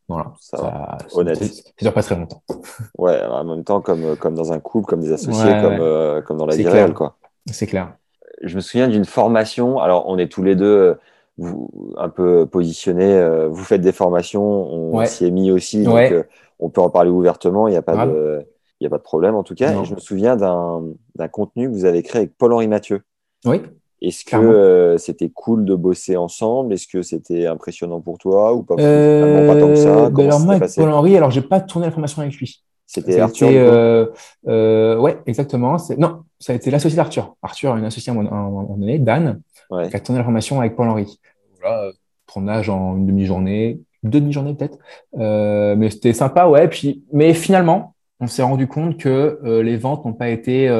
[0.08, 0.96] Voilà, Ça va.
[1.06, 1.36] ça Honnête.
[1.36, 2.42] c'est- Ça dure pas très longtemps.
[2.98, 5.78] ouais, en même temps, comme, comme dans un couple, comme des associés, Ouais, comme, ouais.
[5.80, 7.16] euh, comme dans la vie réelle, quoi.
[7.50, 7.92] C'est clair.
[8.40, 9.78] je me souviens d'une formation.
[9.78, 10.94] Alors, on est tous les deux euh,
[11.38, 13.14] vous, un peu positionnés.
[13.14, 15.06] euh, Vous faites des formations, on Ouais.
[15.06, 16.12] s'y est mis aussi, donc Ouais.
[16.12, 16.22] euh,
[16.58, 17.68] on peut en parler ouvertement.
[17.68, 18.46] Il n'y a pas de,
[18.80, 19.72] il a pas de problème en tout cas.
[19.72, 19.82] Non.
[19.82, 23.02] Et je me souviens d'un contenu que vous avez créé avec Paul-Henri Mathieu.
[23.44, 23.62] Oui.
[24.04, 26.72] Est-ce que euh, c'était cool de bosser ensemble?
[26.74, 30.54] Est-ce que c'était impressionnant pour toi ou pas, pas tant que ça ben alors moi,
[30.54, 30.80] avec passé?
[30.80, 32.64] Paul Henry, alors j'ai pas tourné la formation avec lui.
[32.94, 34.06] C'était a Arthur été, euh,
[34.48, 35.76] euh, ouais, exactement.
[35.96, 37.36] Non, ça a été l'associé d'Arthur.
[37.42, 39.40] Arthur, une associée à un moment- donné, Dan,
[39.70, 39.88] Ouais.
[39.88, 41.18] qui a tourné la formation avec Paul Henry.
[41.60, 41.90] Voilà,
[42.30, 44.76] tournage en une demi-journée, deux demi-journées peut-être.
[45.18, 46.68] Euh, mais c'était sympa, ouais.
[46.68, 50.70] Puis, mais finalement, on s'est rendu compte que les ventes n'ont pas été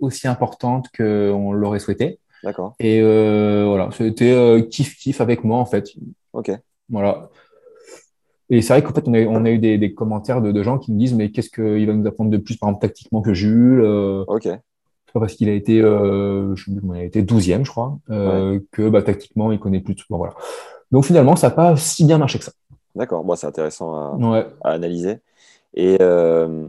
[0.00, 2.18] aussi importantes qu'on l'aurait souhaité.
[2.42, 2.74] D'accord.
[2.80, 4.32] Et voilà, c'était
[4.70, 5.90] kiff-kiff avec moi en fait.
[6.32, 6.50] Ok.
[6.88, 7.28] Voilà.
[8.50, 10.62] Et c'est vrai qu'en fait, on a, on a eu des, des commentaires de, de
[10.62, 13.22] gens qui nous disent, mais qu'est-ce qu'il va nous apprendre de plus, par exemple, tactiquement
[13.22, 14.48] que Jules euh, Ok.
[15.12, 18.60] Parce qu'il a été, euh, je sais plus, il a été 12e, je crois, euh,
[18.72, 20.04] que bah, tactiquement, il connaît plus tout.
[20.10, 20.34] Bon, voilà.
[20.92, 22.52] Donc finalement, ça n'a pas si bien marché que ça.
[22.94, 23.24] D'accord.
[23.24, 24.46] Bon, c'est intéressant à, Ouais.
[24.62, 25.18] à analyser.
[25.74, 26.64] Et euh,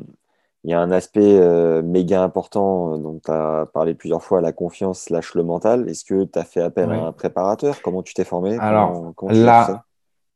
[0.63, 1.39] il y a un aspect
[1.83, 5.89] méga important dont tu as parlé plusieurs fois, la confiance slash le mental.
[5.89, 6.95] Est-ce que tu as fait appel Ouais.
[6.99, 7.81] à un préparateur?
[7.83, 8.57] Comment tu t'es formé?
[8.59, 9.85] Alors, Comment- comment tu gères ça Là,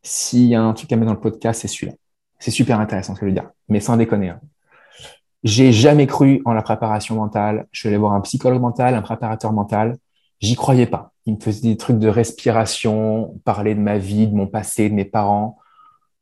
[0.05, 1.93] s'il y a un truc à mettre dans le podcast, c'est celui-là.
[2.39, 4.29] C'est super intéressant ce que je veux dire, mais sans déconner.
[4.29, 4.39] hein.
[5.43, 7.67] J'ai jamais cru en la préparation mentale.
[7.71, 9.97] Je suis allé voir un psychologue mental, un préparateur mental.
[10.39, 11.11] J'y croyais pas.
[11.25, 14.93] Il me faisait des trucs de respiration, parler de ma vie, de mon passé, de
[14.95, 15.57] mes parents.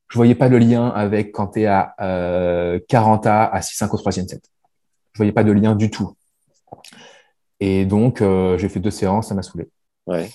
[0.09, 3.89] Je voyais pas de lien avec quand tu es à euh, 40 A à 6-5
[3.93, 4.43] au troisième set.
[5.13, 6.15] Je voyais pas de lien du tout.
[7.59, 9.69] Et donc, euh, j'ai fait deux séances, ça m'a saoulé.
[10.05, 10.29] Ouais.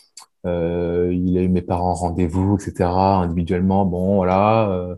[0.47, 2.89] Euh, il a eu mes parents en rendez-vous, etc.
[3.23, 4.71] Individuellement, bon, voilà.
[4.71, 4.97] euh,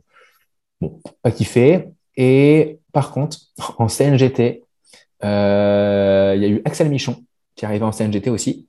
[0.80, 1.88] bon, pas kiffé.
[2.16, 3.38] Et par contre,
[3.78, 4.64] en CNGT,
[5.24, 7.24] euh, il y a eu Axel Michon
[7.54, 8.68] qui est arrivé en CNGT aussi.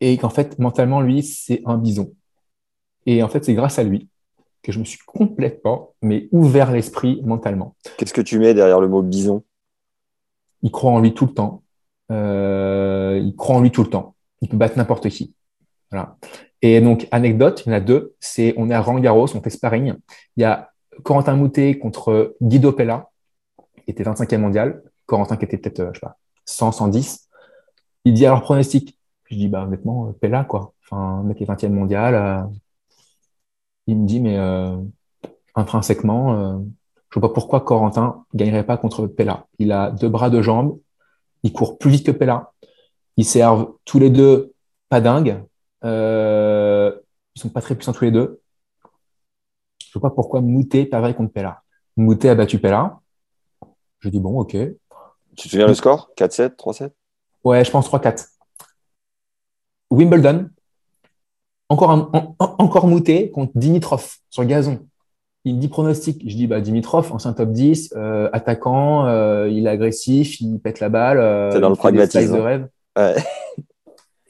[0.00, 2.12] Et qu'en fait, mentalement, lui, c'est un bison.
[3.06, 4.08] Et en fait, c'est grâce à lui
[4.62, 7.74] que je me suis complètement, mais ouvert l'esprit mentalement.
[7.96, 9.42] Qu'est-ce que tu mets derrière le mot bison?
[10.62, 11.62] Il croit en lui tout le temps.
[12.10, 14.14] Euh, il croit en lui tout le temps.
[14.40, 15.34] Il peut battre n'importe qui.
[15.90, 16.16] Voilà.
[16.62, 18.14] Et donc, anecdote, il y en a deux.
[18.20, 19.94] C'est, on est à Roland Garros, on fait sparring.
[20.36, 20.70] Il y a
[21.02, 23.10] Corentin Moutet contre Guido Pella,
[23.84, 24.82] qui était 25e mondial.
[25.06, 27.28] Corentin qui était peut-être, euh, je sais pas, 100, 110.
[28.04, 28.98] Il dit alors pronostic.
[29.24, 30.74] Je dis, bah, honnêtement, euh, Pella, quoi.
[30.84, 32.14] Enfin, mec est 20e mondial.
[32.14, 32.42] euh,
[33.86, 34.76] il me dit, mais euh,
[35.54, 36.58] intrinsèquement, euh,
[37.10, 39.46] je vois pas pourquoi Corentin gagnerait pas contre Pella.
[39.58, 40.78] Il a deux bras, deux jambes.
[41.42, 42.52] Il court plus vite que Pella.
[43.18, 44.54] Ils servent tous les deux
[44.88, 45.44] pas dingues.
[45.84, 46.92] Euh,
[47.34, 48.40] ils sont pas très puissants tous les deux.
[49.92, 51.62] Je vois pas pourquoi Moutet perdrait contre Pella.
[51.96, 53.00] Moutet a battu Pella.
[53.98, 54.52] Je dis bon, ok.
[54.52, 54.76] Tu
[55.34, 56.10] te souviens le score?
[56.16, 56.92] 4-7, 3-7
[57.44, 58.28] Ouais, je pense 3-4.
[59.90, 60.48] Wimbledon.
[61.68, 64.86] Encore, un, en- en- encore Moutet contre Dimitrov sur gazon.
[65.44, 66.22] Il me dit pronostic.
[66.28, 70.80] Je dis bah, Dimitrov, ancien top 10, euh, attaquant, euh, il est agressif, il pète
[70.80, 71.18] la balle.
[71.18, 72.34] euh, C'est dans le pragmatisme.
[72.34, 72.68] de rêve.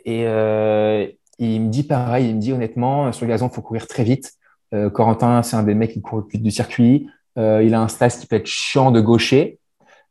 [0.05, 1.07] Et euh,
[1.39, 4.05] il me dit pareil, il me dit honnêtement, sur le gazon, il faut courir très
[4.05, 4.33] vite.
[4.75, 7.09] Euh, Corentin, c'est un des mecs qui court le plus du circuit.
[7.39, 9.59] Euh, il a un slice qui peut être chiant de gaucher.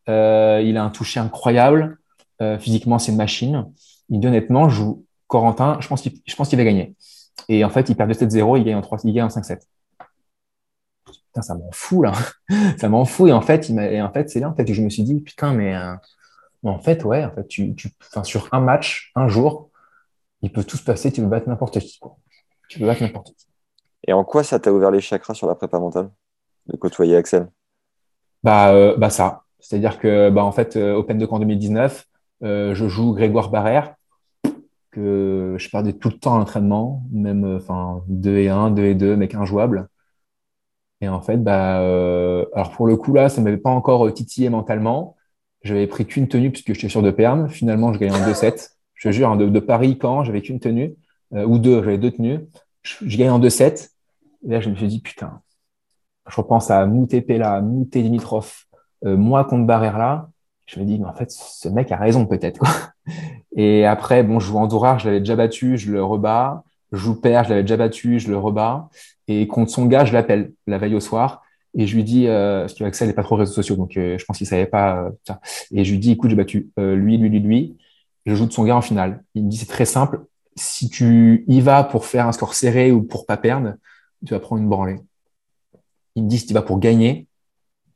[0.09, 1.97] Euh, il a un toucher incroyable.
[2.41, 3.65] Euh, physiquement, c'est une machine.
[4.09, 6.95] Il me dit honnêtement, je joue Corentin, je pense qu'il va gagner.
[7.49, 9.59] Et en fait, il perd 2-7-0, il gagne en 3, il gagne en 5-7.
[11.05, 12.13] Putain, ça m'en fout là.
[12.77, 13.29] ça m'en fout.
[13.29, 15.93] Et en fait, c'est là en fait que je me suis dit putain, mais euh,
[16.63, 19.69] en fait, ouais, en fait, tu, tu, enfin, sur un match, un jour,
[20.41, 21.11] il peut tout se passer.
[21.11, 21.99] Tu peux battre n'importe qui.
[21.99, 22.17] Quoi.
[22.69, 23.47] Tu peux battre n'importe qui.
[24.07, 26.09] Et en quoi ça t'a ouvert les chakras sur la prépa mentale
[26.67, 27.49] de côtoyer Axel?
[28.43, 29.43] Bah, euh, bah ça.
[29.59, 32.05] C'est-à-dire que, bah, en fait, euh, Open de Camp 2019,
[32.43, 33.95] euh, je joue Grégoire Barrère,
[34.91, 38.85] que je perdais tout le temps à l'entraînement, même, euh, enfin, 2 et 1, 2
[38.85, 39.89] et 2, mec injouable.
[41.01, 44.49] Et en fait, bah, euh, alors pour le coup, là, ça m'avait pas encore titillé
[44.49, 45.15] mentalement.
[45.63, 47.47] J'avais pris qu'une tenue puisque j'étais sûr de perdre.
[47.47, 48.71] Finalement, je gagnais en 2-7.
[48.93, 50.95] Je jure, hein, de, de Paris, quand j'avais qu'une tenue,
[51.33, 52.39] euh, ou deux, j'avais deux tenues.
[52.83, 53.91] Je, je gagnais en 2-7.
[54.45, 55.41] Et là, je me suis dit, putain,
[56.29, 58.53] je repense à Moutet Pella, Moutet Dimitrov,
[59.05, 60.29] euh, moi contre Barrère là.
[60.65, 62.61] Je me dis, mais en fait, ce mec a raison peut-être.
[63.55, 66.63] Et après, bon, je joue Andorra, je l'avais déjà battu, je le rebats.
[66.91, 68.89] Je joue Père, je l'avais déjà battu, je le rebats.
[69.27, 71.41] Et contre son gars, je l'appelle la veille au soir.
[71.75, 74.25] Et je lui dis, euh, parce qu'Axel n'est pas trop réseaux sociaux, donc euh, je
[74.25, 75.39] pense qu'il savait pas euh, ça.
[75.71, 77.77] Et je lui dis, écoute, j'ai battu euh, lui, lui, lui, lui.
[78.25, 79.23] Je joue de son gars en finale.
[79.35, 80.25] Il me dit, c'est très simple.
[80.55, 83.75] Si tu y vas pour faire un score serré ou pour pas perdre,
[84.25, 84.99] tu vas prendre une branlée.
[86.15, 87.27] Il me dit, si tu vas pour gagner,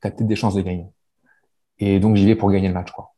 [0.02, 0.86] tu as peut-être des chances de gagner.
[1.80, 3.14] Et donc, j'y vais pour gagner le match, quoi.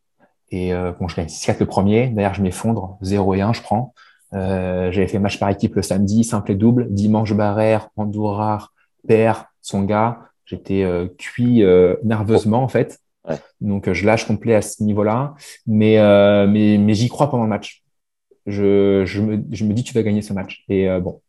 [0.49, 2.07] Et euh, bon, je gagne 6-4 le premier.
[2.09, 2.97] D'ailleurs, je m'effondre.
[3.01, 3.93] 0 et 1, je prends.
[4.33, 6.87] Euh, J'avais fait match par équipe le samedi, simple et double.
[6.91, 8.69] Dimanche, Barrère, Andorra,
[9.07, 10.19] Père, son gars.
[10.45, 12.99] J'étais euh, cuit euh, nerveusement, en fait.
[13.27, 13.37] Ouais.
[13.61, 15.35] Donc, euh, je lâche complet à ce niveau-là.
[15.67, 17.83] Mais, euh, mais, mais j'y crois pendant le match.
[18.47, 20.63] je, je, me, je me dis tu vas gagner ce match.
[20.69, 21.21] Et euh, bon,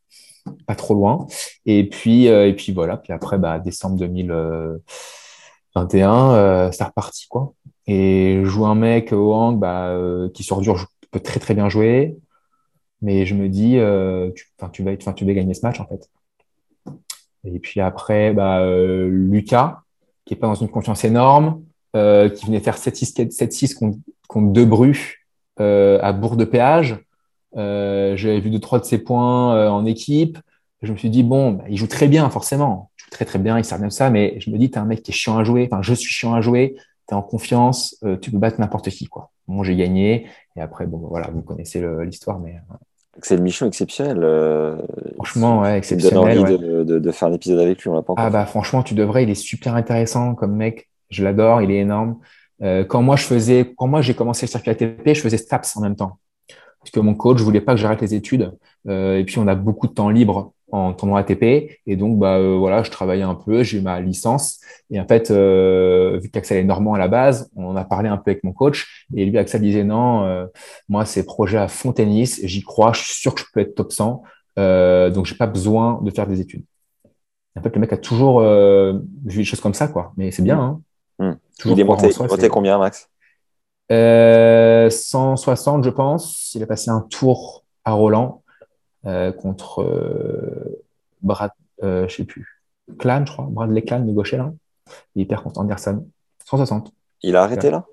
[0.66, 1.26] pas trop loin.
[1.66, 2.96] Et puis, euh, et puis voilà.
[2.98, 4.80] Puis après, bah, décembre 2021,
[6.34, 7.54] euh, c'est reparti quoi.
[7.86, 11.54] Et je joue un mec au hang bah, euh, qui sur dur peut très très
[11.54, 12.16] bien jouer,
[13.02, 16.08] mais je me dis euh, tu, tu vas, tu vas gagner ce match en fait.
[17.44, 19.82] Et puis après, bah, euh, Lucas,
[20.24, 21.62] qui est pas dans une confiance énorme,
[21.96, 25.26] euh, qui venait faire 7-6 contre, contre Debru
[25.60, 26.98] euh, à Bourg de Péage.
[27.56, 30.38] Euh, J'avais vu deux trois de ses points euh, en équipe.
[30.82, 33.38] Je me suis dit bon, bah, il joue très bien forcément, il joue très très
[33.38, 34.10] bien, il sert bien ça.
[34.10, 35.68] Mais je me dis t'es un mec qui est chiant à jouer.
[35.70, 36.76] Enfin, je suis chiant à jouer.
[37.06, 39.30] T'es en confiance, euh, tu peux battre n'importe qui quoi.
[39.46, 40.26] Bon, j'ai gagné
[40.56, 42.56] et après bon voilà, vous connaissez l'histoire, mais
[43.22, 44.20] c'est une mission exceptionnelle.
[44.22, 44.76] Euh,
[45.14, 46.38] franchement, ouais, exceptionnelle.
[46.38, 46.58] envie ouais.
[46.58, 48.94] de, de, de, faire l'épisode avec lui, on l'a pas encore Ah bah franchement, tu
[48.94, 49.22] devrais.
[49.22, 50.88] Il est super intéressant comme mec.
[51.10, 52.18] Je l'adore, il est énorme.
[52.62, 55.76] Euh, quand moi je faisais, quand moi j'ai commencé le circuit ATP, je faisais STAPS
[55.76, 56.18] en même temps.
[56.80, 58.52] Parce que mon coach voulait pas que j'arrête les études.
[58.88, 61.42] Euh, et puis on a beaucoup de temps libre en tournoi ATP.
[61.86, 64.60] Et donc bah euh, voilà, je travaillais un peu, j'ai eu ma licence.
[64.90, 68.08] Et en fait, euh, vu qu'Axel est normand à la base, on en a parlé
[68.08, 69.06] un peu avec mon coach.
[69.14, 70.46] Et lui, Axel disait non, euh,
[70.88, 73.74] moi c'est projet à fond tennis, j'y crois, je suis sûr que je peux être
[73.74, 74.22] top 100.
[74.58, 76.64] Euh, donc j'ai pas besoin de faire des études.
[77.56, 80.12] En fait, le mec a toujours vu des choses comme ça, quoi.
[80.16, 80.58] Mais c'est bien.
[80.58, 80.80] Hein.
[81.20, 81.32] Mmh.
[81.56, 83.08] Toujours il est monté, soi, monté combien, Max?
[83.92, 86.52] Euh, 160, je pense.
[86.56, 88.42] Il a passé un tour à Roland
[89.06, 90.82] euh, contre euh,
[91.22, 91.50] Brad,
[91.82, 92.62] euh, je sais plus,
[92.98, 94.52] Clan, je crois, Bradley Clan de gaucher là.
[95.14, 96.06] Il perd contre Anderson.
[96.44, 96.92] 160.
[97.22, 97.86] Il a arrêté là?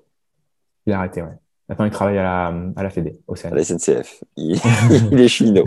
[0.86, 1.38] Il a arrêté, ouais.
[1.68, 3.52] Maintenant, il travaille à la, à la Fédé, au CN.
[3.52, 4.22] À la SNCF.
[4.36, 4.58] Il,
[5.12, 5.64] il est chino.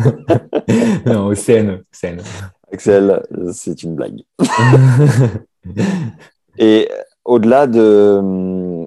[1.05, 1.83] non, au CN.
[1.91, 2.17] CN.
[2.71, 3.23] Axel,
[3.53, 4.21] c'est une blague.
[6.57, 6.89] Et
[7.23, 8.85] au-delà de,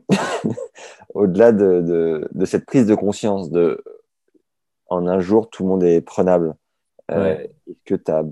[1.14, 3.82] au-delà de, de, de, cette prise de conscience de
[4.88, 6.54] en un jour, tout le monde est prenable.
[7.10, 7.16] Ouais.
[7.16, 8.22] Euh, est-ce que tu as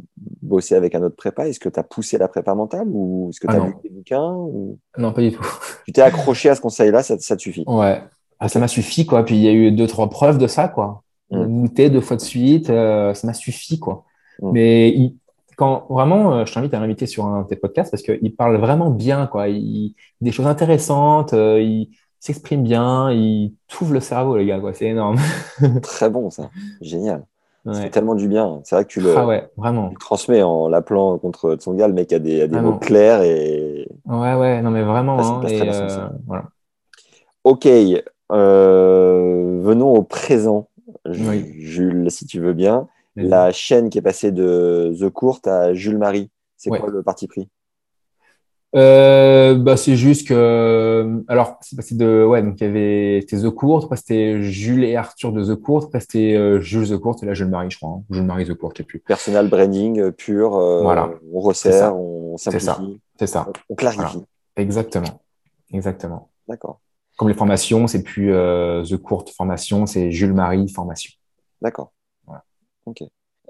[0.43, 1.49] bossé avec un autre prépa?
[1.49, 3.75] Est-ce que tu as poussé la prépa mentale ou est-ce que tu as ah lu
[3.83, 4.79] des bouquins ou...
[4.99, 5.47] Non, pas du tout.
[5.87, 7.65] Tu t'es accroché à ce conseil-là, ça, ça te suffit?
[7.67, 8.03] Ouais.
[8.39, 9.25] Ah, ça m'a suffi, quoi.
[9.25, 11.03] Puis il y a eu deux, trois preuves de ça, quoi.
[11.31, 11.45] Mm.
[11.47, 14.05] Goûter deux fois de suite, euh, ça m'a suffi, quoi.
[14.43, 14.51] Mm.
[14.53, 15.17] Mais il,
[15.57, 18.57] quand vraiment, euh, je t'invite à l'inviter sur un de tes podcasts parce qu'il parle
[18.59, 19.49] vraiment bien, quoi.
[19.49, 21.97] Il, des choses intéressantes, il
[22.27, 24.72] s'exprime bien, il t'ouvre le cerveau, les gars, quoi.
[24.74, 25.16] C'est énorme.
[25.83, 26.51] Très bon, ça.
[26.81, 27.24] Génial.
[27.64, 27.74] Ouais.
[27.74, 28.61] Ça fait tellement du bien.
[28.64, 29.89] C'est vrai que tu le, ah ouais, vraiment.
[29.89, 31.89] tu le transmets en l'appelant contre Tsonga.
[31.89, 33.89] Le mec a des, a des mots clairs et.
[34.05, 35.20] Ouais, ouais, non, mais vraiment.
[35.20, 36.12] Ça, hein, et, bien, euh, ça.
[36.27, 36.45] voilà.
[37.43, 37.66] Ok.
[38.33, 40.68] Euh, venons au présent.
[41.07, 41.55] Oui.
[41.59, 42.89] Jules, si tu veux bien.
[43.16, 46.31] La chaîne qui est passée de The Court à Jules Marie.
[46.59, 46.79] C'est Ouais.
[46.79, 47.49] quoi le parti pris?
[48.77, 53.43] Euh, bah, c'est juste que, alors, c'est passé de, ouais, donc il y avait, c'était
[53.43, 56.99] The Court, après c'était Jules et Arthur de The Court, après c'était euh, Jules The
[56.99, 58.03] Court et là Jules Marie, je crois, hein.
[58.11, 59.01] Jules Marie The Court, je sais plus.
[59.01, 60.57] Personal branding euh, pur.
[60.57, 61.11] euh, Voilà.
[61.33, 61.47] On ça.
[61.49, 62.74] resserre, on C'est ça.
[62.74, 63.49] simplifie, C'est ça.
[63.70, 63.99] on clarifie.
[64.03, 64.27] Voilà.
[64.57, 65.22] Exactement.
[65.72, 66.29] Exactement.
[66.47, 66.81] D'accord.
[67.16, 71.12] Comme les formations, c'est plus euh, The Court formation, c'est Jules Marie formation.
[71.62, 71.93] D'accord.
[72.27, 72.45] Voilà.
[72.85, 72.99] Ok.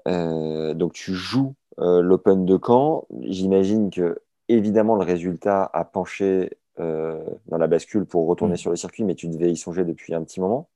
[0.06, 3.06] Euh, donc tu joues euh, l'Open de Caen.
[3.22, 7.18] J'imagine que évidemment le résultat a penché euh,
[7.48, 8.58] dans la bascule pour retourner Mm.
[8.58, 10.68] sur le circuit, mais tu devais y songer depuis un petit moment.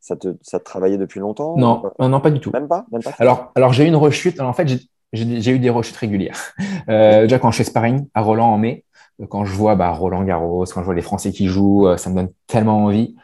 [0.00, 2.50] Ça te, ça te travaillait depuis longtemps Non, non, pas du tout.
[2.52, 3.12] Même pas, même pas?
[3.18, 4.38] Alors, alors j'ai eu une rechute.
[4.38, 4.68] Alors, en fait,
[5.12, 6.54] j'ai- eu des rechutes régulières.
[6.88, 8.84] Euh, déjà, quand je fais sparring à Roland en mai,
[9.20, 12.08] euh, quand je vois bah, Roland Garros, quand je vois les Français qui jouent, ça
[12.10, 13.14] me donne tellement envie.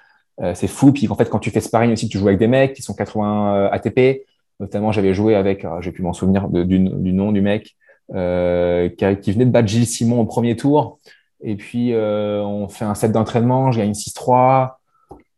[0.55, 0.93] C'est fou.
[0.93, 2.93] Puis, en fait, quand tu fais sparring aussi, tu joues avec des mecs qui sont
[2.95, 4.27] 80 euh, ATP.
[4.61, 7.77] Notamment, j'avais joué avec, j'ai pu m'en souvenir de- du, du nom du mec,
[8.13, 10.99] euh, qui, a- qui venait de battre Gilles Simon au premier tour.
[11.43, 14.81] Et puis, euh, on fait un set d'entraînement, je gagne 6-3.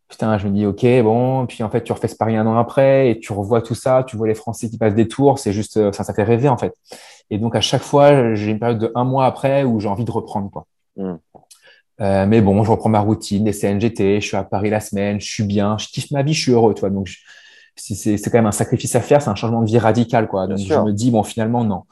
[0.09, 1.47] Putain, je me dis, OK, bon.
[1.47, 4.05] Puis, en fait, tu refais sparring un an après et tu revois tout ça.
[4.07, 5.39] Tu vois les Français qui passent des tours.
[5.39, 6.75] C'est juste, euh, ça, ça fait rêver, en fait.
[7.31, 10.05] Et donc, à chaque fois, j'ai une période de un mois après où j'ai envie
[10.05, 10.67] de reprendre, quoi.
[10.97, 11.15] Mm.
[12.03, 15.19] Euh, mais bon, je reprends ma routine, les CNGT, je suis à Paris la semaine,
[15.19, 16.91] je suis bien, je kiffe ma vie, je suis heureux, tu vois.
[16.91, 17.09] Donc,
[17.75, 20.47] c'est quand même un sacrifice à faire, c'est un changement de vie radical, quoi.
[20.47, 21.83] Donc, je me dis, bon, finalement, non.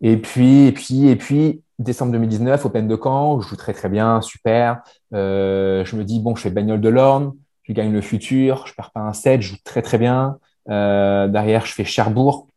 [0.00, 3.88] Et puis, et puis, et puis, décembre 2019, Open de Caen, je joue très, très
[3.88, 4.82] bien, super.
[5.12, 8.74] Euh, je me dis, bon, je fais bagnole de l'Orne, je gagne le futur, je
[8.74, 10.38] perds pas un set, je joue très, très bien.
[10.68, 12.48] Euh, derrière, je fais Cherbourg.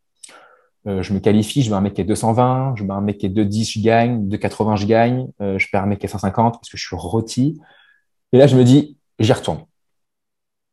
[0.86, 3.16] Euh, je me qualifie, je mets un mec qui est 220, je mets un mec
[3.18, 6.10] qui est 210, je gagne, 280, je gagne, euh, je perds un mec qui est
[6.10, 7.58] 150 parce que je suis rôti.
[8.32, 9.64] Et là, je me dis, j'y retourne.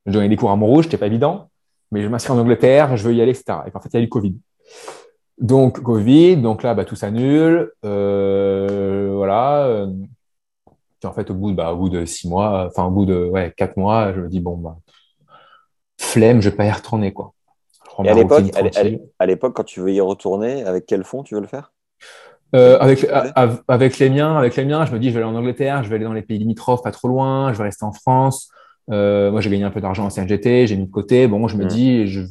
[0.06, 1.50] Je donnais des cours à Montrouge, c'était pas évident,
[1.92, 3.60] mais je m'inscris en Angleterre, je veux y aller, etc.
[3.68, 4.36] Et en fait, il y a eu le Covid.
[5.40, 7.72] Donc, Covid, donc là, bah, tout s'annule.
[7.86, 9.88] Euh, voilà.
[11.00, 13.06] Puis en fait, au bout, de- bah, au bout de six mois, enfin, au bout
[13.06, 14.78] de ouais, quatre mois, je me dis, bon, bah,
[16.00, 17.34] flemme, je vais pas y retourner, quoi.
[18.04, 18.14] Et à
[19.26, 21.72] l'époque, à quand tu veux y retourner, avec quel fond tu veux le faire?
[22.54, 25.84] Euh, avec, les miens, avec les miens, je me dis, je vais aller en Angleterre,
[25.84, 28.52] je vais aller dans les pays limitrophes, pas trop loin, je vais rester en France.
[28.92, 31.28] Euh, moi, j'ai gagné un peu d'argent en CNGT, j'ai mis de côté.
[31.28, 31.68] Bon, je me Mm.
[31.68, 32.22] dis, je,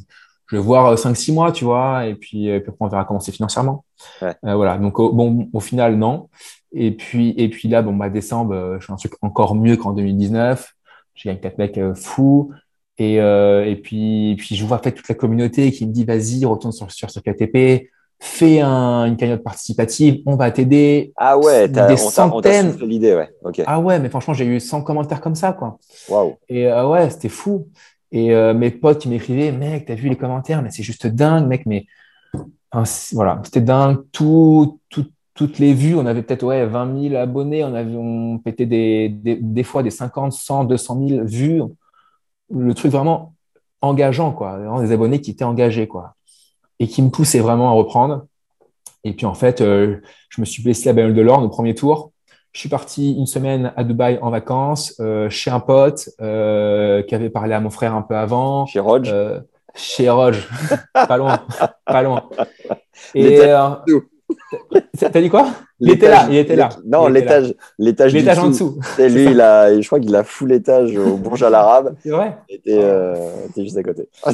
[0.51, 3.19] je vais voir 5-6 mois, tu vois, et puis, et puis après, on verra comment
[3.21, 3.85] c'est financièrement.
[4.21, 4.33] Ouais.
[4.45, 4.77] Euh, voilà.
[4.77, 6.27] Donc, au, bon, au final, non.
[6.73, 9.77] Et puis, et puis là, bon, bah, décembre, euh, je fais un truc encore mieux
[9.77, 10.73] qu'en 2019.
[11.15, 12.51] J'ai gagné quatre mecs euh, fous.
[12.97, 15.91] Et, euh, et puis, et puis, je vois en fait toute la communauté qui me
[15.93, 21.11] dit, vas-y, retourne sur, sur, sur KTP, fais un- une cagnotte participative, on va t'aider.
[21.17, 22.77] Ah ouais, t'as- Des on centaines.
[22.81, 23.29] l'idée, ouais.
[23.65, 25.77] Ah ouais, mais franchement, j'ai eu 100 commentaires comme ça, quoi.
[26.09, 26.35] Waouh.
[26.49, 27.67] Et euh, ouais, c'était fou.
[28.11, 31.47] Et euh, mes potes qui m'écrivaient, mec, t'as vu les commentaires, mais c'est juste dingue,
[31.47, 31.85] mec, mais
[33.13, 33.99] voilà, c'était dingue.
[34.11, 38.37] Tout, tout- toutes les vues, on avait peut-être ouais, 20 000 abonnés, on avait on
[38.39, 41.61] pétait des, des, des fois des 50, 100, 200 000 vues.
[42.53, 43.33] Le truc vraiment
[43.81, 44.57] engageant, quoi.
[44.57, 46.15] Vraiment des abonnés qui étaient engagés, quoi.
[46.79, 48.25] Et qui me poussaient vraiment à reprendre.
[49.03, 49.97] Et puis en fait, euh,
[50.29, 52.11] je me suis blessé à Bagnole de l'Orne au premier tour.
[52.53, 57.15] Je suis parti une semaine à Dubaï en vacances euh, chez un pote euh, qui
[57.15, 58.65] avait parlé à mon frère un peu avant.
[58.65, 59.39] Chez Rodge Euh,
[59.73, 60.49] chez Roge,
[60.93, 61.39] pas loin,
[61.85, 62.23] pas loin.
[63.15, 63.77] Et L'étage
[64.99, 65.47] t'as dit quoi?
[65.79, 66.69] Il était là, il était là.
[66.85, 68.79] Non, l'étage, l'étage, du L'étage en dessous.
[68.97, 71.95] C'est lui, il a, je crois qu'il a full étage au Bourj Al Arab.
[72.03, 72.37] C'est vrai.
[72.49, 72.81] Il était,
[73.49, 74.09] était juste à côté.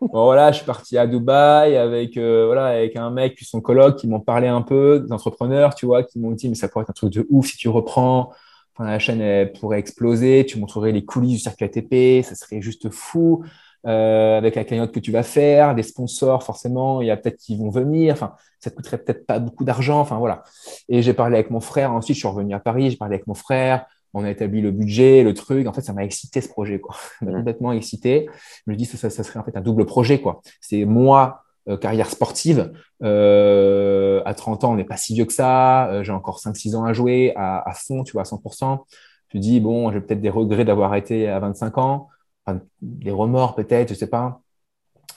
[0.00, 3.60] Bon, voilà, je suis parti à Dubaï avec, euh, voilà, avec un mec puis son
[3.60, 6.68] coloc qui m'ont parlé un peu, des entrepreneurs, tu vois, qui m'ont dit, mais ça
[6.68, 8.32] pourrait être un truc de ouf si tu reprends.
[8.74, 12.62] Enfin, la chaîne elle pourrait exploser, tu montrerais les coulisses du circuit ATP, ça serait
[12.62, 13.44] juste fou.
[13.86, 17.38] Euh, avec la cagnotte que tu vas faire, des sponsors, forcément, il y a peut-être
[17.38, 18.12] qui vont venir.
[18.14, 20.00] Enfin, ça te coûterait peut-être pas beaucoup d'argent.
[20.00, 20.44] Enfin, voilà.
[20.88, 21.92] Et j'ai parlé avec mon frère.
[21.92, 23.86] Ensuite, je suis revenu à Paris, j'ai parlé avec mon frère.
[24.14, 25.66] On a établi le budget, le truc.
[25.66, 26.96] En fait, ça m'a excité ce projet, quoi.
[27.20, 27.38] Ça m'a Mhm.
[27.38, 28.28] complètement excité.
[28.66, 30.40] Je me dis que ça, ça serait en fait un double projet, quoi.
[30.60, 32.72] C'est moi, euh, carrière sportive.
[33.02, 35.88] Euh, à 30 ans, on n'est pas si vieux que ça.
[35.90, 38.84] Euh, j'ai encore 5-6 ans à jouer à, à fond, tu vois, à 100%.
[39.28, 42.08] Tu dis, bon, j'ai peut-être des regrets d'avoir arrêté à 25 ans.
[42.46, 44.40] Enfin, des remords peut-être, je sais pas.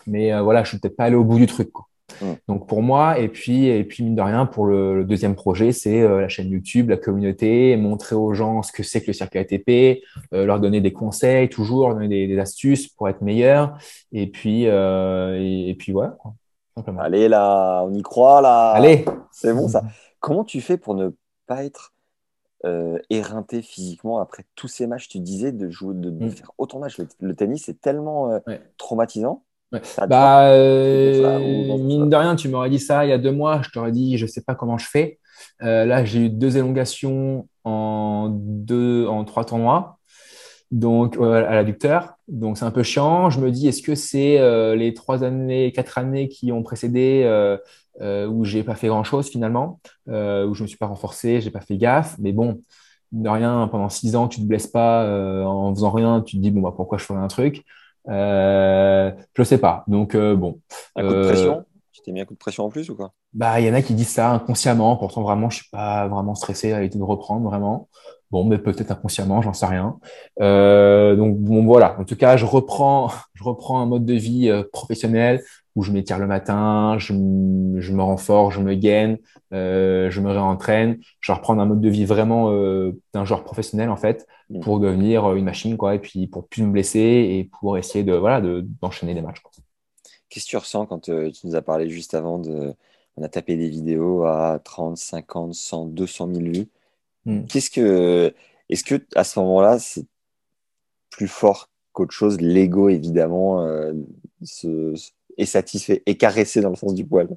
[0.07, 1.71] Mais euh, voilà, je suis peut-être pas allé au bout du truc.
[1.71, 1.87] Quoi.
[2.21, 2.33] Mm.
[2.47, 5.71] Donc pour moi, et puis, et puis mine de rien, pour le, le deuxième projet,
[5.71, 9.13] c'est euh, la chaîne YouTube, la communauté, montrer aux gens ce que c'est que le
[9.13, 10.03] circuit ATP,
[10.33, 13.77] euh, leur donner des conseils, toujours leur donner des, des astuces pour être meilleur.
[14.11, 16.17] Et puis, euh, et, et puis voilà,
[16.75, 17.01] simplement.
[17.01, 18.71] Allez, là, on y croit, là.
[18.71, 19.83] Allez, C'est bon, ça.
[20.19, 21.09] Comment tu fais pour ne
[21.47, 21.93] pas être
[23.09, 25.07] éreinté physiquement après tous ces matchs?
[25.09, 26.29] Tu disais de jouer, de, de Mm.
[26.31, 26.97] faire autant de matchs.
[26.97, 28.61] Le, le tennis, c'est tellement Ouais.
[28.77, 29.43] traumatisant.
[29.73, 29.81] Ouais.
[30.07, 33.69] Bah, euh, mine de rien, tu m'aurais dit ça il y a deux mois, je
[33.71, 35.19] t'aurais dit, je sais pas comment je fais.
[35.63, 39.97] Euh, là, j'ai eu deux élongations en deux, en trois tournois,
[40.69, 42.15] donc euh, à l'adducteur.
[42.27, 43.31] Donc c'est un peu chiant.
[43.31, 44.39] Je me dis, est-ce que c'est
[44.75, 47.25] les trois années, quatre années qui ont précédé
[47.99, 51.61] où j'ai pas fait grand-chose finalement, euh, où je me suis pas renforcé, j'ai pas
[51.61, 52.15] fait gaffe.
[52.19, 52.61] Mais bon,
[53.11, 55.07] de rien, pendant six ans, tu te blesses pas
[55.47, 56.21] en faisant rien.
[56.21, 57.63] Tu te dis, bon bah pourquoi je ferais un truc?
[58.09, 59.83] Euh, je sais pas.
[59.87, 60.59] Donc euh, bon.
[60.95, 61.65] Un coup de Euh, pression?
[61.91, 63.13] Tu t'es mis un coup de pression en plus ou quoi?
[63.33, 64.95] Bah, il y en a qui disent ça inconsciemment.
[64.97, 67.89] Pourtant, vraiment, je suis pas vraiment stressé à l'idée de reprendre, vraiment.
[68.33, 69.99] Bon, mais peut-être inconsciemment, j'en sais rien.
[70.41, 71.95] Euh, donc, bon, voilà.
[71.99, 75.43] En tout cas, je reprends, je reprends un mode de vie euh, professionnel
[75.75, 79.17] où je m'étire le matin, je, me renforce, je me gaine,
[79.53, 80.97] euh, je me réentraîne.
[81.19, 82.51] Je vais reprendre un mode de vie vraiment
[83.13, 84.59] d'un joueur professionnel, en fait, Mm.
[84.61, 85.95] pour devenir une machine, quoi.
[85.95, 89.41] Et puis, pour plus me blesser et pour essayer de, voilà, de, d'enchaîner des matchs.
[90.29, 91.11] Qu'est-ce que tu ressens quand tu
[91.43, 92.73] nous as parlé juste avant de.
[93.15, 96.69] On a tapé des vidéos à 30, 50, 100, 200 000 vues?
[97.25, 97.47] Mm.
[97.47, 98.33] Qu'est-ce que.
[98.69, 100.05] Est-ce que à ce moment-là, c'est
[101.09, 103.93] plus fort qu'autre chose L'ego, évidemment, euh,
[104.43, 104.93] se-
[105.37, 107.27] est satisfait, est caressé dans le sens du poil?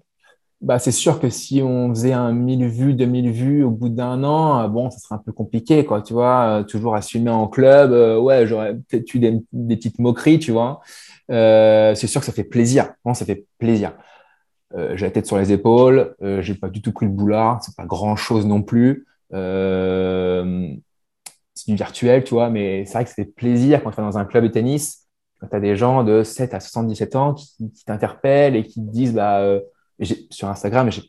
[0.62, 4.24] Bah, c'est sûr que si on faisait un 1000 vues, 2000 vues au bout d'un
[4.24, 7.46] an, euh, bon, ça serait un peu compliqué, quoi, tu vois, euh, toujours assumer en
[7.46, 10.80] club, euh, ouais, j'aurais peut-être eu des, des petites moqueries, tu vois.
[11.30, 13.92] Euh, c'est sûr que ça fait plaisir, non, ça fait plaisir.
[14.94, 17.86] J'ai la tête sur les épaules, j'ai pas du tout pris le boulard, c'est pas
[17.86, 19.06] grand-chose non plus.
[19.32, 20.68] Euh,
[21.54, 24.18] c'est du virtuel, tu vois, mais c'est vrai que fait plaisir quand tu vas dans
[24.18, 25.06] un club de tennis,
[25.40, 28.74] quand tu as des gens de 7 à 77 ans qui, qui t'interpellent et qui
[28.74, 29.60] te disent, bah, euh,
[30.30, 31.02] sur Instagram, j'ai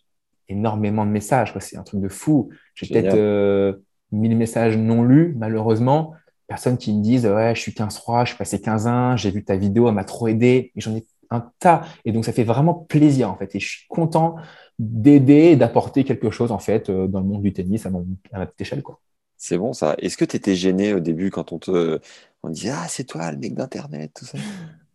[0.50, 1.54] énormément de messages.
[1.60, 2.50] C'est un truc de fou.
[2.74, 3.74] J'ai peut-être euh,
[4.12, 6.14] 1000 messages non lus, malheureusement.
[6.48, 9.58] Personnes qui me disent, ouais, je suis 15-3, je suis passé 15-1, j'ai vu ta
[9.58, 10.72] vidéo, elle m'a trop aidé.
[10.76, 11.84] Et j'en ai un tas.
[12.06, 13.56] Et donc, ça fait vraiment plaisir, en fait.
[13.56, 14.36] Et je suis content
[14.80, 18.06] d'aider et d'apporter quelque chose, en fait, euh, dans le monde du tennis à, mon,
[18.32, 19.00] à ma petite échelle, quoi.
[19.38, 19.96] C'est bon ça.
[20.00, 22.00] Est-ce que tu étais gêné au début quand on te
[22.44, 24.38] on disait Ah, c'est toi le mec d'Internet, tout ça?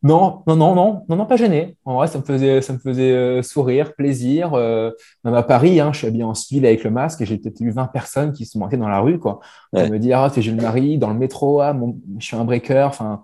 [0.05, 1.77] Non, non, non, non, non, non, pas gêné.
[1.85, 4.53] En vrai, ça me faisait, ça me faisait euh, sourire, plaisir.
[4.55, 4.91] Euh,
[5.23, 7.61] même à Paris, hein, je suis habillé en civil avec le masque et j'ai peut-être
[7.61, 9.39] eu 20 personnes qui se montaient dans la rue, quoi.
[9.73, 9.89] Ouais.
[9.89, 12.83] me dire, ah, c'est Jules Marie, dans le métro, ah, mon- je suis un breaker.
[12.89, 13.23] Enfin,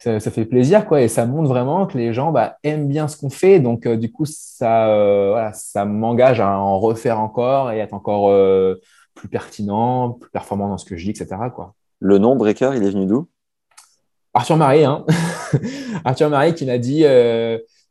[0.00, 1.02] ça, ça fait plaisir, quoi.
[1.02, 3.60] Et ça montre vraiment que les gens bah, aiment bien ce qu'on fait.
[3.60, 7.94] Donc, euh, du coup, ça, euh, voilà, ça m'engage à en refaire encore et être
[7.94, 8.80] encore euh,
[9.14, 11.74] plus pertinent, plus performant dans ce que je dis, etc., quoi.
[12.00, 13.28] Le nom Breaker, il est venu d'où?
[14.32, 15.04] Arthur Marie, hein.
[16.04, 17.04] Arthur Marie qui m'a dit,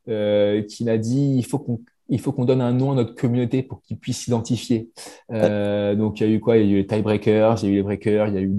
[0.08, 1.80] qui m'a dit, il faut qu'on,
[2.10, 4.90] il faut qu'on donne un nom à notre communauté pour qu'ils puissent s'identifier.
[5.32, 6.58] Euh, donc il y a eu quoi?
[6.58, 8.42] Il y a eu les tiebreakers, il y a eu les breakers, il y a
[8.42, 8.52] eu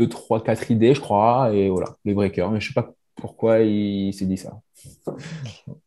[0.00, 2.50] deux, trois, quatre idées, je crois, et voilà, les breakers.
[2.50, 4.60] Mais je sais pas pourquoi il s'est dit ça.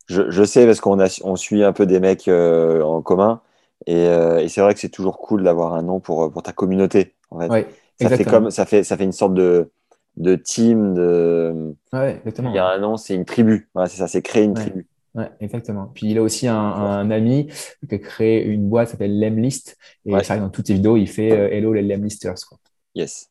[0.06, 3.40] je, je sais parce qu'on a, on suit un peu des mecs euh, en commun
[3.86, 6.52] et, euh, et c'est vrai que c'est toujours cool d'avoir un nom pour, pour ta
[6.52, 7.14] communauté.
[7.30, 7.48] En fait.
[7.48, 7.66] Ouais,
[8.00, 9.70] ça, fait comme, ça, fait, ça fait une sorte de,
[10.16, 10.94] de team.
[10.94, 11.74] De...
[11.92, 12.50] Ouais, exactement.
[12.50, 13.68] Il y a un nom, c'est une tribu.
[13.74, 14.64] Voilà, c'est ça, c'est créer une Ouais.
[14.64, 14.86] tribu.
[15.14, 15.90] Ouais, exactement.
[15.94, 17.48] Puis il a aussi un, un ami
[17.88, 19.76] qui a créé une boîte qui s'appelle Lemlist.
[20.06, 20.24] Et Ouais.
[20.24, 22.34] ça, dans toutes ses vidéos, il fait euh, Hello les Lemlisters.
[22.48, 22.58] Quoi.
[22.94, 23.28] Yes.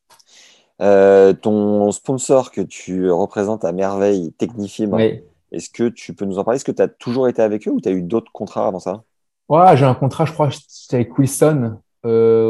[0.81, 5.23] Euh, ton sponsor que tu représentes à merveille, Technifib, Ouais.
[5.51, 6.55] est-ce que tu peux nous en parler?
[6.57, 8.79] Est-ce que tu as toujours été avec eux ou tu as eu d'autres contrats avant
[8.79, 9.03] ça?
[9.49, 12.47] Ouais, j'ai un contrat, je crois, c'était avec Wilson euh,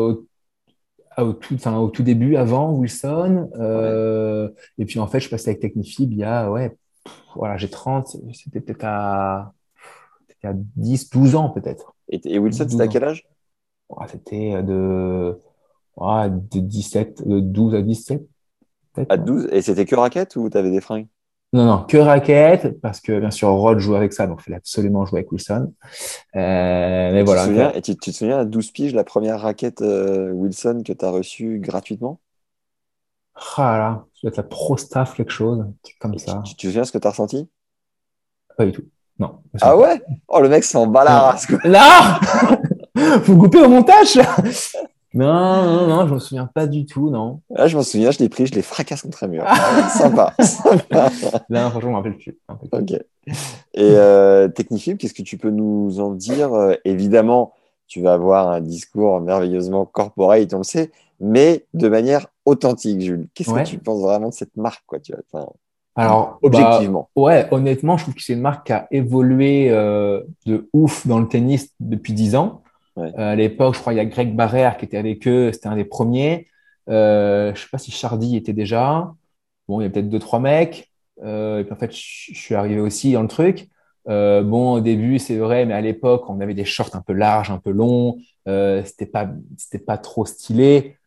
[1.17, 3.49] au, au tout, enfin, au tout début, avant Wilson.
[3.55, 7.57] Euh, Et puis en fait, je passais avec Technifib il y a, ouais, pff, voilà,
[7.57, 9.53] j'ai 30, c'était peut-être à,
[10.27, 11.95] peut-être à 10, 12 ans peut-être.
[12.09, 12.93] Et, et Wilson, c'était à 12 ans.
[12.93, 13.25] quel âge?
[13.89, 15.39] Ouais, c'était de,
[15.97, 18.21] de 17, de 12 à 17.
[18.93, 19.23] peut-être, À ouais.
[19.23, 21.07] 12 Et c'était que raquette ou tu avais des fringues?
[21.53, 24.57] Non, non, que raquette, parce que bien sûr, Rod joue avec ça, donc il fallait
[24.57, 25.71] absolument jouer avec Wilson.
[26.35, 27.43] Euh, mais tu voilà.
[27.43, 30.81] te souviens, et tu, tu te souviens à 12 piges, la première raquette euh, Wilson
[30.83, 32.19] que tu as reçue gratuitement?
[33.57, 35.63] Ah là, ça doit être la pro staff, quelque chose,
[35.99, 36.41] comme Et ça.
[36.43, 37.47] tu, tu te souviens ce que tu as ressenti?
[38.57, 38.83] Pas du tout.
[39.19, 39.39] Non.
[39.61, 40.01] Ah ouais?
[40.27, 41.47] Oh, le mec s'en bat la race.
[41.63, 42.19] Là?
[43.25, 44.35] Vous coupez au montage là?
[45.13, 47.41] Non, non, non, je me souviens pas du tout, non.
[47.51, 49.43] Là, je m'en souviens, je l'ai pris, je l'ai fracasse contre un mur.
[49.45, 49.87] Ah.
[49.95, 50.33] Sympa.
[51.49, 52.37] Là, franchement, je me rappelle plus.
[52.49, 52.95] Je me rappelle plus.
[52.95, 53.01] Ok.
[53.75, 56.53] Et euh, Technifib, qu'est-ce que tu peux nous en dire?
[56.53, 57.53] Euh, Évidemment,
[57.87, 63.27] tu vas avoir un discours merveilleusement corporate, on le sait, mais de manière authentique, Jules.
[63.35, 63.63] Qu'est-ce Ouais.
[63.63, 65.53] que tu penses vraiment de cette marque, quoi tu vois
[65.95, 67.09] Alors, Objectivement.
[67.15, 71.05] bah, ouais, honnêtement, je trouve que c'est une marque qui a évolué euh, de ouf
[71.05, 72.62] dans le tennis depuis 10 ans.
[72.97, 75.67] Euh, à l'époque, je crois, il y a Greg Barrère qui était avec eux, c'était
[75.67, 76.47] un des premiers.
[76.89, 79.13] Euh, je sais pas si Chardy était déjà.
[79.67, 80.91] Bon, il y a peut-être deux, trois mecs.
[81.23, 83.69] Euh, et puis en fait, je suis arrivé aussi dans le truc.
[84.05, 87.51] Bon, au début, c'est vrai, mais à l'époque, on avait des shorts un peu larges,
[87.51, 88.17] un peu longs.
[88.45, 90.97] C'était pas, c'était pas trop stylé.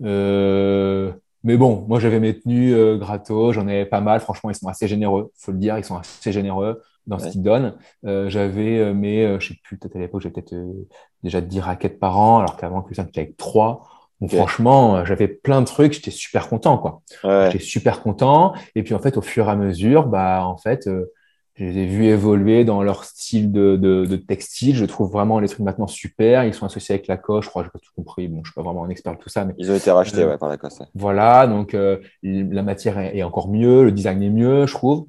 [0.00, 4.20] Mais bon, moi j'avais mes tenues gratos, j'en avais pas mal.
[4.20, 7.30] Franchement, ils sont assez généreux, faut le dire, ils sont assez généreux dans ce Ouais.
[7.32, 7.74] qu'ils donnent.
[8.06, 10.86] Euh, j'avais euh, mes, euh, je sais plus, peut-être à l'époque, j'avais peut-être euh,
[11.22, 13.88] déjà 10 raquettes par an, alors qu'avant, Christian était avec 3.
[14.20, 17.02] Donc franchement, euh, j'avais plein de trucs, j'étais super content, quoi.
[17.24, 17.50] Ouais.
[17.50, 18.54] J'étais super content.
[18.76, 21.10] Et puis en fait, au fur et à mesure, bah en fait, euh,
[21.56, 24.74] je les ai vus évoluer dans leur style de, de, de textile.
[24.76, 26.44] Je trouve vraiment les trucs maintenant super.
[26.44, 28.28] Ils sont associés avec Lacoste, je crois, j'ai pas tout compris.
[28.28, 30.24] Bon, je suis pas vraiment un expert de tout ça, mais Ils ont été rachetés
[30.24, 30.80] ouais, par la Coste.
[30.80, 30.86] ouais.
[30.94, 31.46] voilà.
[31.48, 35.06] Donc euh, la matière est, est encore mieux, le design est mieux, je trouve.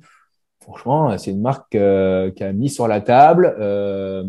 [0.64, 4.24] Franchement, c'est une marque euh, qui a mis sur la table, euh,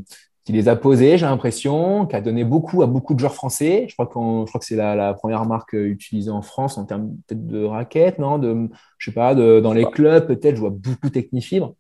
[0.45, 3.87] qui les a posés, j'ai l'impression, qui a donné beaucoup à beaucoup de joueurs français.
[3.89, 6.77] Je crois, qu'on, je crois que c'est la, la première marque euh, utilisée en France
[6.77, 10.57] en termes peut-être de raquettes, non de, Je sais pas, de, dans les clubs, peut-être,
[10.57, 11.75] je vois beaucoup Technifibre.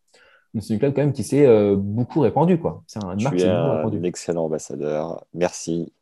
[0.60, 2.82] C'est une club quand même qui s'est euh, beaucoup répandue, quoi.
[2.86, 4.06] C'est une marque Tu qui es s'est beaucoup un répandue.
[4.06, 5.24] excellent ambassadeur.
[5.35, 5.93] Merci.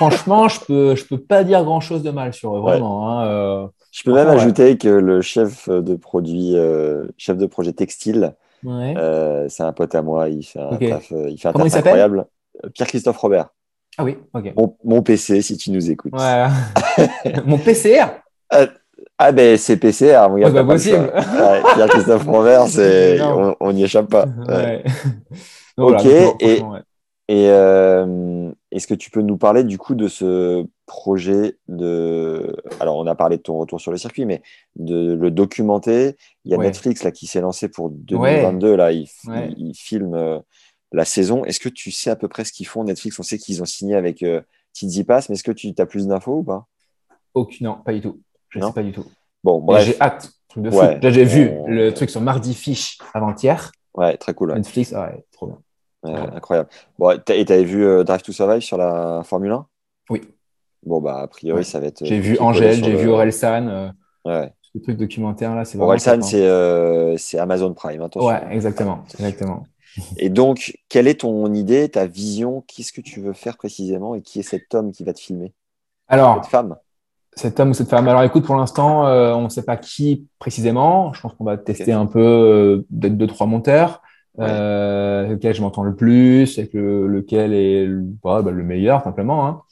[0.00, 3.10] Franchement, je peux, je peux pas dire grand-chose de mal sur eux, vraiment.
[3.20, 4.34] hein, euh, Je peux même ouais.
[4.34, 8.94] ajouter que le chef de produit, euh, chef de projet textile, ouais.
[8.96, 10.30] euh, c'est un pote à moi.
[10.30, 11.88] Il fait un taf, il fait un Comment taf il s'appelle?
[12.00, 12.24] incroyable.
[12.72, 13.48] Pierre-Christophe Robert.
[13.98, 14.54] Ah oui, ok.
[14.56, 16.14] Mon, mon PC, si tu nous écoutes.
[17.44, 18.06] Mon PCR
[19.18, 20.46] Ah ben c'est PCR, mon gars.
[20.46, 21.12] Ouais, t'as bah, pas possible.
[21.14, 24.24] Ouais, Pierre-Christophe Robert, c'est on n'y échappe pas.
[24.48, 24.54] Ouais.
[24.54, 24.84] Ouais.
[25.76, 26.62] Donc, Ok, et-
[27.48, 32.54] euh, est-ce que tu peux nous parler du coup de ce projet de...
[32.80, 34.42] Alors on a parlé de ton retour sur le circuit, mais
[34.76, 36.16] de le documenter.
[36.44, 36.66] Il y a Ouais.
[36.66, 38.76] Netflix là qui s'est lancé pour 2022.
[38.76, 39.52] Là, ils Ouais.
[39.56, 40.38] il, filment euh,
[40.92, 41.44] la saison.
[41.44, 43.18] Est-ce que tu sais à peu près ce qu'ils font Netflix?
[43.18, 44.40] On sait qu'ils ont signé avec euh,
[44.74, 46.66] Tsitsipas, mais est-ce que tu as plus d'infos ou pas?
[47.34, 48.20] Aucune, non, pas du tout.
[48.50, 48.68] Je Non?
[48.68, 49.04] sais pas du tout.
[49.44, 50.30] Bon, bref, J'ai hâte.
[50.48, 50.70] Truc de.
[50.70, 53.70] Là, j'ai vu On- le truc sur Mardi Fish avant-hier.
[53.94, 54.52] ouais, très cool.
[54.54, 55.58] Netflix, ah ouais, trop bien.
[56.02, 56.18] Ouais, Ouais.
[56.34, 56.68] incroyable.
[56.98, 59.66] Bon, et t'avais vu euh, Drive to Survive sur la Formule 1
[60.08, 60.22] Oui.
[60.84, 62.04] Bon, bah, a priori, ça va être.
[62.04, 63.68] J'ai euh, vu Angèle, j'ai le- vu Orelsan.
[63.68, 63.88] euh,
[64.24, 64.52] Ouais.
[64.72, 65.88] Ce truc documentaire là, c'est vraiment.
[65.88, 66.22] Orelsan, hein.
[66.22, 68.00] c'est euh, Amazon Prime.
[68.02, 68.28] Attention.
[68.28, 69.66] Ouais, exactement, exactement.
[70.16, 72.62] Et donc, quelle est ton idée, ta vision?
[72.66, 75.52] Qu'est-ce que tu veux faire précisément Et qui est cet homme qui va te filmer?
[76.08, 76.76] Alors, Cette femme?
[77.36, 78.06] cet homme ou cette femme?
[78.08, 81.12] Alors écoute, pour l'instant, euh, on ne sait pas qui précisément.
[81.12, 84.02] Je pense qu'on va tester un peu euh, peut-être deux, trois monteurs.
[84.36, 84.46] Ouais.
[84.48, 88.62] Euh, avec lequel je m'entends le plus, avec le- lequel est le, bah, bah, le
[88.62, 89.46] meilleur, simplement.
[89.46, 89.62] Hein.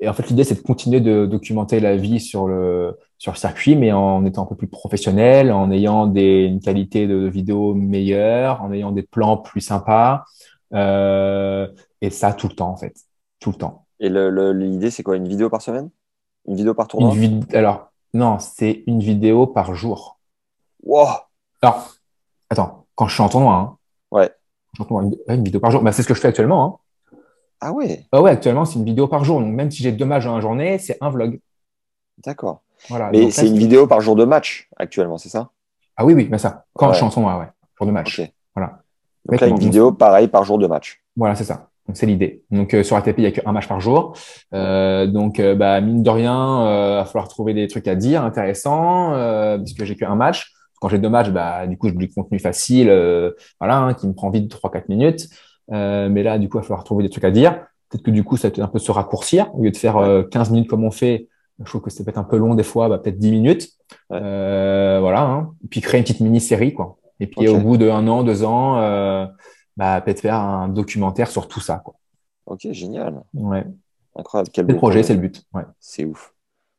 [0.00, 3.36] Et en fait, l'idée, c'est de continuer de documenter la vie sur le, sur le
[3.36, 7.74] circuit, mais en étant un peu plus professionnel, en ayant des, une qualité de vidéo
[7.74, 10.24] meilleure, en ayant des plans plus sympas.
[10.74, 11.66] Euh,
[12.00, 12.94] et ça, tout le temps, en fait.
[13.40, 13.86] Tout le temps.
[14.00, 15.16] Et l'idée, c'est quoi?
[15.16, 15.90] Une vidéo par semaine?
[16.46, 20.20] Une vidéo par Une tournoi vid- Alors, non, c'est une vidéo par jour.
[20.84, 21.06] Wow
[21.60, 21.94] Alors,
[22.50, 23.74] attends, quand je suis en tournoi, hein,
[24.10, 24.24] Ouais.
[24.26, 24.67] je suis en tournoi,
[25.28, 26.64] une, vidéo par jour, bah, c'est ce que je fais actuellement.
[26.64, 27.18] Hein.
[27.60, 29.40] Ah ouais, Ah ouais, actuellement, c'est une vidéo par jour.
[29.40, 31.40] Donc, même si j'ai deux matchs dans la journée, c'est un vlog.
[32.24, 32.62] d'accord.
[32.88, 33.10] Voilà.
[33.10, 35.50] Mais c'est une vidéo par jour de match actuellement, c'est ça?
[35.96, 36.64] Ah oui, oui, mais ça.
[36.74, 36.92] Quand Ouais.
[36.92, 37.48] je suis en tournoi, ouais.
[37.76, 38.20] Jour de match.
[38.54, 38.78] Voilà.
[39.26, 41.02] Donc là, une vidéo pareil par jour de match.
[41.16, 41.68] Voilà, c'est ça.
[41.88, 42.44] Donc, c'est l'idée.
[42.50, 44.14] Donc, euh, sur ATP, il n'y a qu'un match par jour.
[44.54, 48.22] Euh, donc, euh, bah, mine de rien, euh, va falloir trouver des trucs à dire
[48.22, 49.14] intéressants,
[49.58, 50.52] puisque j'ai qu'un match.
[50.80, 54.06] Quand j'ai deux matchs, bah, du coup, je du contenu facile, euh, voilà, hein, qui
[54.06, 55.28] me prend vite 3-4 minutes.
[55.72, 57.66] Euh, mais là, du coup, il va falloir trouver des trucs à dire.
[57.88, 59.54] Peut-être que du coup, ça va un peu se raccourcir.
[59.54, 61.28] Au lieu de faire euh, 15 minutes comme on fait,
[61.58, 63.70] je trouve que c'est peut-être un peu long des fois, bah, peut-être 10 minutes.
[64.12, 65.22] Euh, voilà.
[65.22, 65.54] Hein.
[65.64, 66.98] Et puis, créer une petite mini-série, quoi.
[67.20, 69.26] Et puis, au bout d'un an, deux ans, euh,
[69.76, 71.94] bah, peut-être faire un documentaire sur tout ça, quoi.
[72.46, 73.22] Ok, génial.
[73.34, 73.64] Ouais.
[74.16, 74.50] Incroyable.
[74.52, 75.44] Quel beau projet, c'est le but.
[75.52, 75.64] Ouais.
[75.80, 76.32] C'est ouf.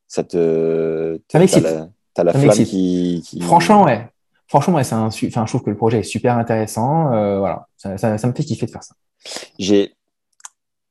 [0.08, 1.16] Ça te.
[1.16, 1.64] Ça t'as m'excite.
[1.64, 1.90] la-
[2.20, 4.08] T'as la flamme qui, qui- Franchement, ouais.
[4.48, 7.14] Franchement, ouais, c'est un, enfin, je trouve que le projet est super intéressant.
[7.14, 8.96] Euh, voilà, ça, ça, ça me fait kiffer de faire ça.
[9.58, 9.94] J'ai.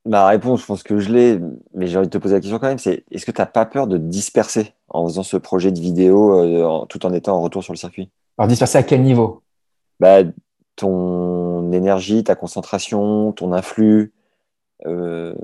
[0.07, 1.39] Ma réponse, je pense que je l'ai,
[1.75, 3.47] mais j'ai envie de te poser la question quand même, c'est est-ce que tu n'as
[3.47, 7.13] pas peur de te disperser en faisant ce projet de vidéo euh, en- tout en
[7.13, 8.11] étant en retour sur le circuit?
[8.39, 9.43] Alors, disperser à quel niveau?
[10.01, 10.21] Bah,
[10.77, 14.13] Ton énergie, ta concentration, ton influx.
[14.87, 15.35] euh,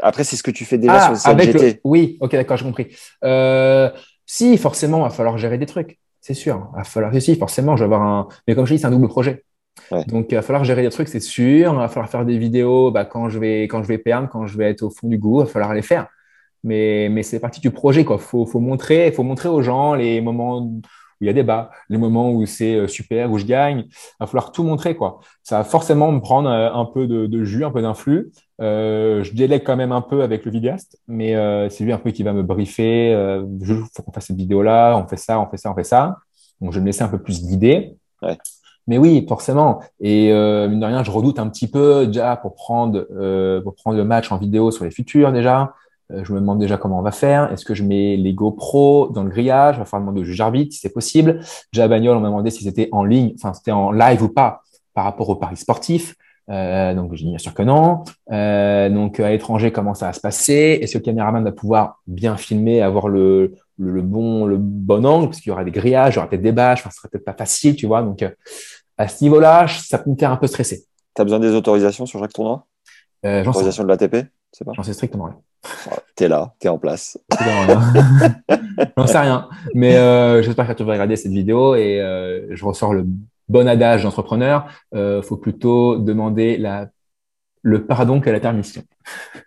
[0.00, 1.74] Après, c'est ce que tu fais déjà sur le Ah, avec le...
[1.84, 2.88] Oui, ok, d'accord, j'ai compris.
[3.22, 3.90] Euh,
[4.26, 5.98] si, forcément, il va falloir gérer des trucs.
[6.20, 6.68] C'est sûr.
[6.74, 8.28] Il va falloir, si, forcément, je vais avoir un.
[8.46, 9.44] Mais comme je dis, c'est un double projet.
[9.90, 10.04] Ouais.
[10.04, 11.72] Donc, il va falloir gérer des trucs, c'est sûr.
[11.72, 14.46] Il va falloir faire des vidéos bah, quand, je vais, quand je vais perdre, quand
[14.46, 15.40] je vais être au fond du goût.
[15.40, 16.08] Il va falloir les faire.
[16.64, 18.02] Mais, mais c'est partie du projet.
[18.02, 20.80] Il faut, faut, montrer, faut montrer aux gens les moments où
[21.20, 23.84] il y a des bas, les moments où c'est euh, super, où je gagne.
[23.88, 24.96] Il va falloir tout montrer.
[24.96, 25.20] Quoi.
[25.44, 28.32] Ça va forcément me prendre euh, un peu de, de jus, un peu d'influx.
[28.62, 31.98] Euh, je délègue quand même un peu avec le vidéaste, mais euh, c'est lui un
[31.98, 33.12] peu qui va me briefer.
[33.12, 35.84] Euh, il faut qu'on fasse cette vidéo-là, on fait ça, on fait ça, on fait
[35.84, 36.18] ça.
[36.60, 37.96] Donc, je vais me laisser un peu plus guider.
[38.22, 38.38] Ouais.
[38.86, 39.80] Mais oui, forcément.
[40.00, 43.74] Et euh, mine de rien, je redoute un petit peu déjà pour prendre, euh, pour
[43.74, 45.74] prendre le match en vidéo sur les futurs déjà.
[46.10, 47.52] Euh, je me demande déjà comment on va faire.
[47.52, 49.76] Est-ce que je mets les GoPro dans le grillage?
[49.76, 51.40] Il va falloir demander au juge arbitre si c'est possible.
[51.72, 54.28] Déjà à Bagnol, on m'a demandé si c'était en ligne, enfin c'était en live ou
[54.28, 54.62] pas
[54.94, 56.16] par rapport au paris sportif.
[56.50, 58.04] Euh, donc j'ai dit bien sûr que non.
[58.30, 60.78] Euh, donc à l'étranger, comment ça va se passer?
[60.82, 65.06] Est-ce que le caméraman va pouvoir bien filmer, avoir le, le, le bon le bon
[65.06, 65.26] angle?
[65.26, 67.08] Parce qu'il y aura des grillages, il y aura peut-être des bâches, enfin ce serait
[67.08, 68.02] peut-être pas facile, tu vois.
[68.02, 68.30] Donc euh,
[68.98, 70.84] à ce niveau-là, ça peut me faire un peu stresser.
[71.14, 72.66] Tu as besoin des autorisations sur chaque tournoi?
[73.24, 74.72] Euh, Autorisation de l'ATP C'est pas?
[74.74, 75.36] J'en sais strictement rien.
[76.16, 77.18] T'es là, t'es en place.
[78.96, 79.48] J'en sais rien.
[79.74, 83.06] Mais euh, j'espère que tu vas regarder cette vidéo et euh, je ressors le
[83.48, 84.66] bon adage d'entrepreneur.
[84.94, 86.88] Euh, faut plutôt demander la
[87.62, 88.82] le pardon que la permission.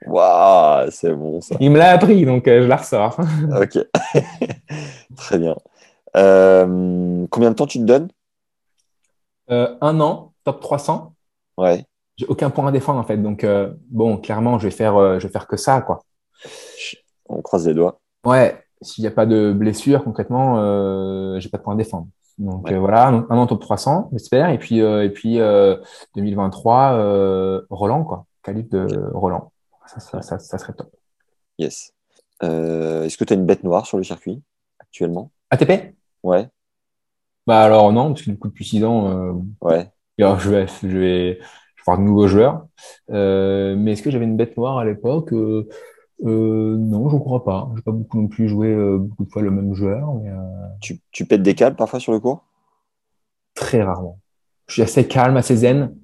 [0.07, 1.55] Waouh, c'est bon ça.
[1.59, 3.19] Il me l'a appris, donc euh, je la ressors.
[3.61, 3.77] Ok.
[5.17, 5.55] Très bien.
[6.15, 8.07] Euh, combien de temps tu te donnes?
[9.51, 11.13] Euh, un an, top 300.
[11.57, 11.85] Ouais.
[12.17, 13.17] J'ai aucun point à défendre en fait.
[13.17, 13.45] Donc
[13.89, 15.99] bon, clairement, je vais faire, je vais faire que ça, quoi.
[17.27, 17.99] On croise les doigts.
[18.25, 18.61] Ouais.
[18.81, 20.55] S'il n'y a pas de blessure concrètement,
[21.39, 22.07] j'ai pas de point à défendre.
[22.37, 22.73] Donc Ouais.
[22.75, 24.49] euh, voilà, un an top 300, j'espère.
[24.49, 25.77] Et puis euh, et puis euh,
[26.15, 28.25] 2023, euh, Roland, quoi.
[28.43, 29.51] Calibre de Roland.
[29.87, 30.91] Ça, ça, ça, ça serait top.
[31.57, 31.91] Yes.
[32.43, 34.41] Euh, Est-ce que tu as une bête noire sur le circuit
[34.79, 35.31] actuellement?
[35.51, 36.47] ATP Ouais.
[37.47, 39.87] Bah alors non, parce que du coup depuis 6 ans, euh, Ouais.
[40.19, 41.39] alors, je vais, je vais, je vais
[41.85, 42.65] voir de nouveaux joueurs.
[43.11, 45.31] Euh, mais est-ce que j'avais une bête noire à l'époque?
[45.33, 45.69] Euh,
[46.23, 47.69] euh, Non, je ne crois pas.
[47.75, 50.35] J'ai pas beaucoup non plus joué euh, beaucoup de fois le même joueur, mais euh,
[50.81, 52.43] Tu, tu pètes des câbles parfois sur le cours
[53.55, 54.19] très rarement.
[54.67, 55.95] Je suis assez calme, assez zen.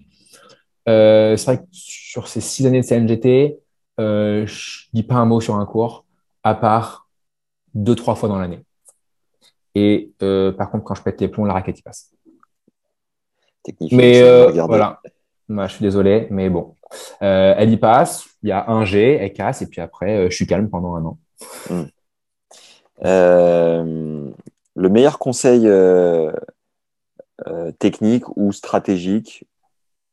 [0.90, 3.60] Euh, c'est vrai que sur ces six années de CNGT,
[4.00, 6.06] euh, je dis pas un mot sur un cours,
[6.44, 7.08] à part
[7.76, 8.64] deux, trois fois dans l'année.
[9.76, 12.12] Et euh, par contre, quand je pète les plombs, la raquette y passe.
[13.64, 13.92] Technique.
[13.92, 15.00] Mais euh, voilà.
[15.48, 16.76] Moi, je suis désolé, mais bon.
[17.22, 20.30] Euh, elle y passe, il y a un G, elle casse, et puis après, euh,
[20.30, 21.18] je suis calme pendant un an.
[23.04, 24.30] Euh,
[24.76, 26.32] Le meilleur conseil euh,
[27.80, 29.46] technique ou stratégique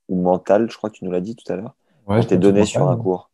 [0.08, 1.74] ou mental, je crois que tu nous l'as dit tout à l'heure,
[2.06, 3.30] Ouais, je t'ai donné sur un cours.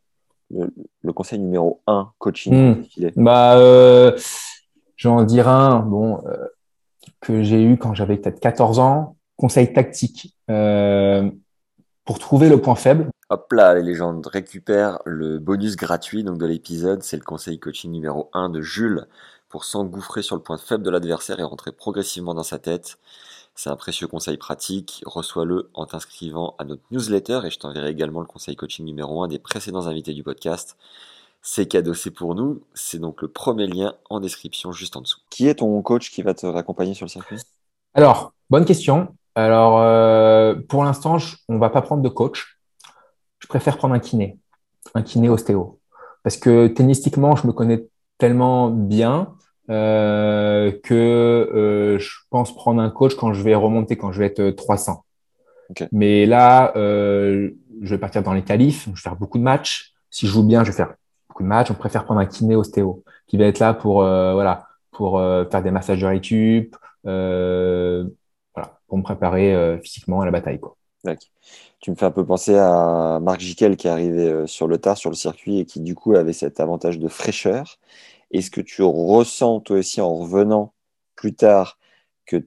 [0.50, 0.72] Le,
[1.02, 2.52] le conseil numéro 1, coaching.
[2.52, 2.84] Hmm.
[3.16, 4.18] Bah, euh,
[4.96, 6.20] je vais en dire un, bon,
[7.20, 9.16] que j'ai eu quand j'avais peut-être 14 ans.
[9.36, 10.36] Conseil tactique.
[10.50, 11.30] Euh,
[12.04, 16.46] pour trouver le point faible, Hop là, les légendes récupèrent le bonus gratuit donc de
[16.46, 17.02] l'épisode.
[17.02, 19.06] C'est le conseil coaching numéro 1 de Jules
[19.48, 22.98] pour s'engouffrer sur le point faible de l'adversaire et rentrer progressivement dans sa tête.
[23.54, 25.02] C'est un précieux conseil pratique.
[25.06, 29.28] Reçois-le en t'inscrivant à notre newsletter et je t'enverrai également le conseil coaching numéro 1
[29.28, 30.76] des précédents invités du podcast.
[31.40, 32.62] C'est cadeau, c'est pour nous.
[32.74, 35.20] C'est donc le premier lien en description juste en dessous.
[35.30, 37.38] Qui est ton coach qui va te raccompagner sur le circuit?
[37.94, 39.14] Alors, bonne question.
[39.34, 41.18] Alors, euh, pour l'instant,
[41.48, 42.53] on va pas prendre de coach.
[43.44, 44.38] Je préfère prendre un kiné,
[44.94, 45.78] un kiné ostéo.
[46.22, 47.84] Parce que tennistiquement, je me connais
[48.16, 49.34] tellement bien
[49.68, 54.26] euh, que euh, je pense prendre un coach quand je vais remonter, quand je vais
[54.26, 55.04] être euh, 300.
[55.68, 55.86] Ok.
[55.92, 57.50] Mais là, euh,
[57.82, 59.92] je vais partir dans les qualifs, je vais faire beaucoup de matchs.
[60.08, 60.94] Si je joue bien, je vais faire
[61.28, 61.70] beaucoup de matchs.
[61.70, 65.44] On préfère prendre un kiné ostéo qui va être là pour, euh, voilà, pour euh,
[65.50, 66.74] faire des massages de récup,
[67.06, 68.04] euh,
[68.54, 70.78] voilà, pour me préparer euh, physiquement à la bataille, quoi.
[71.84, 74.78] Tu me fais un peu penser à Marc Jiquel qui est arrivé euh, sur le
[74.78, 77.76] tard sur le circuit et qui du coup avait cet avantage de fraîcheur.
[78.30, 80.72] Est-ce que tu ressens toi aussi en revenant
[81.14, 81.78] plus tard
[82.24, 82.46] que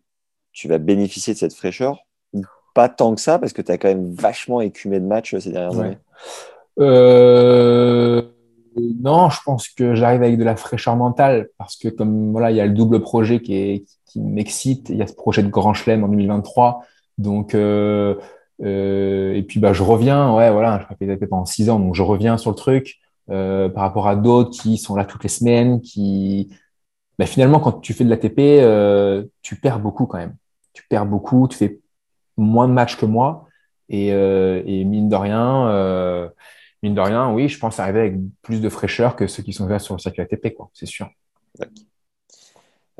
[0.53, 1.99] tu vas bénéficier de cette fraîcheur
[2.33, 2.41] ou
[2.73, 3.37] pas tant que ça?
[3.37, 5.85] Parce que tu as quand même vachement écumé de matchs euh, ces dernières Ouais.
[5.85, 5.97] années
[6.79, 8.23] Euh,
[8.99, 12.57] non, je pense que j'arrive avec de la fraîcheur mentale parce que comme voilà, il
[12.57, 14.89] y a le double projet qui est, qui m'excite.
[14.89, 16.81] Il y a ce projet de Grand Chelem en 2023.
[17.19, 18.15] Donc, euh,
[18.63, 22.03] euh, et puis bah, je reviens, ouais, voilà, je ATP pendant six ans, donc je
[22.03, 22.97] reviens sur le truc
[23.29, 26.49] euh, par rapport à d'autres qui sont là toutes les semaines, qui,
[27.19, 30.35] bah, finalement, quand tu fais de l'ATP, euh, tu perds beaucoup quand même.
[30.73, 31.79] Tu perds beaucoup, tu fais
[32.37, 33.47] moins de matchs que moi,
[33.89, 35.67] et, euh, et mine de rien.
[35.69, 36.29] Euh,
[36.83, 39.65] Mine de rien, oui, je pense arriver avec plus de fraîcheur que ceux qui sont
[39.65, 41.09] déjà sur le circuit ATP, quoi, c'est sûr.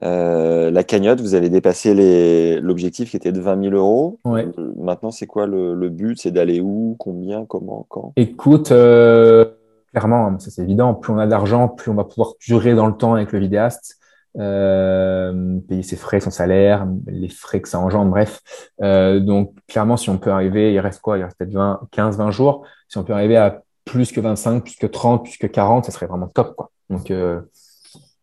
[0.04, 4.20] Euh, la cagnotte, vous avez dépassé l'objectif qui était de 20 000 euros.
[4.26, 4.48] Ouais.
[4.58, 6.20] Euh, Maintenant, c'est quoi le, le but?
[6.20, 6.96] C'est d'aller où?
[7.00, 7.46] Combien?
[7.46, 7.86] Comment?
[7.90, 8.14] Quand?
[8.16, 9.46] Écoute, euh,
[9.92, 12.88] clairement, hein, ça c'est évident, plus on a d'argent, plus on va pouvoir durer dans
[12.88, 13.98] le temps avec le vidéaste,
[14.38, 18.42] euh, payer ses frais, son salaire, les frais que ça engendre, bref.
[18.84, 21.18] Euh, donc, clairement, si on peut arriver, il reste quoi?
[21.18, 22.64] Il reste peut-être 20, 15, 20 jours.
[22.88, 25.92] Si on peut arriver à plus que 25, plus que 30, plus que 40, ça
[25.92, 26.70] serait vraiment top, quoi.
[26.92, 27.40] Donc, euh,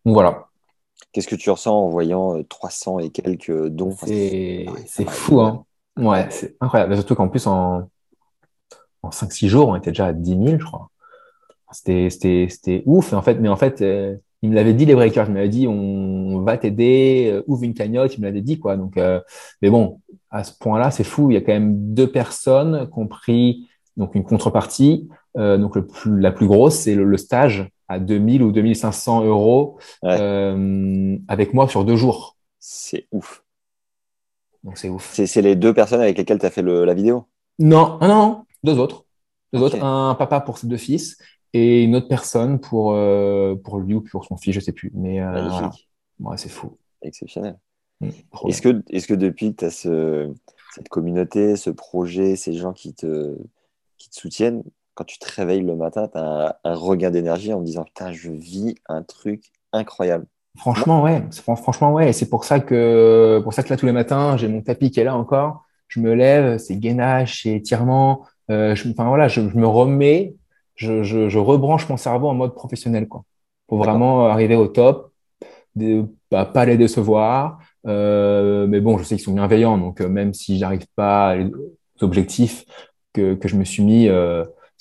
[0.04, 0.46] donc voilà.
[1.14, 3.92] Qu'est-ce que tu ressens en voyant euh, 300 et quelques dons?
[4.04, 5.64] C'est ouais, fou, hein.
[5.96, 6.96] Ouais, c'est incroyable.
[6.96, 7.88] Surtout qu'en plus, en,
[9.02, 10.90] en 5-6 jours, on était déjà à 10 000, je crois.
[11.70, 13.12] C'était, ouf.
[13.12, 15.26] En fait, mais en fait, euh, il me l'avait dit, les breakers.
[15.28, 18.16] Il m'avait dit, on va t'aider, euh, ouvre une cagnotte.
[18.16, 18.76] Il me l'avait dit, quoi.
[18.76, 19.20] Donc, euh,
[19.62, 20.00] mais bon,
[20.30, 21.30] à ce point-là, c'est fou.
[21.30, 25.08] Il y a quand même deux personnes qui ont pris donc une contrepartie.
[25.36, 29.24] Euh, donc, le plus, la plus grosse, c'est le, le stage à 2000 ou 2500
[29.24, 30.18] euros Ouais.
[30.20, 32.36] euh, avec moi sur deux jours.
[32.58, 33.44] C'est ouf.
[34.62, 35.12] Donc, c'est ouf.
[35.14, 37.26] C'est les deux personnes avec lesquelles tu as fait le- la vidéo?
[37.58, 39.04] Non, non, non, deux autres.
[39.52, 41.18] Deux autres, un papa pour ses deux fils
[41.52, 44.90] et une autre personne pour, euh, pour lui ou pour son fils, je sais plus.
[44.94, 45.88] Mais euh, Magnifique.
[46.20, 46.30] voilà.
[46.32, 46.76] Ouais, c'est fou.
[47.02, 47.58] Exceptionnel.
[48.00, 48.08] Mm,
[48.48, 50.32] Est-ce que, est que depuis que tu as ce,
[50.74, 53.36] cette communauté, ce projet, ces gens qui te,
[53.98, 57.52] qui te soutiennent, quand tu te réveilles le matin, tu as un, un regain d'énergie
[57.52, 60.26] en te disant Putain, je vis un truc incroyable.
[60.56, 61.22] Franchement, ouais.
[61.32, 62.12] Franchement, ouais.
[62.12, 65.00] C'est pour ça que, pour ça que là, tous les matins, j'ai mon tapis qui
[65.00, 65.64] est là encore.
[65.88, 68.24] Je me lève, c'est gainage, c'est étirement.
[68.50, 70.36] Euh, je, enfin, voilà, je, je me remets,
[70.76, 73.24] je, rebranche mon cerveau en mode professionnel, quoi.
[73.66, 75.12] Pour vraiment arriver au top,
[75.74, 77.58] de, bah, pas les décevoir.
[77.86, 82.04] Euh, mais bon, je sais qu'ils sont bienveillants, donc euh, même si j'arrive pas aux
[82.04, 82.64] objectifs
[83.12, 84.08] que, que je me suis mis,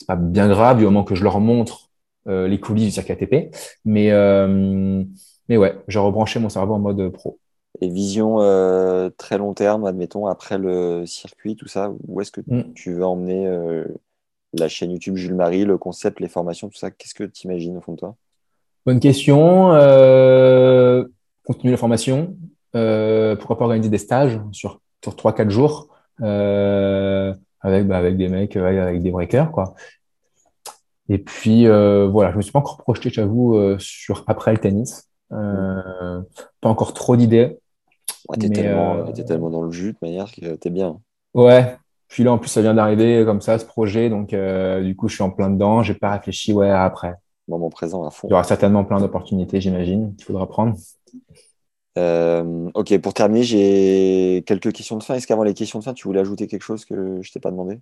[0.03, 1.89] c'est pas bien grave du moment que je leur montre
[2.27, 3.55] euh, les coulisses du circuit ATP.
[3.85, 5.01] Mais, euh,
[5.47, 7.39] mais ouais, j'ai rebranché mon cerveau en mode pro.
[7.79, 12.41] Et vision euh, très long terme, admettons, après le circuit, tout ça, où est-ce que
[12.45, 12.73] Mm.
[12.75, 13.49] tu veux emmener
[14.53, 16.91] la chaîne YouTube Jules Marie, le concept, les formations, tout ça?
[16.91, 18.15] Qu'est-ce que tu imagines au fond de toi?
[18.85, 19.69] Bonne question.
[21.45, 22.35] Continuer la formation.
[22.73, 25.87] Pourquoi pas organiser des stages sur, sur 3-4 jours
[26.21, 29.73] euh, avec, bah, avec des mecs, avec des breakers, quoi.
[31.09, 34.57] Et puis, euh, voilà, je me suis pas encore projeté, j'avoue, euh, sur après le
[34.57, 35.09] tennis.
[35.31, 36.21] Euh,
[36.61, 37.57] pas encore trop d'idées.
[38.29, 40.99] ouais, T'es Mais, tellement, euh, t'es tellement dans le jus de manière que t'es bien.
[41.33, 41.75] Ouais.
[42.07, 44.09] Puis là, en plus, ça vient d'arriver comme ça, ce projet.
[44.09, 45.81] Donc, du coup, je suis en plein dedans.
[45.81, 47.15] J'ai pas réfléchi, ouais, après.
[47.47, 48.27] Moment présent à fond.
[48.27, 50.75] Il y aura certainement plein d'opportunités, j'imagine, qu'il faudra prendre.
[51.97, 55.15] Euh, ok, pour terminer, j'ai quelques questions de fin.
[55.15, 57.51] Est-ce qu'avant les questions de fin, tu voulais ajouter quelque chose que je t'ai pas
[57.51, 57.79] demandé?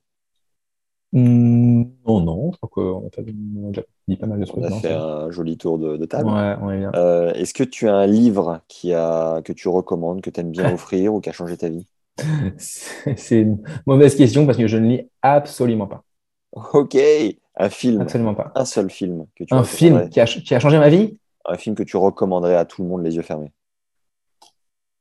[1.14, 4.46] Hmm, non, non, je crois qu'on a, pas- on a déjà dit pas mal de
[4.46, 4.64] trucs.
[4.64, 6.34] On a non, fait un joli tour de, de table.
[6.34, 6.96] Ouais, on est bien.
[6.96, 10.52] Euh, est-ce que tu as un livre qui a, que tu recommandes, que tu aimes
[10.52, 11.88] bien offrir ou qui a changé ta vie?
[13.18, 16.04] C'est une mauvaise question parce que je ne lis absolument pas.
[16.74, 16.96] Ok,
[17.56, 18.52] un film, Absolument pas.
[18.56, 20.10] un seul film que tu Un film recommanderais?
[20.10, 21.18] qui a, qui a changé ma vie?
[21.46, 23.54] Un film que tu recommanderais à tout le monde les yeux fermés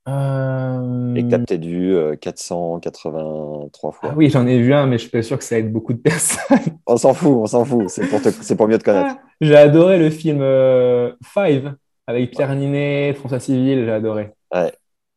[0.09, 4.11] Euh, et que tu as peut-être vu euh, 483 fois.
[4.13, 5.93] Ah oui, j'en ai vu un, mais je suis pas sûr que ça aide beaucoup
[5.93, 6.59] de personnes.
[6.87, 7.89] On s'en fout, on s'en fout.
[7.89, 9.17] C'est pour, te- c'est pour mieux te connaître.
[9.41, 11.75] J'ai adoré le film euh, Five
[12.07, 14.33] avec Pierre Ninet, François Civil, j'ai adoré.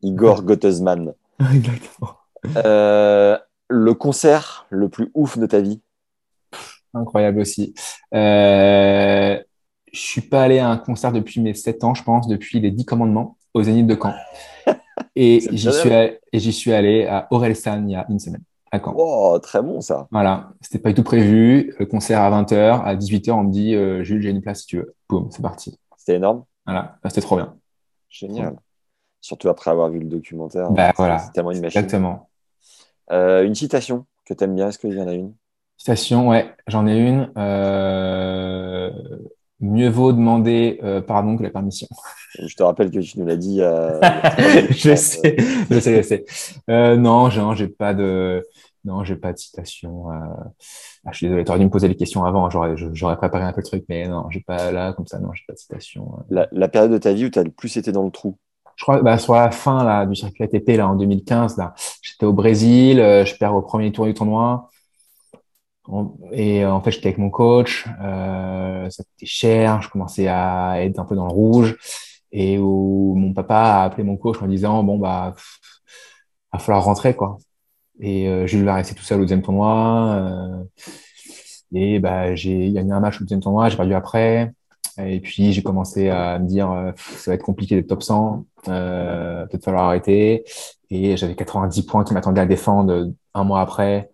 [0.01, 1.13] Igor Gottesman.
[1.53, 2.11] Exactement.
[2.57, 3.37] Euh,
[3.69, 5.81] le concert le plus ouf de ta vie?
[6.93, 7.73] Incroyable aussi.
[8.13, 9.39] Euh,
[9.91, 12.69] je suis pas allé à un concert depuis mes 7 ans, je pense, depuis les
[12.69, 14.13] 10 commandements au Zénith de Caen.
[15.15, 18.41] Et j'y suis, allé- et j'y suis allé à Orelsan il y a une semaine,
[18.71, 18.93] à Caen.
[18.97, 20.07] Oh, très bon ça.
[20.11, 21.73] Voilà, c'était pas du tout prévu.
[21.77, 24.67] Le concert à 20h, à 18h, on me dit euh, Jules, j'ai une place si
[24.67, 24.95] tu veux.
[25.09, 25.77] Boum, c'est parti.
[25.97, 26.45] C'était énorme.
[26.65, 27.55] Voilà, c'était trop bien.
[28.09, 28.55] Génial.
[29.21, 30.71] Surtout après avoir vu le documentaire.
[30.71, 31.19] Bah, voilà.
[31.19, 31.79] C'est tellement une machine.
[31.79, 32.29] Exactement.
[33.11, 35.33] Euh, une citation que tu aimes bien, est-ce qu'il y en a une?
[35.77, 37.31] Citation, ouais, j'en ai une.
[37.37, 38.91] Euh,
[39.63, 41.87] Mieux vaut demander euh, pardon que la permission.
[42.37, 43.61] Je te rappelle que tu nous l'as dit.
[43.61, 43.99] euh,
[44.71, 45.37] je sais,
[45.71, 46.25] je sais, je sais.
[46.69, 48.43] Euh, non, j'ai pas de,
[48.83, 50.11] non, j'ai pas de citation.
[50.11, 50.15] euh.
[51.05, 52.49] Ah, je suis désolé, t'aurais dû me poser les questions avant.
[52.49, 55.19] J'aurais, j'aurais préparé un peu le truc, mais non, j'ai pas là comme ça.
[55.19, 56.15] Non, j'ai pas de citation.
[56.19, 56.23] euh.
[56.29, 58.37] la, la période de ta vie où tu as le plus été dans le trou?
[58.75, 62.25] Je crois, bah, sur la fin là du circuit ATP là en 2015, là, j'étais
[62.25, 64.69] au Brésil, euh, je perds au premier tour du tournoi.
[66.31, 70.83] Et euh, en fait, j'étais avec mon coach, euh, ça coûtait cher, je commençais à
[70.83, 71.77] être un peu dans le rouge,
[72.31, 75.35] et où mon papa a appelé mon coach en disant bon bah
[76.51, 77.37] va falloir rentrer quoi.
[77.99, 80.63] Et euh, Jules va rester tout seul au deuxième tournoi, euh,
[81.73, 84.51] et bah j'ai gagné un match au deuxième tournoi, j'ai perdu après.
[84.99, 88.03] Et puis j'ai commencé à me dire euh, pff, ça va être compliqué d'être top
[88.03, 90.43] 100, euh, peut-être falloir arrêter.
[90.89, 94.11] Et j'avais 90 points qui m'attendaient à défendre un mois après.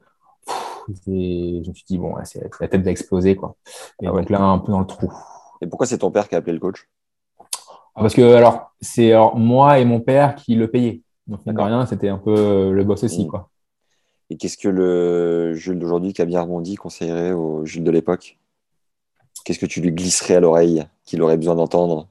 [0.90, 3.56] Pff, Et je me suis dit bon, la tête va exploser quoi.
[4.02, 4.22] Et Ah ouais.
[4.22, 5.12] donc là un peu dans le trou.
[5.62, 6.90] Et pourquoi c'est ton père qui a appelé le coach?
[7.96, 11.02] Ah, Parce que alors c'est moi et mon père qui le payaient.
[11.28, 13.28] Donc mine rien, c'était un peu euh, le boss aussi Mm.
[13.28, 13.50] quoi.
[14.32, 18.38] Et qu'est-ce que le Jules d'aujourd'hui qui a bien rebondi conseillerait au Jules de l'époque?
[19.44, 22.08] Qu'est-ce que tu lui glisserais à l'oreille qu'il aurait besoin d'entendre?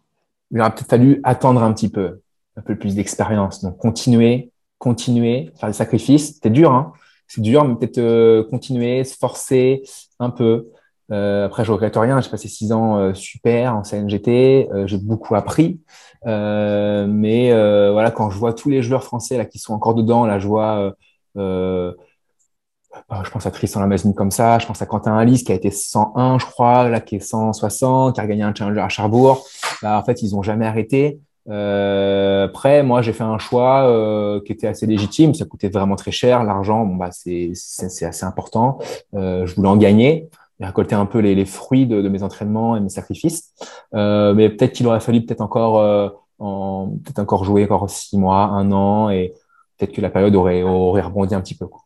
[0.50, 2.20] Il aurait peut-être fallu attendre un petit peu,
[2.56, 3.62] un peu plus d'expérience.
[3.62, 6.34] Donc continuer, continuer, faire des sacrifices.
[6.34, 6.92] C'était dur, hein.
[7.28, 9.82] C'est dur, mais peut-être euh, continuer, se forcer
[10.18, 10.68] un peu.
[11.12, 12.20] Euh, après, je regrette rien.
[12.20, 14.68] J'ai passé six ans euh, super en CNGT.
[14.86, 15.80] J'ai beaucoup appris.
[16.24, 17.52] Mais
[17.92, 20.48] voilà, quand je vois tous les joueurs français là qui sont encore dedans, là, je
[20.48, 20.94] vois.
[21.34, 25.54] bah, je pense à Tristan Lamazine comme ça, je pense à Quentin Alice qui a
[25.54, 29.46] été 101, je crois, là qui est 160, qui a gagné un challenger à Cherbourg.
[29.82, 31.20] Là, en fait, ils ont jamais arrêté.
[31.48, 35.34] Euh, après, moi, j'ai fait un choix euh, qui était assez légitime.
[35.34, 36.44] Ça coûtait vraiment très cher.
[36.44, 37.52] L'argent, bon bah, c'est
[37.82, 38.78] assez important.
[39.14, 40.28] Euh, je voulais en gagner,
[40.60, 43.52] récolter un peu les, fruits de, mes entraînements et mes sacrifices.
[43.92, 48.70] Mais peut-être qu'il aurait fallu peut-être encore en peut-être encore jouer encore six mois, un
[48.70, 49.34] an, et
[49.76, 51.66] peut-être que la période aurait rebondi un petit peu.
[51.66, 51.84] quoi.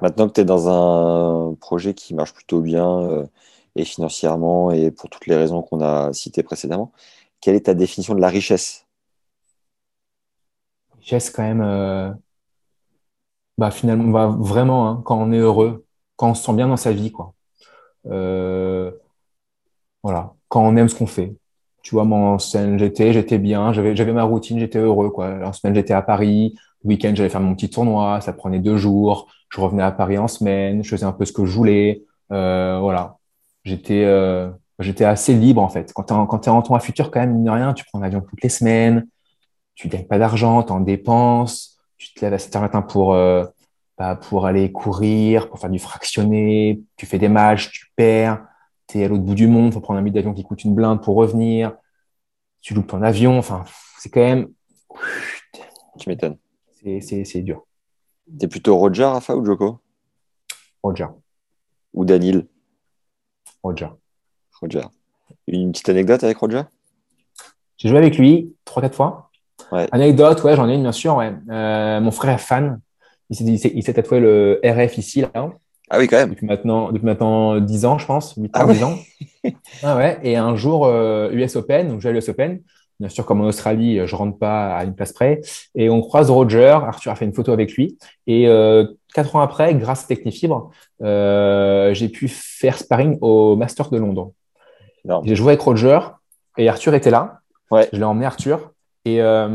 [0.00, 3.26] Maintenant que tu es dans un projet qui marche plutôt bien
[3.76, 6.92] et financièrement et pour toutes les raisons qu'on a citées précédemment,
[7.42, 8.86] quelle est ta définition de la richesse?
[10.96, 12.10] Richesse quand même euh,
[13.58, 15.84] bah finalement bah, vraiment hein, quand on est heureux
[16.16, 17.34] quand on se sent bien dans sa vie quoi.
[18.06, 18.92] Euh,
[20.02, 21.36] voilà quand on aime ce qu'on fait.
[21.82, 25.28] Tu vois moi en semaine j'étais j'étais bien j'avais ma routine j'étais heureux quoi.
[25.44, 26.54] En semaine j'étais à Paris
[26.84, 30.18] le week-end j'allais faire mon petit tournoi ça prenait deux jours je revenais à Paris
[30.18, 33.18] en semaine je faisais un peu ce que je voulais Euh, voilà.
[33.64, 34.04] J'étais
[34.82, 37.44] j'étais assez libre en fait quand en, quand t'es en tournoi futur quand même mine
[37.44, 39.06] de rien tu prends l'avion toutes les semaines
[39.74, 42.82] tu gagnes pas d'argent, tu en dépenses, tu te lèves à 7 heures le matin
[42.82, 43.44] pour, euh,
[43.98, 48.44] bah, pour aller courir, pour faire du fractionné, tu fais des matchs, tu perds,
[48.86, 50.74] tu es à l'autre bout du monde, faut prendre un billet d'avion qui coûte une
[50.74, 51.76] blinde pour revenir,
[52.60, 53.64] tu loupes ton avion, enfin,
[53.98, 54.48] c'est quand même,
[55.98, 56.36] Tu m'étonnes.
[56.82, 57.66] c'est dur.
[58.38, 59.80] T'es plutôt Roger, Rafa ou Joko?
[60.82, 61.08] Roger,
[61.92, 62.46] Ou Danil
[63.62, 63.88] Roger.
[64.62, 64.86] Roger.
[65.48, 66.62] Une petite anecdote avec Roger?
[67.76, 69.30] J'ai joué avec lui trois, quatre fois.
[69.72, 69.88] Ouais.
[69.90, 71.32] Anecdote, ouais, j'en ai une, bien sûr, ouais.
[71.50, 72.80] Euh, mon frère est fan.
[73.30, 75.50] Il s'est, tatoué le RF ici, là.
[75.90, 76.30] Ah oui, quand même.
[76.30, 78.98] depuis maintenant, depuis maintenant 10 ans, je pense, 8 ans, Ah ouais 10 ans.
[79.82, 80.20] Ah ouais.
[80.22, 82.60] Et un jour, euh, US Open, donc je vais à l'US Open,
[83.00, 85.40] Bien sûr, comme en Australie, je rentre pas à une place près.
[85.74, 86.78] Et on croise Roger.
[86.84, 87.98] Arthur a fait une photo avec lui.
[88.28, 90.70] Et euh, quatre ans après, grâce à Technifibre,
[91.02, 94.30] euh, j'ai pu faire sparring au Master de Londres.
[95.24, 95.98] J'ai joué avec Roger
[96.58, 97.40] et Arthur était là.
[97.70, 97.88] Ouais.
[97.92, 98.72] Je l'ai emmené Arthur.
[99.04, 99.48] Et, euh,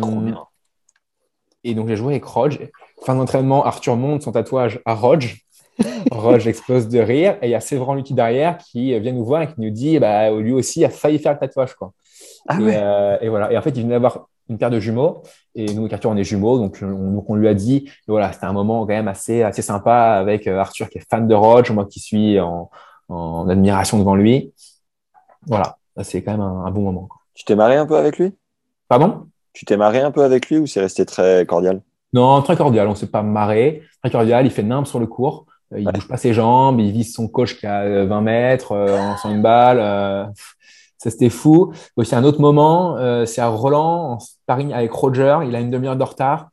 [1.64, 2.72] et donc j'ai joué avec Roger.
[3.06, 5.36] Fin d'entraînement, Arthur monte son tatouage à Roger.
[6.12, 7.38] Roger explose de rire.
[7.42, 10.00] Et il y a Séveran Lucky derrière qui vient nous voir et qui nous dit
[10.00, 11.76] bah, lui aussi a failli faire le tatouage.
[11.76, 11.94] Quoi.
[12.48, 12.76] Ah et, ouais.
[12.76, 13.52] euh, et voilà.
[13.52, 15.24] Et en fait, il venait d'avoir une paire de jumeaux.
[15.56, 16.58] Et nous, avec Arthur, on est jumeaux.
[16.58, 19.44] Donc, on, donc on lui a dit, et voilà, c'était un moment quand même assez,
[19.44, 22.70] assez sympa avec euh, Arthur qui est fan de Roger, moi qui suis en,
[23.10, 24.54] en admiration devant lui.
[25.48, 25.78] Voilà.
[26.04, 27.08] C'est quand même un, un bon moment.
[27.08, 27.18] quoi.
[27.34, 28.34] Tu t'es marré un peu avec lui?
[28.88, 29.28] Pardon?
[29.54, 31.82] Tu t'es marré un peu avec lui ou c'est resté très cordial?
[32.14, 32.88] Non, très cordial.
[32.88, 33.82] On s'est pas marré.
[34.04, 34.46] Très cordial.
[34.46, 35.46] Il fait nimbe sur le court.
[35.74, 35.94] Euh, Il Ouais.
[35.94, 36.80] bouge pas ses jambes.
[36.80, 39.80] Il vise son coach qui a euh, 20 mètres euh, en sans une balle.
[39.80, 40.26] euh,
[41.00, 41.74] ça, c'était fou.
[41.96, 45.40] Aussi, un autre moment, euh, c'est à Roland, en sparring avec Roger.
[45.48, 46.50] Il a une demi-heure de retard.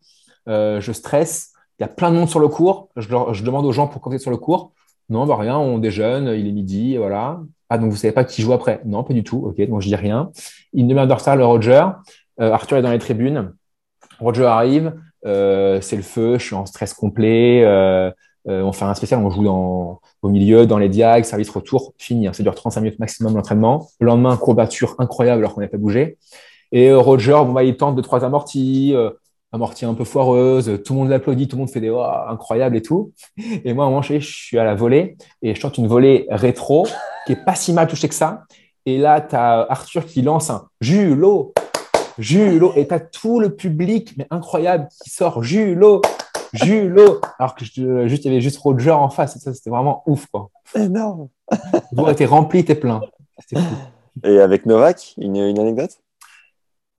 [0.48, 1.52] Euh, je stresse.
[1.78, 2.88] Il y a plein de monde sur le cours.
[2.96, 4.72] Je demande aux gens pour compter sur le cours.
[5.10, 7.40] Non, bah rien, on déjeune, il est midi, voilà.
[7.74, 9.46] Ah, donc vous savez pas qui joue après Non, pas du tout.
[9.46, 10.30] Ok, donc je dis rien.
[10.74, 11.84] Une demi-heure de retard, le Roger.
[12.40, 13.52] Euh, Arthur est dans les tribunes.
[14.20, 14.94] Roger arrive,
[15.26, 17.64] euh, c'est le feu, je suis en stress complet.
[17.64, 18.12] euh,
[18.46, 22.28] on fait un spécial, on joue au milieu, dans les diags, service retour, fini.
[22.28, 23.88] hein, ça dure 35 minutes maximum l'entraînement.
[23.98, 26.16] Le lendemain, courbature incroyable alors qu'on n'a pas bougé.
[26.70, 28.94] Et Roger, bon, bah, il tente deux, trois amortis,
[29.50, 32.76] amortis un peu foireuses, tout le monde l'applaudit, tout le monde fait des oh, incroyables
[32.76, 33.12] et tout.
[33.64, 36.86] Et moi, à un je suis à la volée et je tente une volée rétro
[37.26, 38.44] qui est pas si mal touchée que ça.
[38.86, 41.54] Et là, tu as Arthur qui lance un Julo,
[42.18, 46.02] Julo, et tu as tout le public, mais incroyable, qui sort Julo,
[46.52, 49.36] Julo, alors que je- juste, il y avait juste Roger en face.
[49.36, 50.50] Et ça, c'était vraiment ouf, quoi.
[50.76, 51.28] Énorme.
[51.50, 53.00] Le doigt était rempli, était plein.
[53.38, 53.74] C'était fou.
[54.22, 55.98] Et avec Novak, une, une anecdote?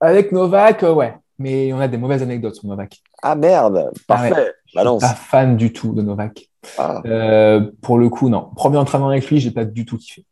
[0.00, 1.14] Avec Novak, euh, ouais.
[1.38, 2.98] Mais on a des mauvaises anecdotes sur Novak.
[3.22, 4.32] Ah merde, parfait.
[4.34, 4.52] Ah ouais.
[4.74, 5.00] Balance.
[5.02, 6.50] Pas fan du tout de Novak.
[6.78, 7.02] Ah.
[7.06, 8.50] Euh, pour le coup, non.
[8.56, 10.24] Premier entraînement avec lui, j'ai pas du tout kiffé.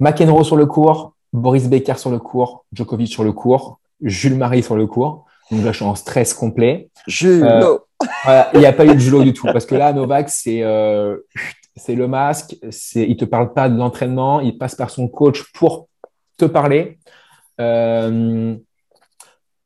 [0.00, 4.62] McEnroe sur le cours, Boris Becker sur le cours, Djokovic sur le cours, Jules Marie
[4.62, 5.24] sur le cours.
[5.50, 6.88] Donc là, je suis en stress complet.
[7.06, 7.46] Julo.
[7.46, 7.78] Euh,
[8.24, 9.46] Voilà, il n'y a pas eu de julo du tout.
[9.46, 11.18] Parce que là, Novak, c'est euh,
[11.76, 12.56] c'est le masque.
[12.70, 14.40] C'est, il te parle pas de l'entraînement.
[14.40, 15.88] Il passe par son coach pour
[16.36, 16.98] te parler.
[17.60, 18.56] Euh,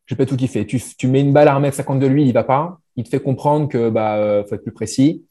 [0.06, 0.66] j'ai pas tout kiffé.
[0.66, 2.78] Tu, tu mets une balle à 1m50 de lui, il va pas.
[2.96, 5.24] Il te fait comprendre que bah faut être plus précis.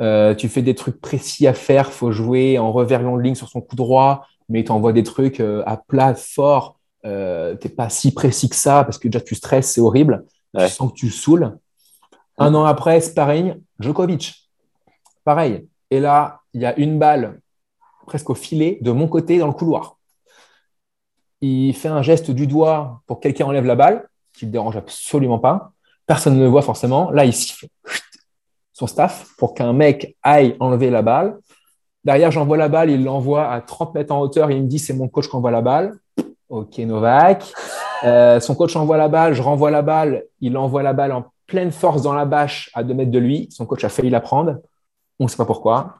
[0.00, 1.92] Euh, tu fais des trucs précis à faire.
[1.92, 5.02] Faut jouer en revers long de ligne sur son coup droit, mais il t'envoie des
[5.02, 6.78] trucs euh, à plat, fort.
[7.04, 10.24] Euh, T'es pas si précis que ça parce que déjà tu stresses, c'est horrible.
[10.54, 10.66] Ouais.
[10.66, 11.58] Tu sens que tu le saoules.
[12.38, 14.48] Un an après, sparring, Djokovic.
[15.24, 15.66] Pareil.
[15.90, 17.40] Et là, il y a une balle
[18.06, 19.98] presque au filet de mon côté dans le couloir.
[21.40, 24.52] Il fait un geste du doigt pour que quelqu'un enlève la balle, qui ne le
[24.52, 25.72] dérange absolument pas.
[26.06, 27.10] Personne ne le voit forcément.
[27.10, 27.66] Là, il siffle
[28.78, 31.36] son staff pour qu'un mec aille enlever la balle.
[32.04, 34.52] Derrière, j'envoie la balle, il l'envoie à 30 mètres en hauteur.
[34.52, 35.98] Il me dit, c'est mon coach qui envoie la balle.
[36.48, 37.52] Ok, Novak.
[38.04, 40.22] Euh, son coach envoie la balle, je renvoie la balle.
[40.40, 43.48] Il envoie la balle en pleine force dans la bâche à 2 mètres de lui.
[43.50, 44.58] Son coach a failli la prendre.
[45.18, 45.96] On ne sait pas pourquoi.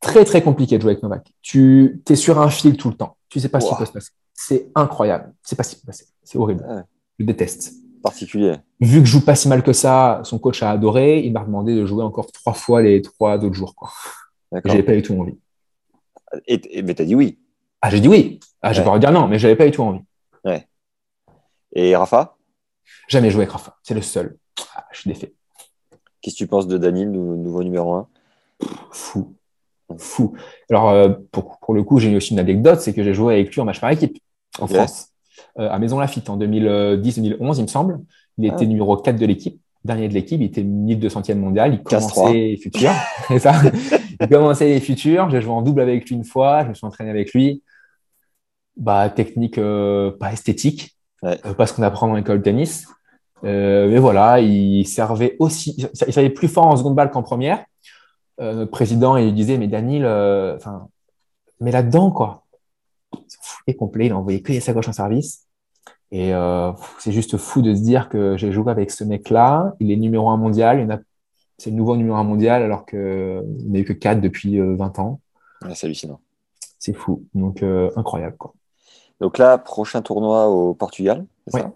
[0.00, 1.30] Très, très compliqué de jouer avec Novak.
[1.42, 3.18] Tu es sur un fil tout le temps.
[3.28, 4.10] Tu ne sais pas ce qui peut se passer.
[4.32, 5.34] C'est incroyable.
[5.42, 6.06] C'est pas ce qui peut se passer.
[6.22, 6.64] C'est horrible.
[6.66, 6.80] Ouais.
[7.18, 7.74] Je déteste.
[8.02, 8.54] Particulier.
[8.80, 11.20] Vu que je joue pas si mal que ça, son coach a adoré.
[11.20, 13.74] Il m'a demandé de jouer encore trois fois les trois autres jours.
[13.74, 13.90] Quoi.
[14.64, 15.38] J'avais pas du tout envie.
[16.46, 17.38] Et, et- mais t'as dit oui.
[17.82, 18.40] Ah, j'ai dit oui.
[18.62, 18.84] Ah, j'ai Ouais.
[18.84, 20.00] pas envie de dire non, mais j'avais pas du tout envie.
[21.72, 22.36] Et Rafa,
[23.08, 23.76] Jamais joué avec Rafa.
[23.82, 24.36] C'est le seul.
[24.74, 25.32] Ah, je suis défait.
[26.20, 28.08] qu'est-ce que tu penses de Daniel, nou- nouveau numéro 1
[28.90, 29.34] Fou.
[29.96, 30.34] Fou.
[30.68, 33.52] Alors, euh, pour, pour le coup, j'ai aussi une anecdote, c'est que j'ai joué avec
[33.54, 34.18] lui en match par équipe
[34.58, 34.66] en.
[34.66, 35.09] France,
[35.56, 38.00] à Maison Lafitte en 2010-2011, il me semble.
[38.38, 38.66] Il était Ah.
[38.66, 42.90] numéro 4 de l'équipe, dernier de l'équipe, il était 1200e mondial, il commençait les futurs.
[43.28, 43.52] C'est ça.
[44.20, 46.86] Il commençait les futurs, j'ai joué en double avec lui une fois, je me suis
[46.86, 47.62] entraîné avec lui.
[48.76, 51.38] Bah, technique euh, pas esthétique, Ouais.
[51.44, 52.86] euh, pas ce qu'on apprend dans l'école de tennis.
[53.44, 57.64] Euh, mais voilà, il servait aussi, il savait plus fort en seconde balle qu'en première.
[58.40, 60.88] Euh, notre président, il disait, mais Daniel, euh, enfin,
[61.60, 62.44] mais là-dedans, quoi.
[63.60, 65.46] Foutait complet, il envoyait que les sacs gauche en service.
[66.12, 69.74] Et euh, c'est juste fou de se dire que j'ai joué avec ce mec-là.
[69.80, 70.80] Il est numéro un mondial.
[70.80, 71.00] Il a,
[71.58, 72.98] c'est le nouveau numéro un mondial alors qu'il
[73.66, 75.20] n'y a eu que quatre depuis euh, 20 ans.
[75.64, 76.20] Ouais, C'est hallucinant.
[76.78, 77.24] C'est fou.
[77.34, 78.54] Donc, euh, incroyable, quoi.
[79.20, 81.62] Donc là, prochain tournoi au Portugal, c'est Ouais.
[81.62, 81.72] ça?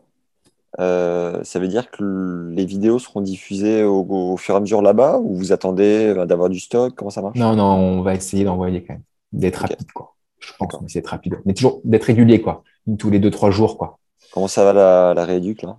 [0.80, 4.82] Euh, ça veut dire que les vidéos seront diffusées au, au fur et à mesure
[4.82, 6.94] là-bas ou vous attendez euh, d'avoir du stock?
[6.96, 7.38] Comment ça marche?
[7.38, 9.02] Non, non, on va essayer d'envoyer quand même.
[9.32, 9.70] D'être Ok.
[9.70, 10.13] rapide, quoi.
[10.46, 11.38] Je pense essayer d'être rapide.
[11.44, 12.62] Mais toujours d'être régulier, quoi.
[12.98, 13.98] Tous les deux, trois jours, quoi.
[14.32, 15.76] Comment ça va la, la rééduque là?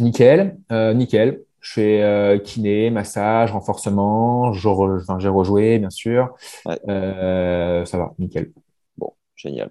[0.00, 1.42] Nickel, euh, nickel.
[1.60, 4.52] Je fais euh, kiné, massage, renforcement.
[4.52, 6.34] je re- enfin, J'ai rejoué, bien sûr.
[6.66, 6.78] Ouais.
[6.88, 8.50] Euh, ça va, nickel.
[8.98, 9.70] Bon, génial.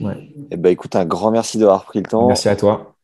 [0.00, 0.28] Ouais.
[0.50, 2.26] Eh ben, écoute, un grand merci d'avoir pris le temps.
[2.28, 2.94] Merci à toi.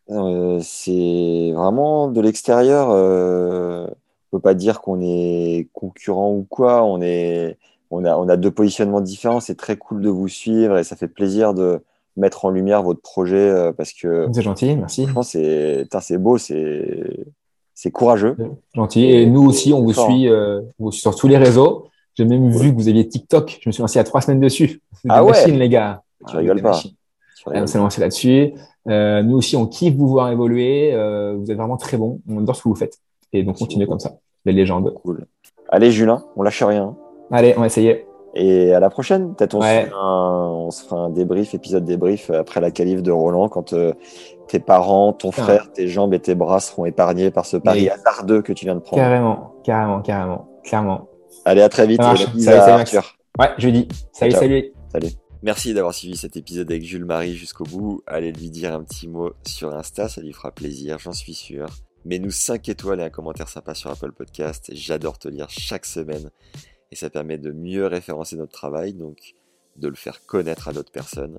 [0.61, 2.89] C'est vraiment de l'extérieur.
[2.91, 3.89] On
[4.31, 6.85] peut pas dire qu'on est concurrent ou quoi.
[6.85, 7.57] On est,
[7.93, 9.41] on a, on a deux positionnements différents.
[9.41, 11.81] C'est très cool de vous suivre et ça fait plaisir de
[12.17, 15.03] mettre en lumière votre projet euh, parce que C'est gentil, merci.
[15.07, 17.27] franchement, c'est, beau, c'est,
[17.75, 18.37] c'est courageux.
[18.75, 19.05] Gentil.
[19.07, 20.07] Et nous aussi, on vous Fort.
[20.11, 21.87] suit, euh, on vous suit sur tous les réseaux.
[22.15, 23.59] J'ai même vu que vous aviez TikTok.
[23.63, 24.81] Je me suis lancé il y a trois semaines dessus.
[25.01, 25.31] C'est des Ah ouais?
[25.31, 26.03] machines, les gars.
[26.29, 26.71] Tu Ah, rigoles pas.
[26.71, 26.93] machines.
[27.39, 28.53] Tu rigoles on s'est lancé là-dessus.
[28.89, 30.93] Euh, nous aussi, on kiffe vous voir évoluer.
[30.93, 32.21] Euh, vous êtes vraiment très bons.
[32.29, 32.99] On adore ce que vous faites.
[33.33, 34.17] Et donc, continuez comme ça.
[34.45, 34.93] Les légendes.
[35.03, 35.25] Cool.
[35.71, 36.95] Allez, Julien, on lâche rien.
[37.33, 38.07] Allez, on va essayer.
[38.35, 39.35] Et à la prochaine.
[39.35, 39.85] Peut-être on, Ouais.
[39.85, 43.49] se fera un, on se fera un débrief, épisode débrief après la qualif de Roland
[43.49, 43.93] quand euh,
[44.49, 45.43] tes parents, ton Putain.
[45.43, 48.65] frère, tes jambes et tes bras seront épargnés par ce pari Mais- hasardeux que tu
[48.65, 49.03] viens de prendre.
[49.03, 51.09] Carrément, carrément, carrément, clairement.
[51.45, 52.03] Allez, à très vite.
[52.03, 52.71] Ça Salut, salut.
[52.73, 53.17] Arthur.
[53.39, 53.89] Ouais, jeudi.
[54.13, 54.73] Salut, salut.
[54.93, 55.09] Salut.
[55.43, 58.03] Merci d'avoir suivi cet épisode avec Jules Marie jusqu'au bout.
[58.07, 61.67] Allez lui dire un petit mot sur Insta, ça lui fera plaisir, j'en suis sûr.
[62.05, 64.71] Mets-nous 5 étoiles et un commentaire sympa sur Apple Podcast.
[64.73, 66.31] J'adore te lire chaque semaine
[66.93, 69.35] et ça permet de mieux référencer notre travail, donc
[69.77, 71.39] de le faire connaître à d'autres personnes.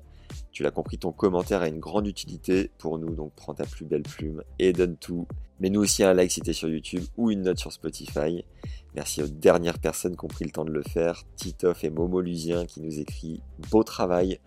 [0.50, 3.84] Tu l'as compris, ton commentaire a une grande utilité pour nous, donc prends ta plus
[3.84, 5.28] belle plume et donne tout.
[5.60, 8.44] Mets-nous aussi un like si t'es sur YouTube ou une note sur Spotify.
[8.96, 12.20] Merci aux dernières personnes qui ont pris le temps de le faire, Titoff et Momo
[12.20, 13.40] Lusien qui nous écrit
[13.70, 14.40] beau travail.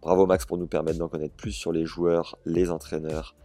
[0.00, 3.36] Bravo Max pour nous permettre d'en connaître plus sur les joueurs, les entraîneurs.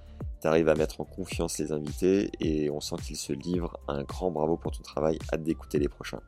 [0.42, 3.78] Tu arrives à mettre en confiance les invités et on sent qu'ils se livrent.
[3.90, 6.22] Un grand bravo pour ton travail, hâte d'écouter les prochains.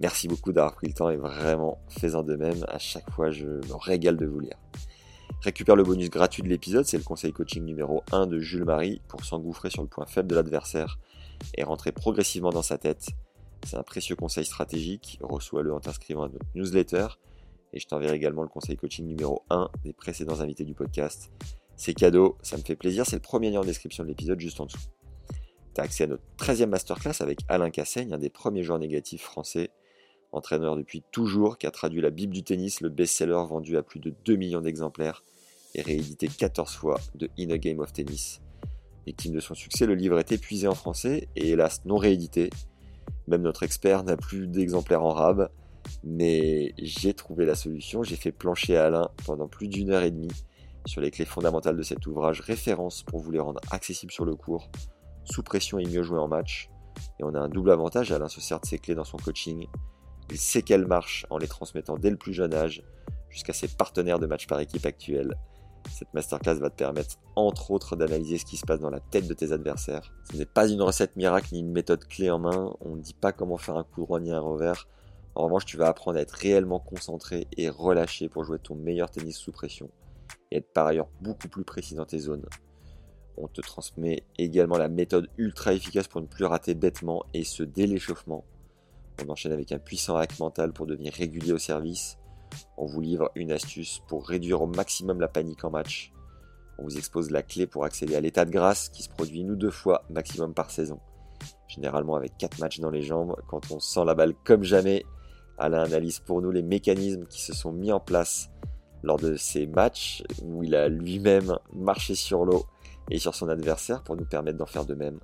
[0.00, 2.64] Merci beaucoup d'avoir pris le temps et vraiment fais-en de même.
[2.68, 4.56] À chaque fois, je me régale de vous lire.
[5.40, 9.00] Récupère le bonus gratuit de l'épisode, c'est le conseil coaching numéro 1 de Jules Marie
[9.08, 10.98] pour s'engouffrer sur le point faible de l'adversaire
[11.56, 13.08] et rentrer progressivement dans sa tête.
[13.64, 17.06] C'est un précieux conseil stratégique, reçois-le en t'inscrivant à notre newsletter
[17.72, 21.30] et je t'enverrai également le conseil coaching numéro 1 des précédents invités du podcast.
[21.76, 24.60] C'est cadeau, ça me fait plaisir, c'est le premier lien en description de l'épisode juste
[24.60, 24.78] en dessous.
[25.74, 29.22] Tu as accès à notre 13e masterclass avec Alain Cassaigne, un des premiers joueurs négatifs
[29.22, 29.70] français,
[30.32, 34.00] entraîneur depuis toujours, qui a traduit la Bible du tennis, le best-seller vendu à plus
[34.00, 35.24] de 2 millions d'exemplaires
[35.74, 38.40] et réédité 14 fois de In a Game of Tennis.
[39.06, 42.50] Victime de son succès, le livre est épuisé en français et hélas non réédité.
[43.26, 45.50] Même notre expert n'a plus d'exemplaires en rab,
[46.04, 48.02] mais j'ai trouvé la solution.
[48.02, 50.32] J'ai fait plancher Alain pendant plus d'une heure et demie
[50.86, 54.34] sur les clés fondamentales de cet ouvrage, référence pour vous les rendre accessibles sur le
[54.34, 54.70] cours,
[55.24, 56.70] sous pression et mieux jouer en match.
[57.20, 59.66] Et on a un double avantage, Alain se sert de ces clés dans son coaching.
[60.30, 62.82] Il sait qu'elles marchent en les transmettant dès le plus jeune âge
[63.30, 65.34] jusqu'à ses partenaires de match par équipe actuels.
[65.90, 69.26] Cette masterclass va te permettre, entre autres, d'analyser ce qui se passe dans la tête
[69.26, 70.12] de tes adversaires.
[70.30, 72.74] Ce n'est pas une recette miracle ni une méthode clé en main.
[72.80, 74.86] On ne dit pas comment faire un coup droit ni un revers.
[75.34, 79.10] En revanche, tu vas apprendre à être réellement concentré et relâché pour jouer ton meilleur
[79.10, 79.88] tennis sous pression
[80.50, 82.46] et être par ailleurs beaucoup plus précis dans tes zones.
[83.36, 87.62] On te transmet également la méthode ultra efficace pour ne plus rater bêtement et ce
[87.62, 88.44] dès l'échauffement.
[89.22, 92.18] On enchaîne avec un puissant hack mental pour devenir régulier au service.
[92.76, 96.12] On vous livre une astuce pour réduire au maximum la panique en match.
[96.78, 99.50] On vous expose la clé pour accéder à l'état de grâce qui se produit une
[99.50, 101.00] ou deux fois maximum par saison.
[101.66, 105.04] Généralement avec 4 matchs dans les jambes, quand on sent la balle comme jamais,
[105.58, 108.48] Alain analyse pour nous les mécanismes qui se sont mis en place
[109.02, 112.64] lors de ces matchs où il a lui-même marché sur l'eau
[113.10, 115.18] et sur son adversaire pour nous permettre d'en faire de même.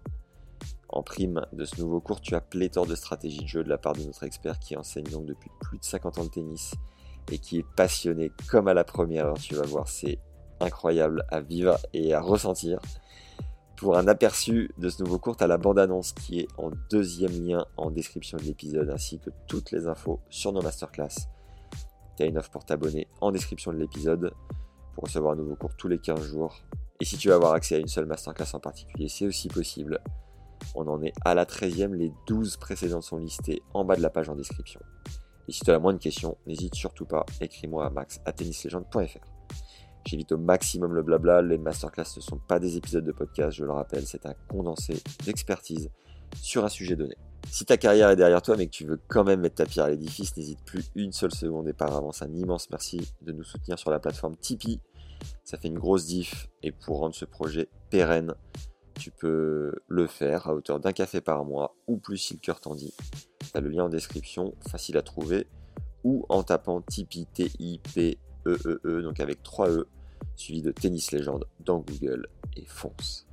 [0.94, 3.78] En prime de ce nouveau cours, tu as pléthore de stratégies de jeu de la
[3.78, 6.72] part de notre expert qui enseigne donc depuis plus de 50 ans de tennis
[7.32, 9.38] et qui est passionné comme à la première heure.
[9.38, 10.20] Tu vas voir, c'est
[10.60, 12.78] incroyable à vivre et à ressentir.
[13.76, 17.44] Pour un aperçu de ce nouveau cours, tu as la bande-annonce qui est en deuxième
[17.44, 21.26] lien en description de l'épisode ainsi que toutes les infos sur nos masterclass.
[22.16, 24.32] Tu as une offre pour t'abonner en description de l'épisode
[24.94, 26.54] pour recevoir un nouveau cours tous les 15 jours.
[27.00, 30.00] Et si tu veux avoir accès à une seule masterclass en particulier, c'est aussi possible.
[30.74, 34.10] On en est à la 13e, les 12 précédentes sont listées en bas de la
[34.10, 34.80] page en description.
[35.48, 38.20] Et si tu as la moindre question, n'hésite surtout pas, écris-moi à max.
[40.06, 43.64] J'évite au maximum le blabla, les masterclass ne sont pas des épisodes de podcast, je
[43.64, 45.90] le rappelle, c'est un condensé d'expertise
[46.42, 47.16] sur un sujet donné.
[47.50, 49.86] Si ta carrière est derrière toi mais que tu veux quand même mettre ta pierre
[49.86, 53.44] à l'édifice, n'hésite plus une seule seconde et par avance un immense merci de nous
[53.44, 54.80] soutenir sur la plateforme Tipeee.
[55.42, 58.34] Ça fait une grosse diff et pour rendre ce projet pérenne,
[58.98, 62.60] tu peux le faire à hauteur d'un café par mois ou plus si le cœur
[62.60, 62.94] t'en dit.
[63.40, 65.46] Tu as le lien en description, facile à trouver,
[66.04, 69.88] ou en tapant Tipeee T-I-P-E-E-E, donc avec 3 E.
[70.36, 73.26] suivi de Tennis Légende dans Google et fonce.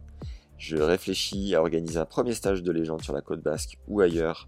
[0.58, 4.48] Je réfléchis à organiser un premier stage de légende sur la côte basque ou ailleurs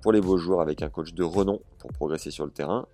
[0.00, 2.86] pour les beaux jours avec un coach de renom pour progresser sur le terrain,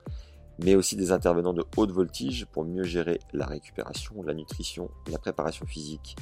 [0.62, 5.18] mais aussi des intervenants de haute voltige pour mieux gérer la récupération, la nutrition, la
[5.18, 6.16] préparation physique,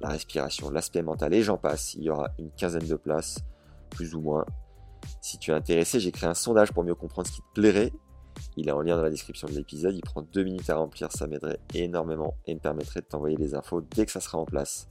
[0.00, 1.94] la respiration, l'aspect mental et j'en passe.
[1.94, 3.38] Il y aura une quinzaine de places,
[3.90, 4.44] plus ou moins.
[5.20, 7.92] Si tu es intéressé, j'ai créé un sondage pour mieux comprendre ce qui te plairait.
[8.56, 9.94] Il est en lien dans la description de l'épisode.
[9.94, 13.54] Il prend deux minutes à remplir, ça m'aiderait énormément et me permettrait de t'envoyer les
[13.54, 14.88] infos dès que ça sera en place.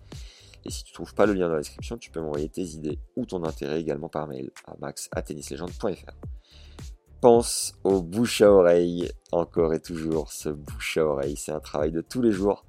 [0.65, 2.63] Et si tu ne trouves pas le lien dans la description, tu peux m'envoyer tes
[2.63, 6.11] idées ou ton intérêt également par mail à max.tennislegende.fr.
[7.21, 11.35] Pense au bouche à oreille, encore et toujours ce bouche à oreille.
[11.38, 12.66] C'est un travail de tous les jours.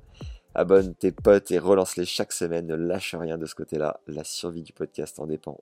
[0.59, 2.67] Abonne tes potes et relance-les chaque semaine.
[2.67, 4.01] Ne lâche rien de ce côté-là.
[4.09, 5.61] La survie du podcast en dépend.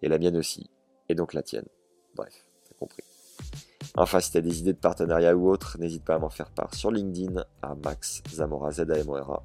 [0.00, 0.70] Et la mienne aussi.
[1.10, 1.66] Et donc la tienne.
[2.14, 3.02] Bref, t'as compris.
[3.94, 6.50] Enfin, si tu as des idées de partenariat ou autre, n'hésite pas à m'en faire
[6.50, 9.42] part sur LinkedIn à Max Zamora, z -A,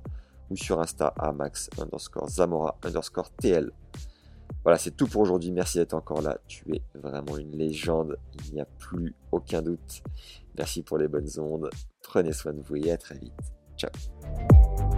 [0.49, 3.73] ou sur Insta à Max underscore Zamora underscore TL.
[4.63, 5.51] Voilà, c'est tout pour aujourd'hui.
[5.51, 6.37] Merci d'être encore là.
[6.47, 8.17] Tu es vraiment une légende.
[8.45, 10.01] Il n'y a plus aucun doute.
[10.57, 11.69] Merci pour les bonnes ondes.
[12.01, 13.56] Prenez soin de vous et à très vite.
[13.77, 14.96] ちゃう。